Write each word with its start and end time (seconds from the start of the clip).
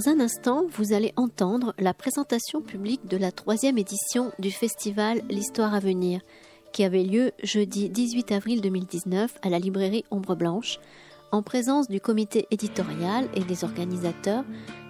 Dans 0.00 0.08
un 0.08 0.20
instant, 0.20 0.64
vous 0.70 0.94
allez 0.94 1.12
entendre 1.16 1.74
la 1.78 1.92
présentation 1.92 2.62
publique 2.62 3.06
de 3.06 3.18
la 3.18 3.32
troisième 3.32 3.76
édition 3.76 4.32
du 4.38 4.50
festival 4.50 5.20
L'Histoire 5.28 5.74
à 5.74 5.78
venir, 5.78 6.22
qui 6.72 6.84
avait 6.84 7.02
lieu 7.02 7.32
jeudi 7.42 7.90
18 7.90 8.32
avril 8.32 8.62
2019 8.62 9.36
à 9.42 9.50
la 9.50 9.58
librairie 9.58 10.06
Ombre 10.10 10.36
Blanche, 10.36 10.78
en 11.32 11.42
présence 11.42 11.86
du 11.88 12.00
comité 12.00 12.46
éditorial 12.50 13.28
et 13.34 13.44
des 13.44 13.62
organisateurs, 13.62 14.44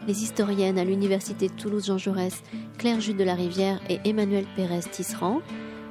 les 0.07 0.23
historiennes 0.23 0.79
à 0.79 0.85
l'Université 0.85 1.49
de 1.49 1.55
Toulouse 1.55 1.87
Jean 1.87 1.99
Jaurès, 1.99 2.45
Claire 2.79 3.01
Jude 3.01 3.17
de 3.17 3.25
la 3.25 3.35
Rivière 3.35 3.81
et 3.89 3.99
Emmanuel 4.05 4.47
Pérez 4.55 4.89
Tisserand, 4.93 5.41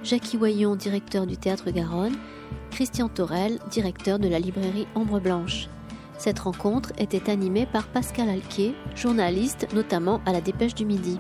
Jackie 0.02 0.38
Wayon, 0.38 0.78
directeur 0.78 1.28
du 1.28 1.36
Théâtre 1.36 1.72
Garonne, 1.72 2.16
Christian 2.72 3.10
Torel, 3.10 3.60
directeur 3.70 4.18
de 4.18 4.30
la 4.30 4.40
librairie 4.40 4.88
Ombre 4.96 5.20
Blanche. 5.20 5.68
Cette 6.20 6.40
rencontre 6.40 6.92
était 6.98 7.32
animée 7.32 7.66
par 7.66 7.88
Pascal 7.88 8.28
Alquier, 8.28 8.76
journaliste 8.94 9.68
notamment 9.74 10.20
à 10.26 10.34
la 10.34 10.42
Dépêche 10.42 10.76
du 10.76 10.86
Midi. 10.86 11.18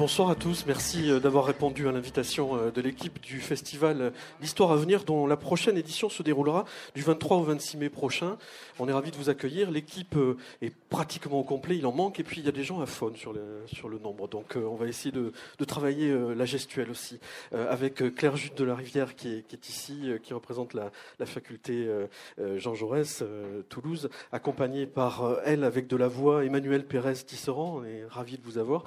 bonsoir 0.00 0.30
à 0.30 0.34
tous. 0.34 0.64
Merci 0.66 1.10
euh, 1.10 1.20
d'avoir 1.20 1.44
répondu 1.44 1.88
à 1.88 1.92
l'invitation 1.92 2.56
euh, 2.56 2.70
de 2.70 2.80
l'équipe 2.80 3.20
du 3.20 3.40
festival 3.40 4.00
euh, 4.00 4.10
L'Histoire 4.40 4.72
à 4.72 4.76
venir, 4.76 5.04
dont 5.04 5.26
la 5.26 5.36
prochaine 5.36 5.76
édition 5.76 6.08
se 6.08 6.22
déroulera 6.22 6.64
du 6.94 7.02
23 7.02 7.36
au 7.36 7.42
26 7.42 7.76
mai 7.76 7.88
prochain. 7.90 8.36
On 8.78 8.88
est 8.88 8.92
ravis 8.92 9.10
de 9.10 9.16
vous 9.16 9.28
accueillir. 9.28 9.70
L'équipe 9.70 10.16
est 10.62 10.72
pratiquement 10.90 11.40
au 11.40 11.44
complet, 11.44 11.78
il 11.78 11.86
en 11.86 11.92
manque, 11.92 12.20
et 12.20 12.24
puis 12.24 12.40
il 12.40 12.44
y 12.44 12.48
a 12.48 12.52
des 12.52 12.64
gens 12.64 12.80
à 12.80 12.86
faune 12.86 13.16
sur 13.16 13.32
le, 13.32 13.62
sur 13.66 13.88
le 13.88 13.98
nombre. 13.98 14.28
Donc 14.28 14.56
on 14.56 14.74
va 14.74 14.86
essayer 14.86 15.12
de, 15.12 15.32
travailler 15.64 16.12
la 16.34 16.44
gestuelle 16.44 16.90
aussi, 16.90 17.20
avec 17.52 18.02
Claire 18.14 18.36
Jute 18.36 18.58
de 18.58 18.64
la 18.64 18.74
Rivière 18.74 19.14
qui 19.14 19.28
est, 19.34 19.46
qui 19.46 19.54
est 19.54 19.68
ici, 19.68 20.10
qui 20.22 20.34
représente 20.34 20.74
la, 20.74 20.90
la 21.18 21.26
faculté 21.26 21.88
Jean 22.56 22.74
Jaurès, 22.74 23.22
Toulouse, 23.68 24.10
accompagnée 24.32 24.86
par 24.86 25.38
elle 25.44 25.62
avec 25.62 25.86
de 25.86 25.96
la 25.96 26.08
voix 26.08 26.44
Emmanuel 26.44 26.84
Pérez 26.84 27.14
Tisserand. 27.14 27.78
On 27.78 27.84
est 27.84 28.04
ravis 28.08 28.38
de 28.38 28.42
vous 28.42 28.58
avoir 28.58 28.84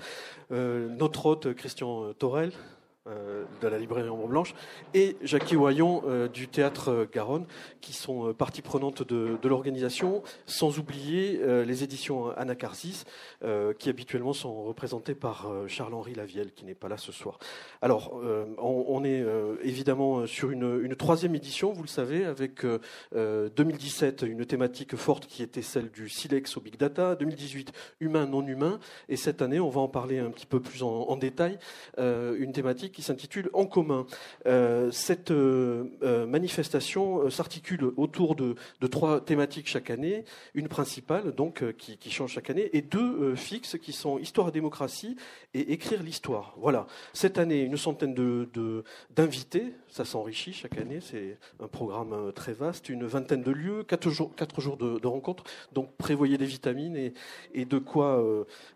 notre 0.52 1.26
hôte 1.26 1.54
Christian 1.54 2.14
Torel, 2.14 2.52
euh, 3.10 3.44
de 3.62 3.68
la 3.68 3.78
librairie 3.78 4.08
Ombre 4.08 4.30
Blanche, 4.30 4.56
et 4.94 5.18
Jackie 5.24 5.58
Oyon 5.58 6.04
euh, 6.08 6.30
du 6.30 6.48
théâtre 6.48 7.06
Garonne, 7.12 7.46
qui 7.82 7.92
sont 7.92 8.30
euh, 8.30 8.34
partie 8.34 8.62
prenante 8.62 9.06
de, 9.06 9.38
l'organisation, 9.44 10.24
sans 10.46 10.80
oublier 10.80 11.42
les 11.66 11.84
éditions 11.84 12.30
Anacarsis, 12.38 13.04
qui 13.78 13.90
habituellement 13.90 14.32
sont 14.32 14.64
représentées 14.64 15.16
par 15.16 15.52
Charles-Henri 15.68 16.16
Lavielle, 16.16 16.54
qui 16.54 16.64
n'est 16.64 16.76
pas 16.76 16.88
là 16.88 16.98
ce 16.98 17.12
soir. 17.12 17.40
Alors, 17.82 18.22
on, 18.58 19.04
est 19.04 19.24
évidemment 19.64 20.26
sur 20.26 20.52
une, 20.52 20.96
troisième 20.96 21.36
édition, 21.36 21.74
vous 21.74 21.84
le 21.84 21.90
savez, 21.90 22.26
avec 22.26 22.66
2017 23.14 24.22
une 24.22 24.46
thématique 24.46 24.96
forte 24.96 25.28
qui 25.28 25.44
était 25.44 25.62
celle 25.62 25.92
du 25.92 26.08
silex 26.08 26.56
au 26.56 26.62
big 26.62 26.78
data, 26.78 27.16
2018 27.16 27.74
humain 28.00 28.26
non 28.26 28.46
humain, 28.48 28.80
et 29.10 29.18
cette 29.18 29.42
année, 29.42 29.60
on 29.60 29.70
va 29.70 29.82
en 29.82 29.90
parler 29.90 30.20
un 30.20 30.32
petit 30.32 30.48
peu 30.48 30.62
plus 30.62 30.84
en 30.84 31.16
détail, 31.18 31.60
une 31.98 32.54
thématique 32.54 32.93
qui 32.94 33.02
s'intitule 33.02 33.50
En 33.54 33.66
commun. 33.66 34.06
Euh, 34.46 34.92
cette 34.92 35.32
euh, 35.32 35.86
euh, 36.04 36.26
manifestation 36.26 37.30
s'articule 37.30 37.92
autour 37.98 38.36
de, 38.36 38.56
trois 38.90 39.20
thématiques 39.20 39.68
chaque 39.68 39.90
année, 39.90 40.24
une 40.54 40.68
principale 40.68 41.34
donc 41.34 41.64
qui, 41.74 42.12
change 42.12 42.34
chaque 42.34 42.50
année 42.50 42.70
et 42.74 42.82
deux 42.82 43.36
fixes 43.36 43.78
qui 43.80 43.92
sont 43.92 44.20
histoire 44.20 44.50
et 44.50 44.52
démocratie 44.52 45.18
et 45.54 45.74
écrire 45.74 46.04
l'histoire. 46.04 46.54
Voilà. 46.58 46.86
Cette 47.14 47.40
année, 47.40 47.62
une 47.62 47.78
centaine 47.78 48.14
d'invités, 49.10 49.74
ça 49.90 50.06
s'enrichit 50.06 50.54
chaque 50.54 50.78
année, 50.78 51.00
c'est 51.02 51.40
un 51.60 51.68
programme 51.68 52.32
très 52.34 52.54
vaste, 52.54 52.90
une 52.90 53.06
vingtaine 53.06 53.42
de 53.42 53.52
lieux, 53.52 53.84
quatre 53.84 54.10
jours, 54.10 54.32
de, 54.78 55.08
rencontres. 55.08 55.44
Donc 55.72 55.96
prévoyez 55.98 56.38
des 56.38 56.46
vitamines 56.46 57.12
et 57.54 57.66
de 57.66 57.78
quoi 57.80 58.24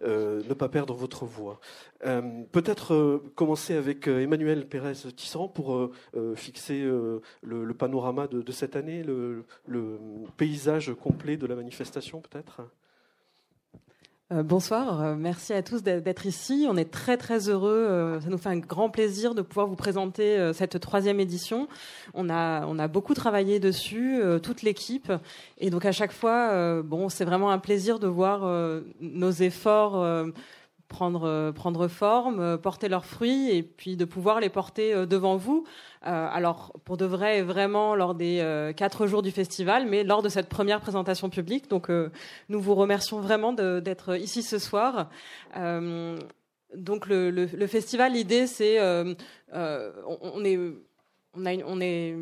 ne 0.02 0.54
pas 0.54 0.70
perdre 0.70 0.96
votre 0.96 1.26
voix. 1.26 1.60
Peut-être 2.00 3.24
commencer 3.36 3.76
avec 3.76 4.08
Emmanuel 4.08 4.68
Pérez 4.68 4.94
Tisserand 5.16 5.48
pour 5.48 5.76
euh, 5.76 5.92
euh, 6.16 6.36
fixer 6.36 6.82
euh, 6.82 7.22
le, 7.42 7.74
panorama 7.74 8.28
de, 8.28 8.52
cette 8.52 8.76
année, 8.76 9.04
le, 9.04 9.46
paysage 10.38 10.94
complet 10.94 11.38
de 11.38 11.48
la 11.48 11.56
manifestation 11.56 12.22
peut-être? 12.22 12.62
Bonsoir, 14.30 15.16
merci 15.16 15.54
à 15.54 15.64
tous 15.64 15.84
d'être 15.84 16.26
ici. 16.26 16.68
On 16.70 16.76
est 16.76 16.92
très 16.92 17.16
très 17.16 17.48
heureux. 17.48 18.20
ça 18.22 18.30
nous 18.30 18.38
fait 18.38 18.50
un 18.50 18.58
grand 18.58 18.90
plaisir 18.90 19.34
de 19.34 19.42
pouvoir 19.42 19.68
vous 19.68 19.78
présenter 19.78 20.52
cette 20.54 20.82
troisième 20.82 21.22
édition. 21.22 21.70
On 22.14 22.30
a 22.30 22.66
on 22.68 22.78
a 22.78 22.90
beaucoup 22.90 23.14
travaillé 23.14 23.62
dessus, 23.62 24.20
toute 24.44 24.64
l'équipe, 24.64 25.14
et 25.60 25.70
donc 25.70 25.86
à 25.86 25.94
chaque 25.94 26.12
fois, 26.12 26.82
bon, 26.84 27.08
c'est 27.08 27.24
vraiment 27.24 27.52
un 27.52 27.58
plaisir 27.58 28.00
de 28.00 28.08
voir 28.08 28.82
nos 29.00 29.32
efforts 29.32 30.28
prendre, 30.88 31.24
euh, 31.26 31.52
prendre 31.52 31.88
forme, 31.88 32.40
euh, 32.40 32.58
porter 32.58 32.90
leurs 32.90 33.06
fruits 33.06 33.52
et 33.52 33.64
puis 33.64 33.98
de 33.98 34.06
pouvoir 34.06 34.40
les 34.40 34.50
porter 34.50 34.94
euh, 34.94 35.06
devant 35.06 35.38
vous. 35.38 35.66
alors, 36.02 36.72
pour 36.86 36.96
de 36.96 37.06
vrai, 37.06 37.42
vraiment 37.42 37.94
lors 37.94 38.16
des 38.16 38.72
quatre 38.78 39.08
jours 39.08 39.22
du 39.22 39.32
festival, 39.32 39.88
mais 39.88 40.06
lors 40.06 40.22
de 40.22 40.30
cette 40.30 40.48
première 40.48 40.80
présentation 40.80 41.30
publique. 41.30 41.70
Donc, 41.70 41.90
nous 42.48 42.62
vous 42.62 42.76
remercions 42.76 43.20
vraiment 43.20 43.52
d'être 43.52 44.18
ici 44.18 44.42
ce 44.42 44.58
soir. 44.58 45.10
donc, 45.54 47.08
le, 47.08 47.30
le, 47.30 47.68
festival, 47.68 48.14
l'idée, 48.14 48.48
c'est, 48.48 48.80
on, 49.52 50.46
est, 50.46 50.58
on, 51.34 51.46
a 51.46 51.54
on 51.66 51.82
est 51.82 52.16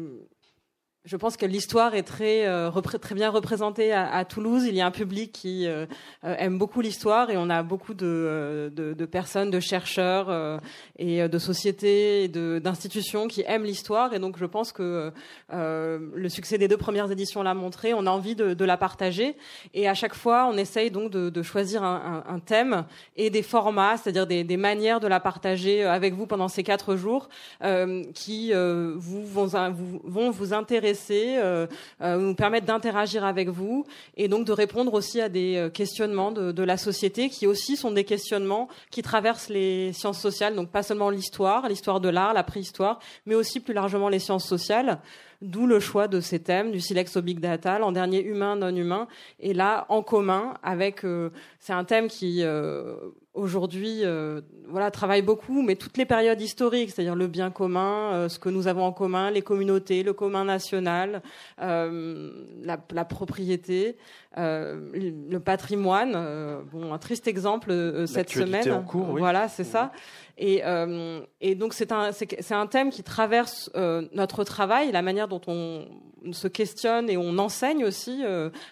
je 1.06 1.18
pense 1.18 1.38
que 1.38 1.46
l'histoire 1.46 1.94
est 1.94 2.04
très 2.04 2.48
euh, 2.48 2.72
très 3.00 3.16
bien 3.16 3.30
représentée 3.30 3.94
à, 3.94 4.26
Toulouse. 4.26 4.66
Il 4.66 4.76
y 4.76 4.82
a 4.82 4.88
un 4.88 4.92
public 4.92 5.32
qui 5.32 5.68
euh, 5.68 5.86
euh, 6.24 6.36
aime 6.40 6.58
beaucoup 6.58 6.82
l'histoire 6.82 7.30
et 7.30 7.38
on 7.38 7.50
a 7.50 7.62
beaucoup 7.62 7.94
de, 7.94 8.72
de, 8.76 9.06
personnes, 9.06 9.52
de 9.52 9.60
chercheurs 9.60 10.60
et 10.98 11.28
de 11.28 11.38
sociétés 11.38 12.24
et 12.24 12.28
d'institutions 12.28 13.28
qui 13.28 13.44
aiment 13.46 13.64
l'histoire. 13.64 14.14
Et 14.14 14.20
donc 14.20 14.38
je 14.38 14.46
pense 14.46 14.72
que 14.72 15.12
le 15.50 16.30
succès 16.30 16.58
des 16.58 16.68
deux 16.68 16.78
premières 16.78 17.12
éditions 17.12 17.44
l'a 17.44 17.54
montré. 17.54 17.94
On 17.94 18.08
a 18.08 18.10
envie 18.10 18.36
de, 18.36 18.66
la 18.66 18.78
partager 18.78 19.36
et 19.76 19.88
à 19.88 19.94
chaque 19.94 20.16
fois 20.16 20.50
on 20.52 20.58
essaye 20.58 20.90
donc 20.90 21.12
de, 21.12 21.44
choisir 21.44 21.84
un, 21.84 22.40
thème 22.46 22.86
et 23.16 23.30
des 23.30 23.44
formats, 23.44 23.98
c'est-à-dire 23.98 24.26
des, 24.26 24.58
manières 24.58 25.00
de 25.00 25.08
la 25.08 25.20
partager 25.20 25.84
avec 25.84 26.14
vous 26.14 26.26
pendant 26.26 26.48
ces 26.48 26.64
quatre 26.64 26.96
jours 26.96 27.30
qui 28.14 28.54
vous 28.54 29.26
vont, 29.26 29.48
vont 30.04 30.32
vous 30.32 30.54
intéresser 30.54 30.95
euh, 31.12 31.68
euh, 32.02 32.18
nous 32.18 32.36
permettre 32.36 32.66
d'interagir 32.66 33.24
avec 33.26 33.50
vous 33.50 33.86
et 34.18 34.28
donc 34.28 34.46
de 34.46 34.52
répondre 34.52 34.94
aussi 34.94 35.22
à 35.22 35.30
des 35.30 35.56
euh, 35.58 35.70
questionnements 35.70 36.32
de, 36.32 36.52
de, 36.52 36.64
la 36.64 36.78
société 36.78 37.30
qui 37.30 37.48
aussi 37.48 37.78
sont 37.78 37.92
des 37.92 38.04
questionnements 38.04 38.68
qui 38.92 39.02
traversent 39.02 39.50
les 39.50 39.94
sciences 39.94 40.20
sociales, 40.20 40.56
donc 40.56 40.70
pas 40.70 40.84
seulement 40.84 41.10
l'histoire, 41.10 41.68
l'histoire 41.70 42.00
de 42.00 42.10
l'art, 42.10 42.34
la 42.34 42.44
préhistoire, 42.44 43.00
mais 43.26 43.36
aussi 43.36 43.60
plus 43.60 43.74
largement 43.74 44.10
les 44.10 44.20
sciences 44.20 44.48
sociales. 44.48 45.00
D'où 45.42 45.68
le 45.68 45.80
choix 45.80 46.08
de 46.08 46.22
ces 46.22 46.40
thèmes, 46.40 46.72
du 46.72 46.80
silex 46.80 47.18
au 47.18 47.22
big 47.22 47.40
data, 47.40 47.78
l'an 47.78 47.92
dernier 47.92 48.24
humain, 48.24 48.56
non 48.56 48.74
humain, 48.74 49.08
et 49.40 49.54
là 49.54 49.86
en 49.90 50.02
commun 50.02 50.54
avec, 50.64 51.02
c'est 51.60 51.74
un 51.74 51.84
thème 51.84 52.08
qui 52.08 52.42
aujourd'hui 53.36 54.00
euh, 54.04 54.42
voilà 54.70 54.90
travaille 54.90 55.22
beaucoup 55.22 55.62
mais 55.62 55.76
toutes 55.76 55.98
les 55.98 56.06
périodes 56.06 56.42
historiques 56.42 56.92
c'est-à-dire 56.92 57.16
le 57.16 57.28
bien 57.28 57.52
commun 57.52 58.14
euh, 58.14 58.30
ce 58.30 58.40
que 58.40 58.50
nous 58.50 58.68
avons 58.68 58.84
en 58.84 58.94
commun 58.94 59.30
les 59.30 59.42
communautés 59.42 60.04
le 60.04 60.14
commun 60.14 60.46
national 60.46 61.22
euh, 61.62 62.32
la, 62.64 63.06
propriété 63.06 63.98
le 64.36 65.38
patrimoine 65.38 66.14
bon 66.72 66.94
un 66.94 66.98
triste 66.98 67.28
exemple 67.28 67.72
cette 68.08 68.30
semaine 68.30 68.72
en 68.72 68.84
cours, 68.84 69.10
oui. 69.10 69.20
voilà 69.20 69.48
c'est 69.48 69.64
ça. 69.64 69.92
Et, 70.38 70.62
et 71.42 71.56
donc 71.56 71.74
c'est 71.74 71.92
un 71.92 72.12
c'est 72.12 72.54
un 72.54 72.68
thème 72.68 72.90
qui 72.90 73.04
traverse 73.04 73.72
notre 74.14 74.44
travail 74.44 74.92
la 74.92 75.02
manière 75.02 75.28
dont 75.28 75.42
on 75.48 75.86
se 76.32 76.48
questionne 76.48 77.10
et 77.10 77.18
on 77.18 77.38
enseigne 77.38 77.86
aussi 77.86 78.24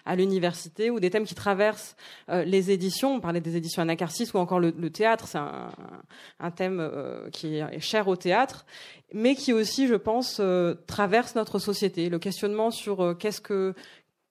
à 0.04 0.16
l'université 0.16 0.90
ou 0.90 1.00
des 1.00 1.10
thèmes 1.10 1.24
qui 1.24 1.34
traversent 1.34 1.96
les 2.28 2.70
éditions. 2.70 3.14
On 3.14 3.20
parlait 3.20 3.40
des 3.40 3.56
éditions 3.56 3.82
Anacarsis 3.82 4.32
ou 4.34 4.38
encore 4.38 4.60
le, 4.60 4.90
théâtre, 4.90 5.26
c'est 5.26 5.38
un, 5.38 6.50
thème 6.50 6.78
euh, 6.80 7.28
qui 7.30 7.56
est 7.56 7.80
cher 7.80 8.08
au 8.08 8.16
théâtre, 8.16 8.64
mais 9.12 9.34
qui 9.34 9.52
aussi, 9.52 9.86
je 9.86 9.94
pense, 9.94 10.38
euh, 10.40 10.74
traverse 10.86 11.34
notre 11.34 11.58
société. 11.58 12.08
Le 12.08 12.18
questionnement 12.18 12.70
sur 12.70 13.00
euh, 13.02 13.14
qu'est-ce 13.14 13.40
que 13.40 13.74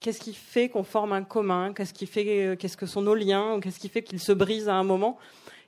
qu'est-ce 0.03 0.19
qui 0.19 0.33
fait 0.33 0.67
qu'on 0.69 0.83
forme 0.83 1.13
un 1.13 1.23
commun, 1.23 1.73
qu'est-ce 1.73 1.93
qui 1.93 2.05
fait, 2.05 2.57
qu'est-ce 2.59 2.77
que 2.77 2.85
sont 2.85 3.01
nos 3.01 3.15
liens, 3.15 3.59
qu'est-ce 3.61 3.79
qui 3.79 3.89
fait 3.89 4.03
qu'ils 4.03 4.19
se 4.19 4.33
brisent 4.33 4.67
à 4.67 4.75
un 4.75 4.83
moment. 4.83 5.17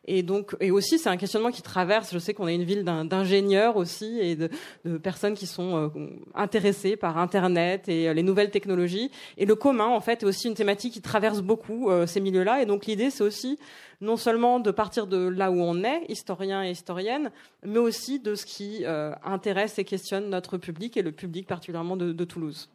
Et 0.07 0.21
donc, 0.21 0.55
et 0.59 0.69
aussi, 0.69 0.99
c'est 0.99 1.09
un 1.09 1.17
questionnement 1.17 1.49
qui 1.49 1.63
traverse. 1.63 2.13
Je 2.13 2.19
sais 2.19 2.35
qu'on 2.35 2.47
est 2.47 2.53
une 2.53 2.65
ville 2.65 2.83
d'ingénieurs 2.83 3.75
aussi 3.75 4.19
et 4.19 4.35
de, 4.35 4.49
personnes 4.97 5.33
qui 5.33 5.47
sont 5.47 5.75
euh, 5.75 5.89
intéressées 6.35 6.95
par 6.95 7.17
Internet 7.17 7.89
et 7.89 8.13
les 8.13 8.21
nouvelles 8.21 8.51
technologies. 8.51 9.09
Et 9.37 9.47
le 9.47 9.55
commun, 9.55 9.87
en 9.87 10.01
fait, 10.01 10.21
est 10.21 10.25
aussi 10.25 10.47
une 10.47 10.53
thématique 10.53 10.93
qui 10.93 11.01
traverse 11.01 11.41
beaucoup 11.41 11.89
ces 12.05 12.19
milieux-là. 12.19 12.61
Et 12.61 12.67
donc, 12.67 12.85
l'idée, 12.85 13.09
c'est 13.09 13.23
aussi 13.23 13.57
non 14.01 14.17
seulement 14.17 14.59
de 14.59 14.69
partir 14.69 15.07
de 15.07 15.17
là 15.17 15.49
où 15.49 15.59
on 15.59 15.83
est, 15.83 16.03
historien 16.09 16.63
et 16.63 16.69
historienne, 16.69 17.31
mais 17.63 17.79
aussi 17.79 18.19
de 18.19 18.35
ce 18.35 18.45
qui 18.45 18.83
intéresse 19.23 19.79
et 19.79 19.85
questionne 19.85 20.29
notre 20.29 20.57
public 20.57 20.97
et 20.97 21.01
le 21.01 21.13
public 21.13 21.47
particulièrement 21.47 21.97
de 21.97 22.25
Toulouse. 22.25 22.69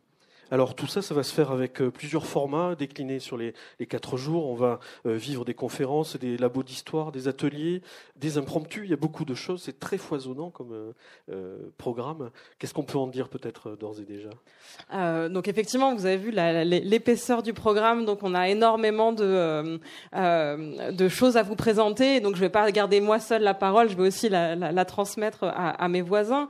Alors 0.52 0.74
tout 0.74 0.88
ça, 0.88 1.00
ça 1.00 1.14
va 1.14 1.22
se 1.22 1.32
faire 1.32 1.52
avec 1.52 1.80
euh, 1.80 1.90
plusieurs 1.90 2.26
formats 2.26 2.74
déclinés 2.74 3.20
sur 3.20 3.36
les, 3.36 3.54
quatre 3.88 4.16
jours. 4.16 4.48
On 4.48 4.56
va 4.56 4.80
euh, 5.06 5.14
vivre 5.14 5.44
des 5.44 5.54
conférences, 5.54 6.16
des 6.16 6.36
labos 6.36 6.64
d'histoire, 6.64 7.12
des 7.12 7.28
ateliers, 7.28 7.82
des 8.16 8.36
impromptus. 8.36 8.82
Il 8.84 8.90
y 8.90 8.92
a 8.92 8.96
beaucoup 8.96 9.24
de 9.24 9.34
choses. 9.34 9.62
C'est 9.62 9.78
très 9.78 9.96
foisonnant 9.96 10.50
comme 10.50 10.92
euh, 11.30 11.56
programme. 11.78 12.30
Qu'est-ce 12.58 12.74
qu'on 12.74 12.82
peut 12.82 12.98
en 12.98 13.06
dire 13.06 13.28
peut-être 13.28 13.76
d'ores 13.78 14.00
et 14.00 14.04
déjà? 14.04 14.30
Donc 15.28 15.48
effectivement, 15.48 15.94
vous 15.94 16.06
avez 16.06 16.16
vu 16.16 16.30
l'épaisseur 16.30 17.42
du 17.42 17.52
programme. 17.52 18.04
Donc 18.04 18.22
on 18.22 18.34
a 18.34 18.48
énormément 18.48 19.12
de, 19.12 19.78
choses 21.08 21.36
à 21.36 21.42
vous 21.42 21.56
présenter. 21.56 22.20
Donc 22.20 22.34
je 22.34 22.40
ne 22.40 22.46
vais 22.46 22.50
pas 22.50 22.70
garder 22.72 23.00
moi 23.00 23.20
seule 23.20 23.42
la 23.42 23.54
parole. 23.54 23.88
Je 23.88 23.96
vais 23.96 24.06
aussi 24.08 24.28
la, 24.28 24.84
transmettre 24.84 25.44
à, 25.44 25.88
mes 25.88 26.02
voisins. 26.02 26.48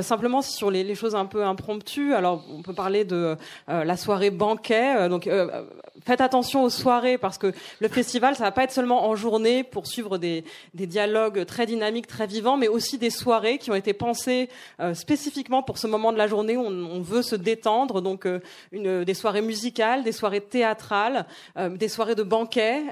simplement 0.00 0.42
sur 0.42 0.70
les, 0.70 0.94
choses 0.94 1.14
un 1.14 1.26
peu 1.26 1.44
impromptues. 1.44 2.14
Alors 2.14 2.44
on 2.50 2.62
peut 2.62 2.74
parler 2.74 3.04
de 3.04 3.36
la 3.68 3.96
soirée 3.96 4.30
banquet. 4.30 4.96
Euh, 4.96 5.08
donc 5.08 5.26
euh, 5.26 5.64
faites 6.04 6.20
attention 6.20 6.64
aux 6.64 6.70
soirées 6.70 7.18
parce 7.18 7.38
que 7.38 7.52
le 7.80 7.88
festival, 7.88 8.34
ça 8.34 8.44
va 8.44 8.52
pas 8.52 8.64
être 8.64 8.72
seulement 8.72 9.08
en 9.08 9.14
journée 9.14 9.62
pour 9.62 9.86
suivre 9.86 10.18
des, 10.18 10.44
des 10.74 10.86
dialogues 10.86 11.44
très 11.44 11.66
dynamiques, 11.66 12.06
très 12.06 12.26
vivants, 12.26 12.56
mais 12.56 12.68
aussi 12.68 12.98
des 12.98 13.10
soirées 13.10 13.58
qui 13.58 13.70
ont 13.70 13.74
été 13.74 13.92
pensées 13.92 14.48
spécifiquement 14.94 15.62
pour 15.62 15.78
ce 15.78 15.86
moment 15.86 16.12
de 16.12 16.18
la 16.18 16.26
journée 16.26 16.56
où 16.56 16.64
on, 16.64 17.00
veut 17.02 17.22
se 17.22 17.36
détendre. 17.36 18.00
Donc 18.00 18.26
une, 18.72 19.04
des 19.04 19.14
soirées 19.14 19.42
musicales, 19.42 20.02
des 20.02 20.12
soirées 20.12 20.40
théâtrales, 20.40 21.26
des 21.56 21.88
soirées 21.88 22.14
de 22.14 22.22
banquet 22.22 22.82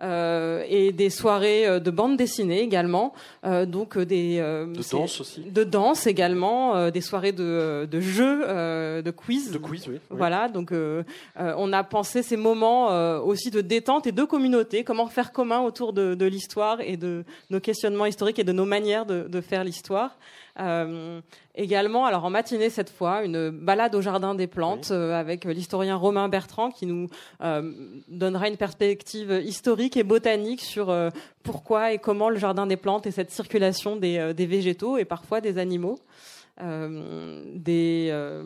et 0.00 0.92
des 0.92 1.10
soirées 1.10 1.80
de 1.80 1.90
bande 1.90 2.16
dessinée 2.16 2.60
également. 2.60 3.12
donc 3.66 3.98
des 3.98 4.38
de 4.38 4.90
danse 4.90 5.20
aussi. 5.20 5.42
De 5.42 5.64
danse 5.64 6.06
également, 6.06 6.90
des 6.90 7.00
soirées 7.00 7.32
de, 7.32 7.88
de 7.90 8.00
jeux, 8.00 8.46
de 8.46 9.10
quiz 9.10 9.53
de 9.54 9.58
quiz, 9.58 9.88
oui. 9.88 9.98
Voilà, 10.10 10.48
donc 10.48 10.72
euh, 10.72 11.02
euh, 11.38 11.54
on 11.56 11.72
a 11.72 11.82
pensé 11.84 12.22
ces 12.22 12.36
moments 12.36 12.90
euh, 12.90 13.18
aussi 13.20 13.50
de 13.50 13.60
détente 13.60 14.06
et 14.06 14.12
de 14.12 14.24
communauté, 14.24 14.84
comment 14.84 15.06
faire 15.06 15.32
commun 15.32 15.60
autour 15.60 15.92
de, 15.92 16.14
de 16.14 16.26
l'histoire 16.26 16.80
et 16.80 16.96
de 16.96 17.24
nos 17.50 17.60
questionnements 17.60 18.06
historiques 18.06 18.38
et 18.38 18.44
de 18.44 18.52
nos 18.52 18.66
manières 18.66 19.06
de, 19.06 19.26
de 19.28 19.40
faire 19.40 19.64
l'histoire. 19.64 20.18
Euh, 20.60 21.20
également, 21.56 22.04
alors 22.06 22.24
en 22.24 22.30
matinée 22.30 22.70
cette 22.70 22.90
fois, 22.90 23.24
une 23.24 23.50
balade 23.50 23.94
au 23.94 24.00
jardin 24.00 24.34
des 24.34 24.46
plantes 24.46 24.90
avec 24.90 25.44
l'historien 25.44 25.96
Romain 25.96 26.28
Bertrand 26.28 26.70
qui 26.70 26.86
nous 26.86 27.08
donnera 28.08 28.48
une 28.48 28.56
perspective 28.56 29.42
historique 29.44 29.96
et 29.96 30.04
botanique 30.04 30.60
sur 30.60 30.94
pourquoi 31.42 31.92
et 31.92 31.98
comment 31.98 32.28
le 32.28 32.38
jardin 32.38 32.66
des 32.66 32.76
plantes 32.76 33.06
et 33.06 33.10
cette 33.10 33.32
circulation 33.32 33.96
des, 33.96 34.32
des 34.34 34.46
végétaux 34.46 34.96
et 34.96 35.04
parfois 35.04 35.40
des 35.40 35.58
animaux. 35.58 35.98
Euh, 36.62 37.42
des 37.56 38.10
euh, 38.12 38.44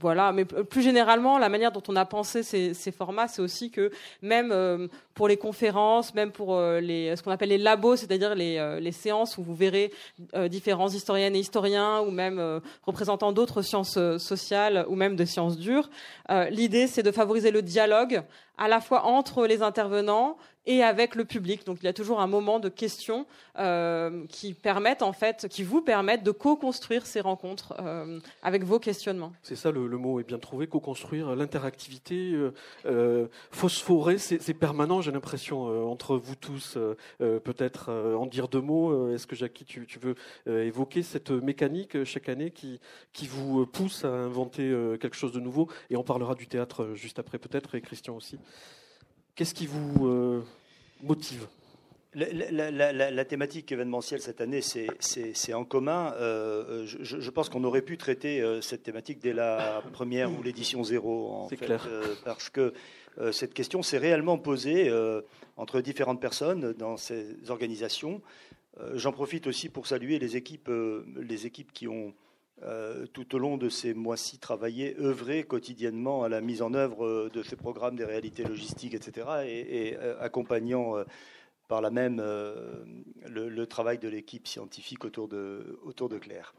voilà, 0.00 0.30
mais 0.32 0.44
plus 0.44 0.82
généralement, 0.82 1.36
la 1.36 1.48
manière 1.48 1.72
dont 1.72 1.82
on 1.88 1.96
a 1.96 2.04
pensé 2.04 2.44
ces, 2.44 2.74
ces 2.74 2.92
formats, 2.92 3.26
c'est 3.26 3.42
aussi 3.42 3.70
que 3.72 3.90
même 4.22 4.50
euh, 4.52 4.86
pour 5.14 5.26
les 5.26 5.36
conférences, 5.36 6.14
même 6.14 6.30
pour 6.30 6.58
les, 6.58 7.14
ce 7.16 7.22
qu'on 7.22 7.32
appelle 7.32 7.50
les 7.50 7.58
labos, 7.58 7.96
c'est-à-dire 7.96 8.34
les, 8.34 8.78
les, 8.80 8.92
séances 8.92 9.36
où 9.36 9.42
vous 9.42 9.54
verrez 9.54 9.92
différents 10.48 10.88
historiennes 10.88 11.36
et 11.36 11.40
historiens, 11.40 12.00
ou 12.00 12.10
même 12.10 12.60
représentants 12.84 13.32
d'autres 13.32 13.62
sciences 13.62 13.98
sociales, 14.16 14.86
ou 14.88 14.94
même 14.94 15.14
de 15.14 15.24
sciences 15.24 15.58
dures, 15.58 15.90
l'idée 16.50 16.86
c'est 16.86 17.02
de 17.02 17.12
favoriser 17.12 17.50
le 17.50 17.62
dialogue 17.62 18.22
à 18.56 18.68
la 18.68 18.80
fois 18.80 19.04
entre 19.04 19.46
les 19.46 19.62
intervenants 19.62 20.36
et 20.66 20.82
avec 20.82 21.14
le 21.14 21.24
public. 21.24 21.66
Donc 21.66 21.78
il 21.80 21.84
y 21.84 21.88
a 21.88 21.92
toujours 21.92 22.20
un 22.20 22.26
moment 22.26 22.60
de 22.60 22.68
questions 22.68 23.26
euh, 23.58 24.24
qui 24.28 24.54
permettent 24.54 25.02
en 25.02 25.12
fait, 25.12 25.46
qui 25.48 25.62
vous 25.62 25.82
permettent 25.82 26.22
de 26.22 26.30
co-construire 26.30 27.06
ces 27.06 27.20
rencontres 27.20 27.74
euh, 27.80 28.20
avec 28.42 28.64
vos 28.64 28.78
questionnements. 28.78 29.32
C'est 29.42 29.56
ça 29.56 29.70
le, 29.70 29.88
mot 29.88 30.20
est 30.20 30.24
bien 30.24 30.38
trouvé, 30.38 30.66
co-construire 30.66 31.34
l'interactivité, 31.36 32.34
euh, 32.86 33.28
phosphorer, 33.50 34.18
c'est 34.18 34.54
permanent. 34.54 35.00
J'ai 35.00 35.12
l'impression 35.12 35.90
entre 35.90 36.16
vous 36.16 36.34
tous, 36.34 36.78
peut-être 37.18 37.90
en 37.92 38.26
dire 38.26 38.48
deux 38.48 38.60
mots. 38.60 39.12
Est-ce 39.14 39.26
que 39.26 39.36
Jackie, 39.36 39.64
tu, 39.64 39.86
veux 40.00 40.14
évoquer 40.46 41.02
cette 41.02 41.30
mécanique 41.30 42.04
chaque 42.04 42.28
année 42.28 42.50
qui 42.50 43.26
vous 43.26 43.66
pousse 43.66 44.04
à 44.04 44.08
inventer 44.08 44.68
quelque 45.00 45.16
chose 45.16 45.32
de 45.32 45.40
nouveau? 45.40 45.68
Et 45.90 45.96
on 45.96 46.02
parlera 46.02 46.34
du 46.34 46.46
théâtre 46.46 46.90
juste 46.94 47.18
après 47.18 47.38
peut-être 47.38 47.74
et 47.74 47.80
Christian 47.80 48.16
aussi. 48.16 48.38
Qu'est-ce 49.34 49.54
qui 49.54 49.66
vous 49.66 50.06
euh, 50.06 50.42
motive? 51.02 51.46
La, 52.14 53.24
thématique 53.24 53.72
événementielle 53.72 54.20
cette 54.20 54.42
année, 54.42 54.60
c'est 54.60 55.54
en 55.54 55.64
commun. 55.64 56.12
Euh, 56.16 56.84
je, 56.86 57.30
pense 57.30 57.48
qu'on 57.48 57.64
aurait 57.64 57.80
pu 57.80 57.96
traiter 57.96 58.42
euh, 58.42 58.60
cette 58.60 58.82
thématique 58.82 59.20
dès 59.20 59.32
la 59.32 59.82
première 59.94 60.30
ou 60.30 60.42
l'édition 60.42 60.84
zéro, 60.84 61.46
C'est 61.48 61.56
clair. 61.56 61.88
parce 62.24 62.50
que 62.50 62.74
cette 63.30 63.54
question 63.54 63.82
s'est 63.82 63.98
réellement 63.98 64.36
posée 64.36 64.92
entre 65.56 65.80
différentes 65.80 66.20
personnes 66.20 66.74
dans 66.74 66.98
ces 66.98 67.36
organisations. 67.48 68.20
J'en 68.94 69.12
profite 69.12 69.46
aussi 69.46 69.70
pour 69.70 69.86
saluer 69.86 70.18
les 70.18 70.36
équipes, 70.36 70.70
les 71.16 71.46
équipes 71.46 71.72
qui 71.72 71.88
ont 71.88 72.12
euh, 72.64 73.06
tout 73.12 73.34
au 73.34 73.38
long 73.38 73.56
de 73.56 73.68
ces 73.68 73.92
mois-ci 73.92 74.38
travailler, 74.38 74.96
œuvrer 75.00 75.42
quotidiennement 75.42 76.22
à 76.22 76.28
la 76.28 76.40
mise 76.40 76.62
en 76.62 76.74
œuvre 76.74 77.04
euh, 77.04 77.30
de 77.32 77.42
ces 77.42 77.56
programmes 77.56 77.96
des 77.96 78.04
réalités 78.04 78.44
logistiques, 78.44 78.94
etc., 78.94 79.26
et, 79.46 79.96
euh, 79.98 80.14
accompagnant 80.20 80.94
par 81.66 81.80
là 81.80 81.90
même 81.90 82.18
le, 82.18 83.64
travail 83.64 83.98
de 83.98 84.08
l'équipe 84.08 84.46
scientifique 84.46 85.04
autour 85.04 85.26
de, 85.26 85.80
autour 85.84 86.08
de 86.08 86.18
Claire. 86.18 86.54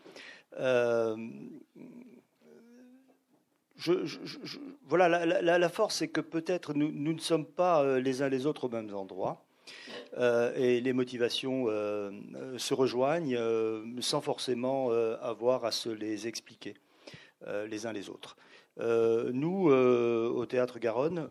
voilà, 4.87 5.25
la, 5.25 5.69
force, 5.69 5.97
c'est 5.97 6.07
que 6.09 6.21
peut-être 6.21 6.73
nous, 6.73 6.91
nous, 6.91 7.13
ne 7.13 7.19
sommes 7.19 7.45
pas 7.45 7.99
les 7.99 8.21
uns 8.21 8.29
les 8.29 8.45
autres 8.45 8.65
aux 8.65 8.69
mêmes 8.69 8.93
endroits. 8.93 9.42
Euh, 10.17 10.53
et 10.55 10.81
les 10.81 10.93
motivations 10.93 11.65
euh, 11.67 12.11
euh, 12.35 12.57
se 12.57 12.73
rejoignent 12.73 13.37
sans 13.99 14.21
forcément 14.21 14.91
avoir 15.21 15.65
à 15.65 15.71
se 15.71 15.89
les 15.89 16.27
expliquer 16.27 16.75
les 17.67 17.85
uns 17.85 17.91
les 17.91 18.09
autres. 18.09 18.37
nous, 18.77 19.69
au 19.69 20.45
Théâtre 20.45 20.79
Garonne, 20.79 21.29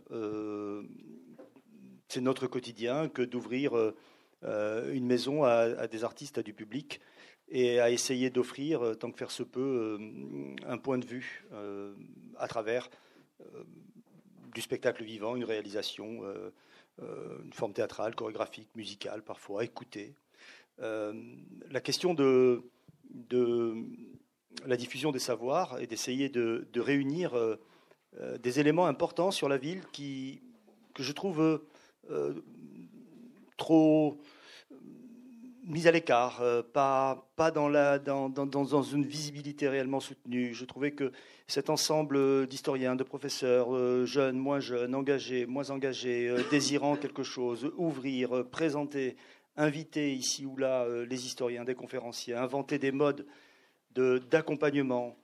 c'est 2.08 2.20
notre 2.20 2.46
quotidien 2.46 3.08
que 3.08 3.22
d'ouvrir 3.22 3.94
une 4.42 5.06
maison 5.06 5.44
à, 5.44 5.86
des 5.86 6.04
artistes, 6.04 6.38
à 6.38 6.42
du 6.42 6.52
public, 6.52 7.00
et 7.48 7.80
à 7.80 7.90
essayer 7.90 8.28
d'offrir, 8.30 8.96
tant 8.98 9.10
que 9.10 9.18
faire 9.18 9.30
se 9.30 9.42
peut, 9.42 9.98
un 10.66 10.78
point 10.78 10.98
de 10.98 11.06
vue 11.06 11.46
à 12.36 12.46
travers 12.46 12.90
du 14.54 14.60
spectacle 14.60 15.02
vivant, 15.02 15.34
une 15.34 15.44
réalisation 15.44 16.20
une 17.44 17.52
forme 17.52 17.72
théâtrale, 17.72 18.14
chorégraphique, 18.14 18.68
musicale, 18.76 19.22
parfois, 19.22 19.64
écoutée. 19.64 20.14
Euh, 20.80 21.12
la 21.70 21.80
question 21.80 22.14
de, 22.14 22.62
de, 23.10 23.74
la 24.66 24.76
diffusion 24.76 25.12
des 25.12 25.18
savoirs 25.18 25.80
et 25.80 25.86
d'essayer 25.86 26.28
de, 26.28 26.66
réunir 26.76 27.34
euh, 27.34 27.58
des 28.38 28.60
éléments 28.60 28.86
importants 28.86 29.30
sur 29.30 29.48
la 29.48 29.58
ville 29.58 29.82
qui, 29.92 30.42
que 30.94 31.02
je 31.02 31.12
trouve 31.12 31.62
trop 33.56 34.18
mise 35.64 35.86
à 35.86 35.90
l'écart, 35.90 36.40
euh, 36.40 36.62
pas, 36.62 37.28
pas 37.36 37.50
dans, 37.50 37.68
la, 37.68 37.98
dans, 37.98 38.28
dans, 38.28 38.46
dans, 38.46 38.82
une 38.82 39.04
visibilité 39.04 39.68
réellement 39.68 40.00
soutenue. 40.00 40.54
Je 40.54 40.64
trouvais 40.64 40.92
que 40.92 41.12
cet 41.52 41.68
ensemble 41.68 42.46
d'historiens, 42.46 42.96
de 42.96 43.02
professeurs, 43.02 43.76
euh, 43.76 44.06
jeunes, 44.06 44.38
moins 44.38 44.58
jeunes, 44.58 44.94
engagés, 44.94 45.44
moins 45.44 45.68
engagés, 45.68 46.26
euh, 46.26 46.42
désirant 46.50 46.96
quelque 46.96 47.22
chose, 47.22 47.70
ouvrir, 47.76 48.46
présenter, 48.50 49.16
inviter 49.58 50.14
ici 50.14 50.46
ou 50.46 50.56
là 50.56 50.86
les 51.04 51.26
historiens, 51.26 51.64
des 51.64 51.74
conférenciers, 51.74 52.32
inventer 52.32 52.78
des 52.78 52.90
modes 52.90 53.26
d'accompagnement, 53.94 55.14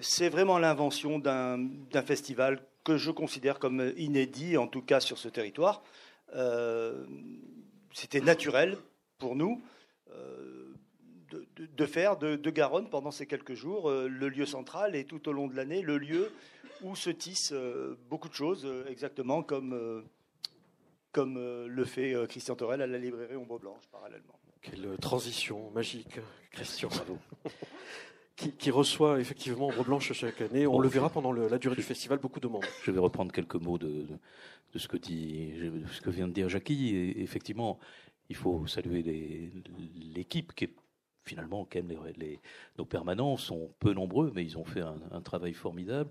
c'est 0.00 0.30
vraiment 0.30 0.58
l'invention 0.58 1.18
d'un 1.18 2.02
festival 2.06 2.62
que 2.82 2.96
je 2.96 3.10
considère 3.10 3.58
comme 3.58 3.92
inédit, 3.98 4.56
en 4.56 4.66
tout 4.66 4.80
cas 4.80 5.00
sur 5.00 5.18
ce 5.18 5.28
territoire. 5.28 5.82
C'était 7.92 8.22
naturel 8.22 8.78
pour 9.18 9.36
nous 9.36 9.60
euh, 10.12 10.55
de, 11.56 11.86
faire 11.86 12.16
de, 12.16 12.50
Garonne 12.50 12.88
pendant 12.88 13.10
ces 13.10 13.26
quelques 13.26 13.54
jours 13.54 13.88
euh, 13.88 14.08
le 14.08 14.28
lieu 14.28 14.46
central 14.46 14.94
et 14.94 15.04
tout 15.04 15.28
au 15.28 15.32
long 15.32 15.46
de 15.46 15.54
l'année 15.54 15.82
le 15.82 15.98
lieu 15.98 16.32
où 16.82 16.94
se 16.94 17.10
tissent 17.10 17.52
euh, 17.52 17.98
beaucoup 18.10 18.28
de 18.28 18.34
choses, 18.34 18.66
exactement 18.88 19.42
comme, 19.42 20.04
comme 21.12 21.66
le 21.66 21.84
fait 21.84 22.14
Christian 22.28 22.54
Torel 22.54 22.82
à 22.82 22.86
la 22.86 22.98
librairie 22.98 23.36
Ombre 23.36 23.58
Blanche 23.58 23.84
parallèlement. 23.90 24.38
Quelle 24.60 24.96
transition 25.00 25.70
magique, 25.70 26.18
Christian. 26.50 26.88
Bravo. 26.88 27.18
qui, 28.36 28.70
reçoit 28.70 29.20
effectivement 29.20 29.68
Ombre 29.68 29.84
Blanche 29.84 30.12
chaque 30.12 30.40
année. 30.40 30.66
On 30.66 30.78
le 30.78 30.88
verra 30.88 31.08
pendant 31.08 31.32
la 31.32 31.58
durée 31.58 31.76
du 31.76 31.82
festival, 31.82 32.18
beaucoup 32.18 32.40
de 32.40 32.48
monde. 32.48 32.64
Je 32.84 32.90
vais 32.90 33.00
reprendre 33.00 33.32
quelques 33.32 33.54
mots 33.54 33.78
de, 33.78 34.06
ce, 34.74 34.88
que 34.88 34.96
dit, 34.96 35.54
ce 35.92 36.00
que 36.00 36.10
vient 36.10 36.28
de 36.28 36.32
dire 36.32 36.48
Jackie. 36.48 36.94
Et 36.94 37.22
effectivement, 37.22 37.78
il 38.28 38.36
faut 38.36 38.66
saluer 38.66 39.02
l'équipe 39.94 40.52
qui 40.54 40.64
est 40.64 40.74
finalement, 41.26 41.66
quand 41.70 41.82
même, 41.82 41.98
les, 42.16 42.40
nos 42.78 42.84
permanents 42.84 43.36
sont 43.36 43.70
peu 43.80 43.92
nombreux, 43.92 44.32
mais 44.34 44.44
ils 44.44 44.56
ont 44.56 44.64
fait 44.64 44.80
un, 44.80 45.20
travail 45.20 45.52
formidable. 45.52 46.10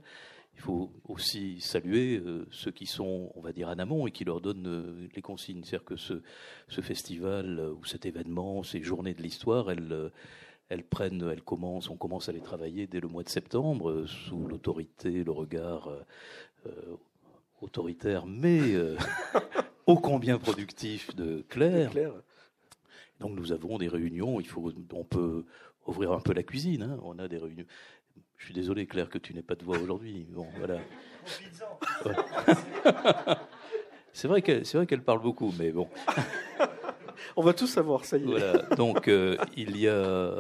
Il 0.56 0.62
faut 0.62 0.92
aussi 1.08 1.60
saluer 1.60 2.18
euh, 2.18 2.46
ceux 2.52 2.72
qui 2.72 2.86
sont, 2.86 3.32
on 3.36 3.42
va 3.42 3.52
dire, 3.52 3.70
en 3.70 3.80
amont 3.80 4.08
et 4.08 4.12
qui 4.12 4.24
leur 4.24 4.40
donnent 4.40 4.68
euh, 4.68 5.08
les 5.14 5.22
consignes. 5.22 5.64
C'est-à-dire 5.64 5.86
que 5.86 5.96
ce, 5.96 6.22
ce 6.68 6.82
festival 6.82 7.60
euh, 7.60 7.72
ou 7.72 7.84
cet 7.86 8.06
événement, 8.06 8.64
ces 8.64 8.82
journées 8.82 9.14
de 9.14 9.22
l'histoire, 9.22 9.72
elles, 9.72 10.12
elles 10.70 10.84
prennent, 10.84 11.28
elles 11.30 11.42
commencent, 11.42 11.90
on 11.90 11.98
commence 11.98 12.30
à 12.30 12.32
les 12.32 12.42
travailler 12.42 12.88
dès 12.88 13.00
le 13.00 13.08
mois 13.08 13.24
de 13.24 13.30
septembre 13.30 14.06
sous 14.06 14.48
l'autorité, 14.48 15.24
le 15.24 15.32
regard 15.32 15.90
autoritaire, 17.62 18.26
mais 18.26 18.76
ô 19.86 19.98
combien 19.98 20.40
productif 20.40 21.16
de 21.16 21.44
Claire. 21.50 21.92
Donc 23.20 23.36
nous 23.36 23.52
avons 23.52 23.78
des 23.78 23.88
réunions. 23.88 24.40
Il 24.40 24.48
faut, 24.48 24.72
on 24.94 25.04
peut 25.04 25.46
ouvrir 25.86 26.12
un 26.12 26.20
peu 26.20 26.34
la 26.34 26.44
cuisine. 26.44 26.84
Hein. 26.84 27.00
On 27.04 27.18
a 27.20 27.28
des 27.28 27.38
réunions. 27.38 27.66
Je 28.38 28.46
suis 28.46 28.54
désolé, 28.54 28.86
Claire, 28.86 29.10
que 29.10 29.18
tu 29.18 29.34
n'aies 29.34 29.42
pas 29.42 29.56
de 29.56 29.64
voix 29.64 29.78
aujourd'hui. 29.78 30.28
Bon, 30.30 30.48
voilà. 30.58 30.80
c'est 34.14 34.28
vrai 34.28 34.42
qu'elle, 34.42 34.66
c'est 34.66 34.78
vrai 34.78 34.86
qu'elle 34.86 35.04
parle 35.04 35.22
beaucoup, 35.22 35.54
mais 35.58 35.72
bon. 35.72 35.88
On 37.38 37.44
va 37.44 37.54
tout 37.54 37.68
savoir, 37.68 38.06
ça 38.06 38.18
y 38.18 38.24
est. 38.24 38.26
Voilà. 38.26 38.62
Donc, 38.76 39.08
euh, 39.08 39.38
il 39.56 39.78
y 39.78 39.88
a, 39.88 40.32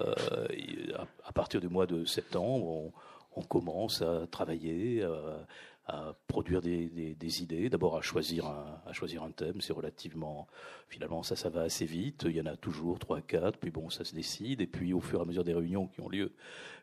à 1.25 1.31
partir 1.33 1.61
du 1.61 1.67
mois 1.67 1.85
de 1.85 2.05
septembre, 2.05 2.67
on, 2.67 2.91
on 3.35 3.41
commence 3.41 4.01
à 4.01 4.27
travailler, 4.27 5.03
à, 5.03 5.45
à 5.87 6.15
produire 6.27 6.61
des, 6.61 7.43
idées, 7.43 7.69
d'abord 7.69 7.95
à 7.97 8.01
choisir 8.01 8.47
un, 8.47 8.81
à 8.85 8.93
choisir 8.93 9.23
un 9.23 9.31
thème, 9.31 9.61
c'est 9.61 9.73
relativement, 9.73 10.47
finalement 10.87 11.21
ça, 11.21 11.35
ça 11.35 11.49
va 11.49 11.61
assez 11.61 11.85
vite, 11.85 12.25
il 12.27 12.35
y 12.35 12.41
en 12.41 12.47
a 12.47 12.55
toujours 12.57 12.97
trois, 12.97 13.21
quatre, 13.21 13.59
puis 13.59 13.69
bon, 13.69 13.89
ça 13.89 14.03
se 14.03 14.15
décide, 14.15 14.61
et 14.61 14.67
puis 14.67 14.93
au 14.93 14.99
fur 14.99 15.19
et 15.19 15.21
à 15.21 15.25
mesure 15.25 15.43
des 15.43 15.53
réunions 15.53 15.87
qui 15.87 16.01
ont 16.01 16.09
lieu 16.09 16.31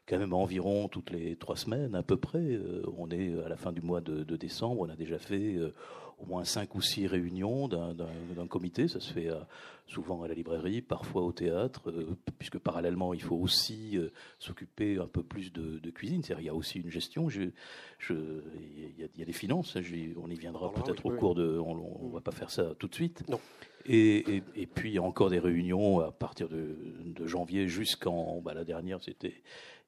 quand 0.06 0.18
même 0.18 0.32
environ 0.32 0.88
toutes 0.88 1.10
les 1.10 1.36
trois 1.36 1.56
semaines 1.56 1.94
à 1.94 2.02
peu 2.02 2.16
près, 2.16 2.38
euh, 2.38 2.82
on 2.96 3.10
est 3.10 3.42
à 3.44 3.48
la 3.48 3.56
fin 3.56 3.72
du 3.72 3.80
mois 3.80 4.00
de, 4.00 4.22
de 4.22 4.36
décembre, 4.36 4.82
on 4.82 4.88
a 4.88 4.96
déjà 4.96 5.18
fait 5.18 5.56
euh, 5.56 5.74
au 6.22 6.26
moins 6.26 6.44
cinq 6.44 6.74
ou 6.74 6.80
six 6.80 7.06
réunions 7.06 7.68
d'un 7.68 8.46
comité. 8.46 8.88
Ça 8.88 9.00
se 9.00 9.12
fait 9.12 9.28
euh, 9.28 9.40
souvent 9.86 10.22
à 10.22 10.28
la 10.28 10.34
librairie, 10.34 10.80
parfois 10.80 11.22
au 11.22 11.32
théâtre, 11.32 11.90
euh, 11.90 12.16
puisque 12.38 12.58
parallèlement, 12.58 13.14
il 13.14 13.22
faut 13.22 13.36
aussi 13.36 13.98
euh, 13.98 14.10
s'occuper 14.38 14.98
un 14.98 15.06
peu 15.06 15.22
plus 15.22 15.52
de, 15.52 15.90
cuisine. 15.90 16.22
C'est-à-dire, 16.22 16.42
il 16.42 16.46
y 16.46 16.50
a 16.50 16.54
aussi 16.54 16.78
une 16.80 16.90
gestion. 16.90 17.28
Je, 17.28 17.42
je, 17.98 18.14
il, 18.14 19.00
y 19.18 19.22
a, 19.22 19.24
des 19.24 19.32
finances. 19.32 19.76
on 19.76 20.30
y 20.30 20.36
viendra 20.36 20.72
peut-être 20.72 21.06
au 21.06 21.10
cours 21.10 21.34
de. 21.34 21.58
On 21.58 22.08
ne 22.08 22.12
va 22.12 22.20
pas 22.20 22.32
faire 22.32 22.50
ça 22.50 22.74
tout 22.78 22.88
de 22.88 22.94
suite. 22.94 23.24
Non. 23.28 23.40
Et, 23.84 24.42
et, 24.54 24.66
puis, 24.66 24.90
il 24.90 24.94
y 24.94 24.98
a 24.98 25.02
encore 25.02 25.28
des 25.28 25.40
réunions 25.40 25.98
à 25.98 26.12
partir 26.12 26.48
de, 26.48 26.76
janvier 27.26 27.66
jusqu'en. 27.66 28.40
Bah, 28.40 28.54
la 28.54 28.64
dernière, 28.64 29.02
c'était 29.02 29.42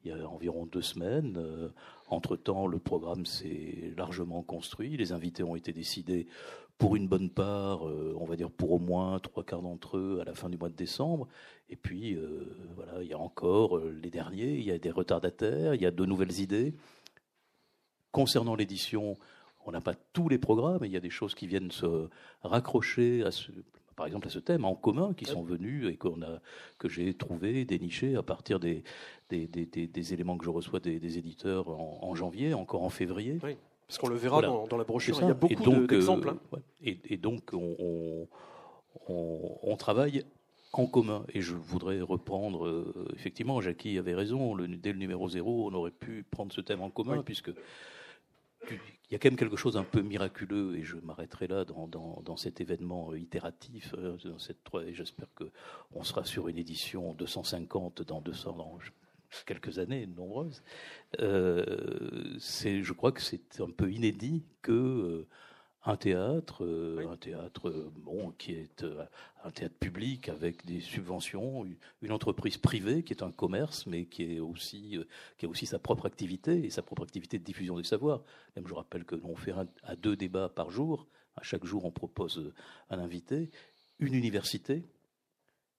il 0.04 0.10
y 0.10 0.12
a 0.12 0.28
environ 0.28 0.66
deux 0.66 0.82
semaines. 0.82 1.36
Euh, 1.38 1.68
entre-temps, 2.08 2.66
le 2.66 2.78
programme 2.78 3.26
s'est 3.26 3.92
largement 3.96 4.42
construit. 4.42 4.96
Les 4.96 5.12
invités 5.12 5.42
ont 5.42 5.56
été 5.56 5.72
décidés 5.72 6.26
pour 6.76 6.96
une 6.96 7.08
bonne 7.08 7.30
part, 7.30 7.88
euh, 7.88 8.16
on 8.18 8.24
va 8.24 8.36
dire 8.36 8.50
pour 8.50 8.72
au 8.72 8.78
moins 8.78 9.18
trois 9.20 9.44
quarts 9.44 9.62
d'entre 9.62 9.96
eux 9.96 10.18
à 10.20 10.24
la 10.24 10.34
fin 10.34 10.50
du 10.50 10.58
mois 10.58 10.68
de 10.68 10.74
décembre. 10.74 11.28
Et 11.68 11.76
puis, 11.76 12.14
euh, 12.14 12.56
voilà, 12.74 13.02
il 13.02 13.08
y 13.08 13.14
a 13.14 13.18
encore 13.18 13.78
les 13.78 14.10
derniers, 14.10 14.58
il 14.58 14.64
y 14.64 14.72
a 14.72 14.78
des 14.78 14.90
retardataires, 14.90 15.74
il 15.74 15.82
y 15.82 15.86
a 15.86 15.90
de 15.90 16.04
nouvelles 16.04 16.40
idées. 16.40 16.74
Concernant 18.10 18.54
l'édition, 18.54 19.16
on 19.64 19.72
n'a 19.72 19.80
pas 19.80 19.94
tous 20.12 20.28
les 20.28 20.38
programmes, 20.38 20.84
il 20.84 20.92
y 20.92 20.96
a 20.96 21.00
des 21.00 21.10
choses 21.10 21.34
qui 21.34 21.46
viennent 21.46 21.70
se 21.70 22.08
raccrocher 22.42 23.24
à 23.24 23.30
ce, 23.30 23.50
par 23.94 24.06
exemple 24.06 24.28
à 24.28 24.30
ce 24.30 24.38
thème 24.38 24.64
en 24.64 24.74
commun 24.74 25.14
qui 25.14 25.24
sont 25.24 25.42
venus 25.42 25.88
et 25.88 25.96
qu'on 25.96 26.22
a, 26.22 26.40
que 26.78 26.88
j'ai 26.88 27.14
trouvé, 27.14 27.64
déniché 27.64 28.16
à 28.16 28.22
partir 28.22 28.60
des, 28.60 28.82
des, 29.30 29.46
des, 29.46 29.66
des, 29.66 30.14
éléments 30.14 30.36
que 30.36 30.44
je 30.44 30.50
reçois 30.50 30.80
des, 30.80 31.18
éditeurs 31.18 31.68
en, 31.68 32.14
janvier, 32.14 32.54
encore 32.54 32.82
en 32.82 32.90
février. 32.90 33.38
Oui, 33.42 33.56
parce 33.86 33.98
qu'on 33.98 34.08
le 34.08 34.16
verra 34.16 34.42
dans, 34.42 34.66
dans, 34.66 34.76
la 34.76 34.84
brochure, 34.84 35.18
il 35.20 35.28
y 35.28 35.30
a 35.30 35.34
beaucoup 35.34 35.86
d'exemples. 35.86 36.28
Hein. 36.30 36.38
Euh, 36.54 36.58
et, 36.82 36.98
et, 37.04 37.16
donc 37.16 37.50
on, 37.52 38.26
on, 39.08 39.58
on, 39.62 39.76
travaille 39.76 40.24
en 40.72 40.86
commun. 40.86 41.24
Et 41.32 41.40
je 41.40 41.54
voudrais 41.54 42.00
reprendre, 42.00 42.66
euh, 42.66 43.08
effectivement, 43.14 43.60
Jackie 43.60 43.98
avait 43.98 44.14
raison, 44.14 44.54
le, 44.54 44.68
dès 44.68 44.92
le 44.92 44.98
numéro 44.98 45.28
zéro, 45.28 45.68
on 45.70 45.74
aurait 45.74 45.90
pu 45.90 46.24
prendre 46.30 46.52
ce 46.52 46.60
thème 46.60 46.82
en 46.82 46.90
commun, 46.90 47.22
puisque 47.22 47.50
il 48.70 49.12
y 49.12 49.16
a 49.16 49.18
quand 49.18 49.28
même 49.28 49.38
quelque 49.38 49.56
chose 49.56 49.76
un 49.76 49.84
peu 49.84 50.00
miraculeux, 50.00 50.76
et 50.76 50.82
je 50.82 50.96
m'arrêterai 50.96 51.46
là 51.46 51.64
dans, 51.64 52.36
cet 52.36 52.60
événement 52.60 53.12
euh, 53.12 53.18
itératif, 53.18 53.94
euh, 53.96 54.16
dans 54.24 54.38
cette, 54.38 54.58
et 54.86 54.94
j'espère 54.94 55.28
qu'on 55.34 56.02
sera 56.02 56.24
sur 56.24 56.48
une 56.48 56.58
édition 56.58 57.14
250 57.14 58.02
dans 58.02 58.20
200 58.20 58.56
dans 58.56 58.78
quelques 59.46 59.78
années 59.78 60.06
nombreuses. 60.06 60.62
Euh, 61.20 62.36
je 62.38 62.92
crois 62.92 63.12
que 63.12 63.20
c'est 63.20 63.60
un 63.60 63.70
peu 63.70 63.92
inédit 63.92 64.42
que 64.62 65.26
un 65.84 65.96
théâtre, 65.96 66.64
euh, 66.64 67.06
un 67.10 67.16
théâtre 67.16 67.70
bon, 67.96 68.32
qui 68.32 68.52
est 68.52 68.82
euh, 68.82 69.04
un 69.44 69.50
théâtre 69.50 69.74
public 69.78 70.30
avec 70.30 70.64
des 70.64 70.80
subventions, 70.80 71.66
une 72.00 72.12
entreprise 72.12 72.56
privée 72.56 73.02
qui 73.02 73.12
est 73.12 73.22
un 73.22 73.30
commerce, 73.30 73.86
mais 73.86 74.06
qui 74.06 74.36
est 74.36 74.40
aussi 74.40 74.96
euh, 74.96 75.04
qui 75.36 75.44
a 75.44 75.48
aussi 75.48 75.66
sa 75.66 75.78
propre 75.78 76.06
activité 76.06 76.64
et 76.64 76.70
sa 76.70 76.82
propre 76.82 77.02
activité 77.02 77.38
de 77.38 77.44
diffusion 77.44 77.76
des 77.76 77.84
savoirs. 77.84 78.22
Même 78.56 78.66
je 78.66 78.74
rappelle 78.74 79.04
que 79.04 79.14
l'on 79.14 79.36
fait 79.36 79.52
un, 79.52 79.66
à 79.82 79.94
deux 79.94 80.16
débats 80.16 80.48
par 80.48 80.70
jour. 80.70 81.06
À 81.36 81.42
chaque 81.42 81.64
jour, 81.64 81.84
on 81.84 81.90
propose 81.90 82.52
un 82.90 82.98
invité, 82.98 83.50
une 83.98 84.14
université, 84.14 84.84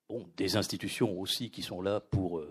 bon, 0.08 0.28
des 0.36 0.56
institutions 0.56 1.18
aussi 1.18 1.50
qui 1.50 1.62
sont 1.62 1.80
là 1.80 1.98
pour 1.98 2.42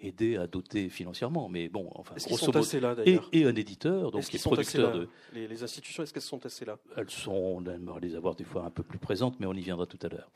aider 0.00 0.36
à 0.36 0.46
doter 0.46 0.88
financièrement. 0.88 1.48
Mais 1.48 1.68
bon, 1.68 1.88
enfin, 1.94 2.14
grosso 2.26 2.46
modo, 2.46 2.60
là, 2.80 2.96
et, 3.04 3.18
et, 3.32 3.44
un 3.44 3.54
éditeur, 3.54 4.10
donc 4.10 4.22
qui 4.24 4.36
est 4.36 4.42
producteur 4.42 4.92
de. 4.92 5.08
Les, 5.32 5.62
institutions, 5.62 6.02
est-ce 6.02 6.12
qu'elles 6.12 6.22
sont 6.22 6.44
assez 6.44 6.64
là 6.64 6.78
Elles 6.96 7.10
sont, 7.10 7.32
on 7.32 7.64
aimerait 7.66 8.00
les 8.00 8.14
avoir 8.14 8.34
des 8.34 8.44
fois 8.44 8.64
un 8.64 8.70
peu 8.70 8.82
plus 8.82 8.98
présentes, 8.98 9.38
mais 9.40 9.46
on 9.46 9.54
y 9.54 9.60
viendra 9.60 9.86
tout 9.86 9.98
à 10.02 10.08
l'heure. 10.08 10.30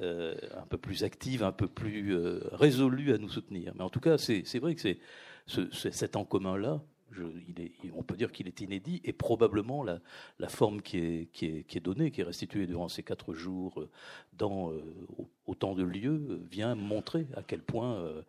Euh, 0.00 0.34
un 0.56 0.66
peu 0.66 0.76
plus 0.76 1.02
actives, 1.02 1.42
un 1.42 1.52
peu 1.52 1.66
plus 1.66 2.14
euh, 2.14 2.40
résolues 2.52 3.14
à 3.14 3.18
nous 3.18 3.30
soutenir. 3.30 3.72
Mais 3.74 3.82
en 3.82 3.88
tout 3.88 4.00
cas, 4.00 4.18
c'est 4.18 4.58
vrai 4.58 4.74
que 4.74 4.80
c'est 4.80 4.98
ce, 5.46 5.62
cet 5.72 6.14
en 6.14 6.24
commun-là, 6.24 6.82
il 7.16 7.60
est, 7.60 7.72
on 7.96 8.02
peut 8.02 8.16
dire 8.16 8.32
qu'il 8.32 8.46
est 8.46 8.60
inédit 8.60 9.00
et 9.04 9.12
probablement 9.12 9.82
la, 9.82 10.00
la 10.38 10.48
forme 10.48 10.82
qui 10.82 10.98
est, 10.98 11.28
qui, 11.32 11.46
est, 11.46 11.64
qui 11.64 11.78
est, 11.78 11.80
donnée, 11.80 12.10
qui 12.10 12.20
est 12.20 12.24
restituée 12.24 12.66
durant 12.66 12.88
ces 12.88 13.02
quatre 13.02 13.34
jours 13.34 13.80
euh, 13.80 13.88
dans 14.34 14.70
euh, 14.70 14.82
autant 15.46 15.74
de 15.74 15.82
lieux, 15.82 16.40
vient 16.50 16.74
montrer 16.74 17.26
à 17.34 17.42
quel 17.42 17.62
point 17.62 17.94
euh, 17.96 18.22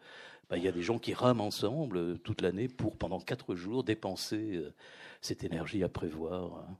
bah, 0.49 0.57
il 0.57 0.63
y 0.63 0.67
a 0.67 0.71
des 0.71 0.81
gens 0.81 0.97
qui 0.97 1.13
rament 1.13 1.41
ensemble 1.41 1.97
euh, 1.97 2.17
toute 2.17 2.41
l'année 2.41 2.67
pour, 2.67 2.97
pendant 2.97 3.19
quatre 3.19 3.55
jours, 3.55 3.83
dépenser 3.83 4.55
euh, 4.55 4.73
cette 5.21 5.43
énergie 5.43 5.83
à 5.83 5.89
prévoir. 5.89 6.65
Hein, 6.67 6.77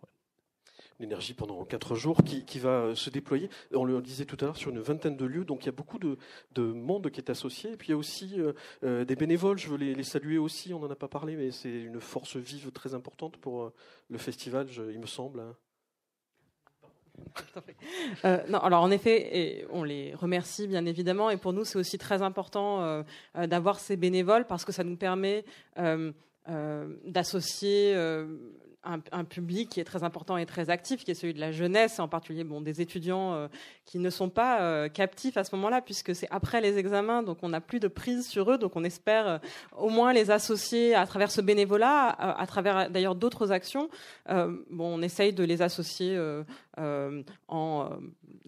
L'énergie 0.99 1.33
pendant 1.33 1.63
quatre 1.63 1.95
jours 1.95 2.23
qui, 2.25 2.59
va 2.59 2.81
euh, 2.81 2.95
se 2.95 3.09
déployer. 3.09 3.49
On 3.73 3.85
le 3.85 4.01
disait 4.01 4.25
tout 4.25 4.35
à 4.41 4.45
l'heure 4.45 4.57
sur 4.57 4.71
une 4.71 4.81
vingtaine 4.81 5.15
de 5.15 5.25
lieux, 5.25 5.45
donc 5.45 5.63
il 5.63 5.67
y 5.67 5.69
a 5.69 5.73
beaucoup 5.73 5.97
de, 5.97 6.17
de 6.55 6.63
monde 6.63 7.09
qui 7.09 7.21
est 7.21 7.29
associé. 7.29 7.71
Et 7.71 7.77
puis 7.77 7.89
il 7.89 7.91
y 7.91 7.93
a 7.93 7.97
aussi 7.97 8.35
des 8.83 9.15
bénévoles, 9.15 9.57
je 9.57 9.69
veux 9.69 9.77
les, 9.77 9.95
les, 9.95 10.03
saluer 10.03 10.37
aussi, 10.37 10.73
on 10.73 10.79
n'en 10.79 10.89
a 10.89 10.97
pas 10.97 11.07
parlé, 11.07 11.37
mais 11.37 11.51
c'est 11.51 11.71
une 11.71 12.01
force 12.01 12.35
vive 12.35 12.71
très 12.71 12.95
importante 12.95 13.37
pour 13.37 13.71
le 14.09 14.17
festival, 14.17 14.67
il 14.91 14.99
me 14.99 15.05
semble. 15.05 15.41
Euh, 18.25 18.39
alors 18.61 18.83
en 18.83 18.91
effet, 18.91 19.37
et 19.37 19.65
on 19.71 19.83
les 19.83 20.13
remercie 20.13 20.67
bien 20.67 20.85
évidemment, 20.85 21.29
et 21.29 21.37
pour 21.37 21.53
nous 21.53 21.63
c'est 21.63 21.77
aussi 21.77 21.97
très 21.97 22.21
important 22.21 22.81
euh, 22.81 23.03
euh, 23.37 23.47
d'avoir 23.47 23.79
ces 23.79 23.97
bénévoles 23.97 24.45
parce 24.45 24.65
que 24.65 24.71
ça 24.71 24.83
nous 24.83 24.97
permet 24.97 25.45
d'associer 27.05 27.95
un, 28.83 29.23
public 29.23 29.69
qui 29.69 29.79
est 29.79 29.83
très 29.83 30.03
important 30.03 30.35
et 30.37 30.45
très 30.45 30.69
actif, 30.69 31.03
qui 31.03 31.11
est 31.11 31.15
celui 31.15 31.33
de 31.33 31.39
la 31.39 31.51
jeunesse, 31.51 31.99
en 31.99 32.07
particulier 32.07 32.43
bon, 32.43 32.59
des 32.59 32.81
étudiants 32.81 33.47
qui 33.85 33.99
ne 33.99 34.09
sont 34.09 34.29
pas 34.29 34.89
captifs 34.89 35.37
à 35.37 35.43
ce 35.43 35.55
moment-là, 35.55 35.81
puisque 35.81 36.15
c'est 36.15 36.27
après 36.31 36.59
les 36.59 36.77
examens, 36.77 37.23
donc 37.23 37.37
on 37.43 37.49
n'a 37.49 37.61
plus 37.61 37.79
de 37.79 37.87
prise 37.87 38.27
sur 38.27 38.51
eux, 38.51 38.57
donc 38.57 38.75
on 38.75 38.83
espère 38.83 39.39
au 39.77 39.89
moins 39.89 40.11
les 40.11 40.31
associer 40.31 40.95
à 40.95 41.05
travers 41.05 41.31
ce 41.31 41.41
bénévolat, 41.41 42.07
à, 42.07 42.45
travers 42.47 42.89
d'ailleurs 42.89 43.15
d'autres 43.15 43.51
actions. 43.51 43.89
bon, 44.27 44.97
on 44.97 45.01
essaye 45.01 45.33
de 45.33 45.43
les 45.43 45.61
associer 45.61 46.17
en 47.47 47.89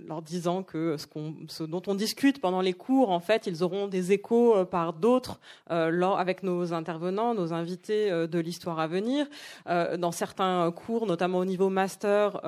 leur 0.08 0.22
disant 0.22 0.64
que 0.64 0.96
ce, 0.98 1.64
dont 1.64 1.82
on 1.88 1.96
discute 1.96 2.40
pendant 2.40 2.62
les 2.62 2.74
cours, 2.74 3.10
en 3.12 3.20
fait, 3.20 3.48
ils 3.48 3.64
auront 3.64 3.88
des 3.88 4.12
échos 4.12 4.66
par 4.66 4.94
d'autres 4.94 5.40
avec 5.68 6.44
nos 6.44 6.74
intervenants, 6.74 7.34
nos 7.34 7.54
invités 7.54 8.10
de 8.10 8.40
l'histoire 8.40 8.80
à 8.80 8.88
venir. 8.88 9.28
dans 9.68 10.12
certains 10.12 10.72
cours, 10.72 11.06
notamment 11.06 11.40
au 11.40 11.46
niveau 11.46 11.70
master, 11.70 12.42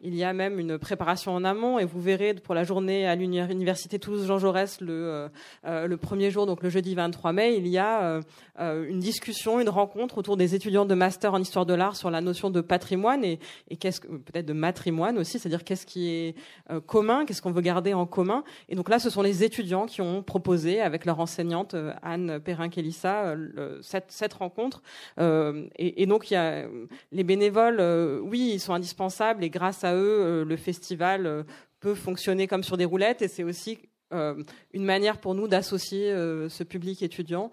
il 0.00 0.14
y 0.14 0.24
a 0.24 0.32
même 0.32 0.58
une 0.58 0.78
préparation 0.78 1.34
en 1.34 1.44
amont 1.44 1.78
et 1.78 1.84
vous 1.84 2.00
verrez 2.00 2.34
pour 2.34 2.54
la 2.54 2.64
journée 2.64 3.06
à 3.06 3.14
l'université 3.14 3.98
Toulouse-Jean 3.98 4.38
Jaurès 4.38 4.80
le, 4.80 5.28
le 5.64 5.96
premier 5.96 6.30
jour, 6.30 6.46
donc 6.46 6.62
le 6.62 6.70
jeudi 6.70 6.94
23 6.94 7.32
mai, 7.32 7.56
il 7.56 7.66
y 7.66 7.78
a 7.78 8.20
une 8.58 9.00
discussion, 9.00 9.60
une 9.60 9.68
rencontre 9.68 10.18
autour 10.18 10.36
des 10.36 10.54
étudiants 10.54 10.84
de 10.84 10.94
master 10.94 11.34
en 11.34 11.40
histoire 11.40 11.66
de 11.66 11.74
l'art 11.74 11.96
sur 11.96 12.10
la 12.10 12.20
notion 12.20 12.50
de 12.50 12.60
patrimoine 12.60 13.24
et, 13.24 13.38
et 13.68 13.76
qu'est-ce 13.76 14.00
que 14.00 14.08
peut-être 14.08 14.46
de 14.46 14.52
matrimoine 14.52 15.18
c'est-à-dire 15.24 15.64
qu'est-ce 15.64 15.86
qui 15.86 16.08
est 16.08 16.34
euh, 16.70 16.80
commun, 16.80 17.24
qu'est-ce 17.24 17.42
qu'on 17.42 17.52
veut 17.52 17.60
garder 17.60 17.94
en 17.94 18.06
commun. 18.06 18.44
Et 18.68 18.76
donc 18.76 18.88
là, 18.88 18.98
ce 18.98 19.10
sont 19.10 19.22
les 19.22 19.44
étudiants 19.44 19.86
qui 19.86 20.00
ont 20.00 20.22
proposé 20.22 20.80
avec 20.80 21.04
leur 21.04 21.20
enseignante 21.20 21.74
euh, 21.74 21.92
Anne 22.02 22.40
Perrin-Kélissa 22.40 23.34
euh, 23.34 23.78
cette, 23.82 24.34
rencontre. 24.34 24.82
Et, 25.18 26.06
donc 26.06 26.30
y 26.30 26.36
a 26.36 26.66
les 27.12 27.24
bénévoles, 27.24 27.80
oui, 28.22 28.52
ils 28.54 28.60
sont 28.60 28.74
indispensables 28.74 29.44
et 29.44 29.50
grâce 29.50 29.84
à 29.84 29.94
eux, 29.94 30.44
le 30.44 30.56
festival 30.56 31.44
peut 31.80 31.94
fonctionner 31.94 32.46
comme 32.46 32.62
sur 32.62 32.76
des 32.76 32.84
roulettes 32.84 33.22
et 33.22 33.28
c'est 33.28 33.44
aussi 33.44 33.78
une 34.10 34.84
manière 34.84 35.18
pour 35.18 35.34
nous 35.34 35.48
d'associer 35.48 36.10
ce 36.10 36.62
public 36.62 37.02
étudiant 37.02 37.50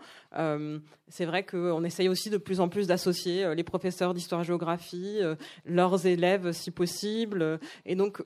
c'est 1.12 1.26
vrai 1.26 1.44
qu'on 1.44 1.84
essaye 1.84 2.10
aussi 2.10 2.30
de 2.30 2.38
plus 2.38 2.62
en 2.62 2.70
plus 2.70 2.88
d'associer 2.88 3.44
euh, 3.44 3.54
les 3.54 3.64
professeurs 3.64 4.14
d'histoire-géographie, 4.14 5.18
euh, 5.22 5.36
leurs 5.66 6.06
élèves 6.08 6.54
si 6.54 6.72
possible, 6.72 7.60
et 7.86 7.96
donc 7.96 8.24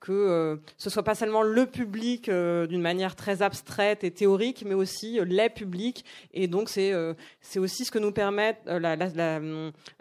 que 0.00 0.60
ce 0.76 0.90
soit 0.90 1.02
pas 1.02 1.14
seulement 1.14 1.42
le 1.42 1.66
public 1.66 2.30
d'une 2.30 2.80
manière 2.80 3.16
très 3.16 3.42
abstraite 3.42 4.02
et 4.02 4.10
théorique, 4.10 4.64
mais 4.66 4.74
aussi 4.74 5.18
les 5.24 5.50
publics. 5.50 6.04
Et 6.32 6.46
donc 6.46 6.68
c'est 6.68 6.92
c'est 7.40 7.58
aussi 7.58 7.84
ce 7.84 7.90
que 7.90 7.98
nous 7.98 8.12
permet 8.12 8.58
la, 8.66 8.96
la, 8.96 9.40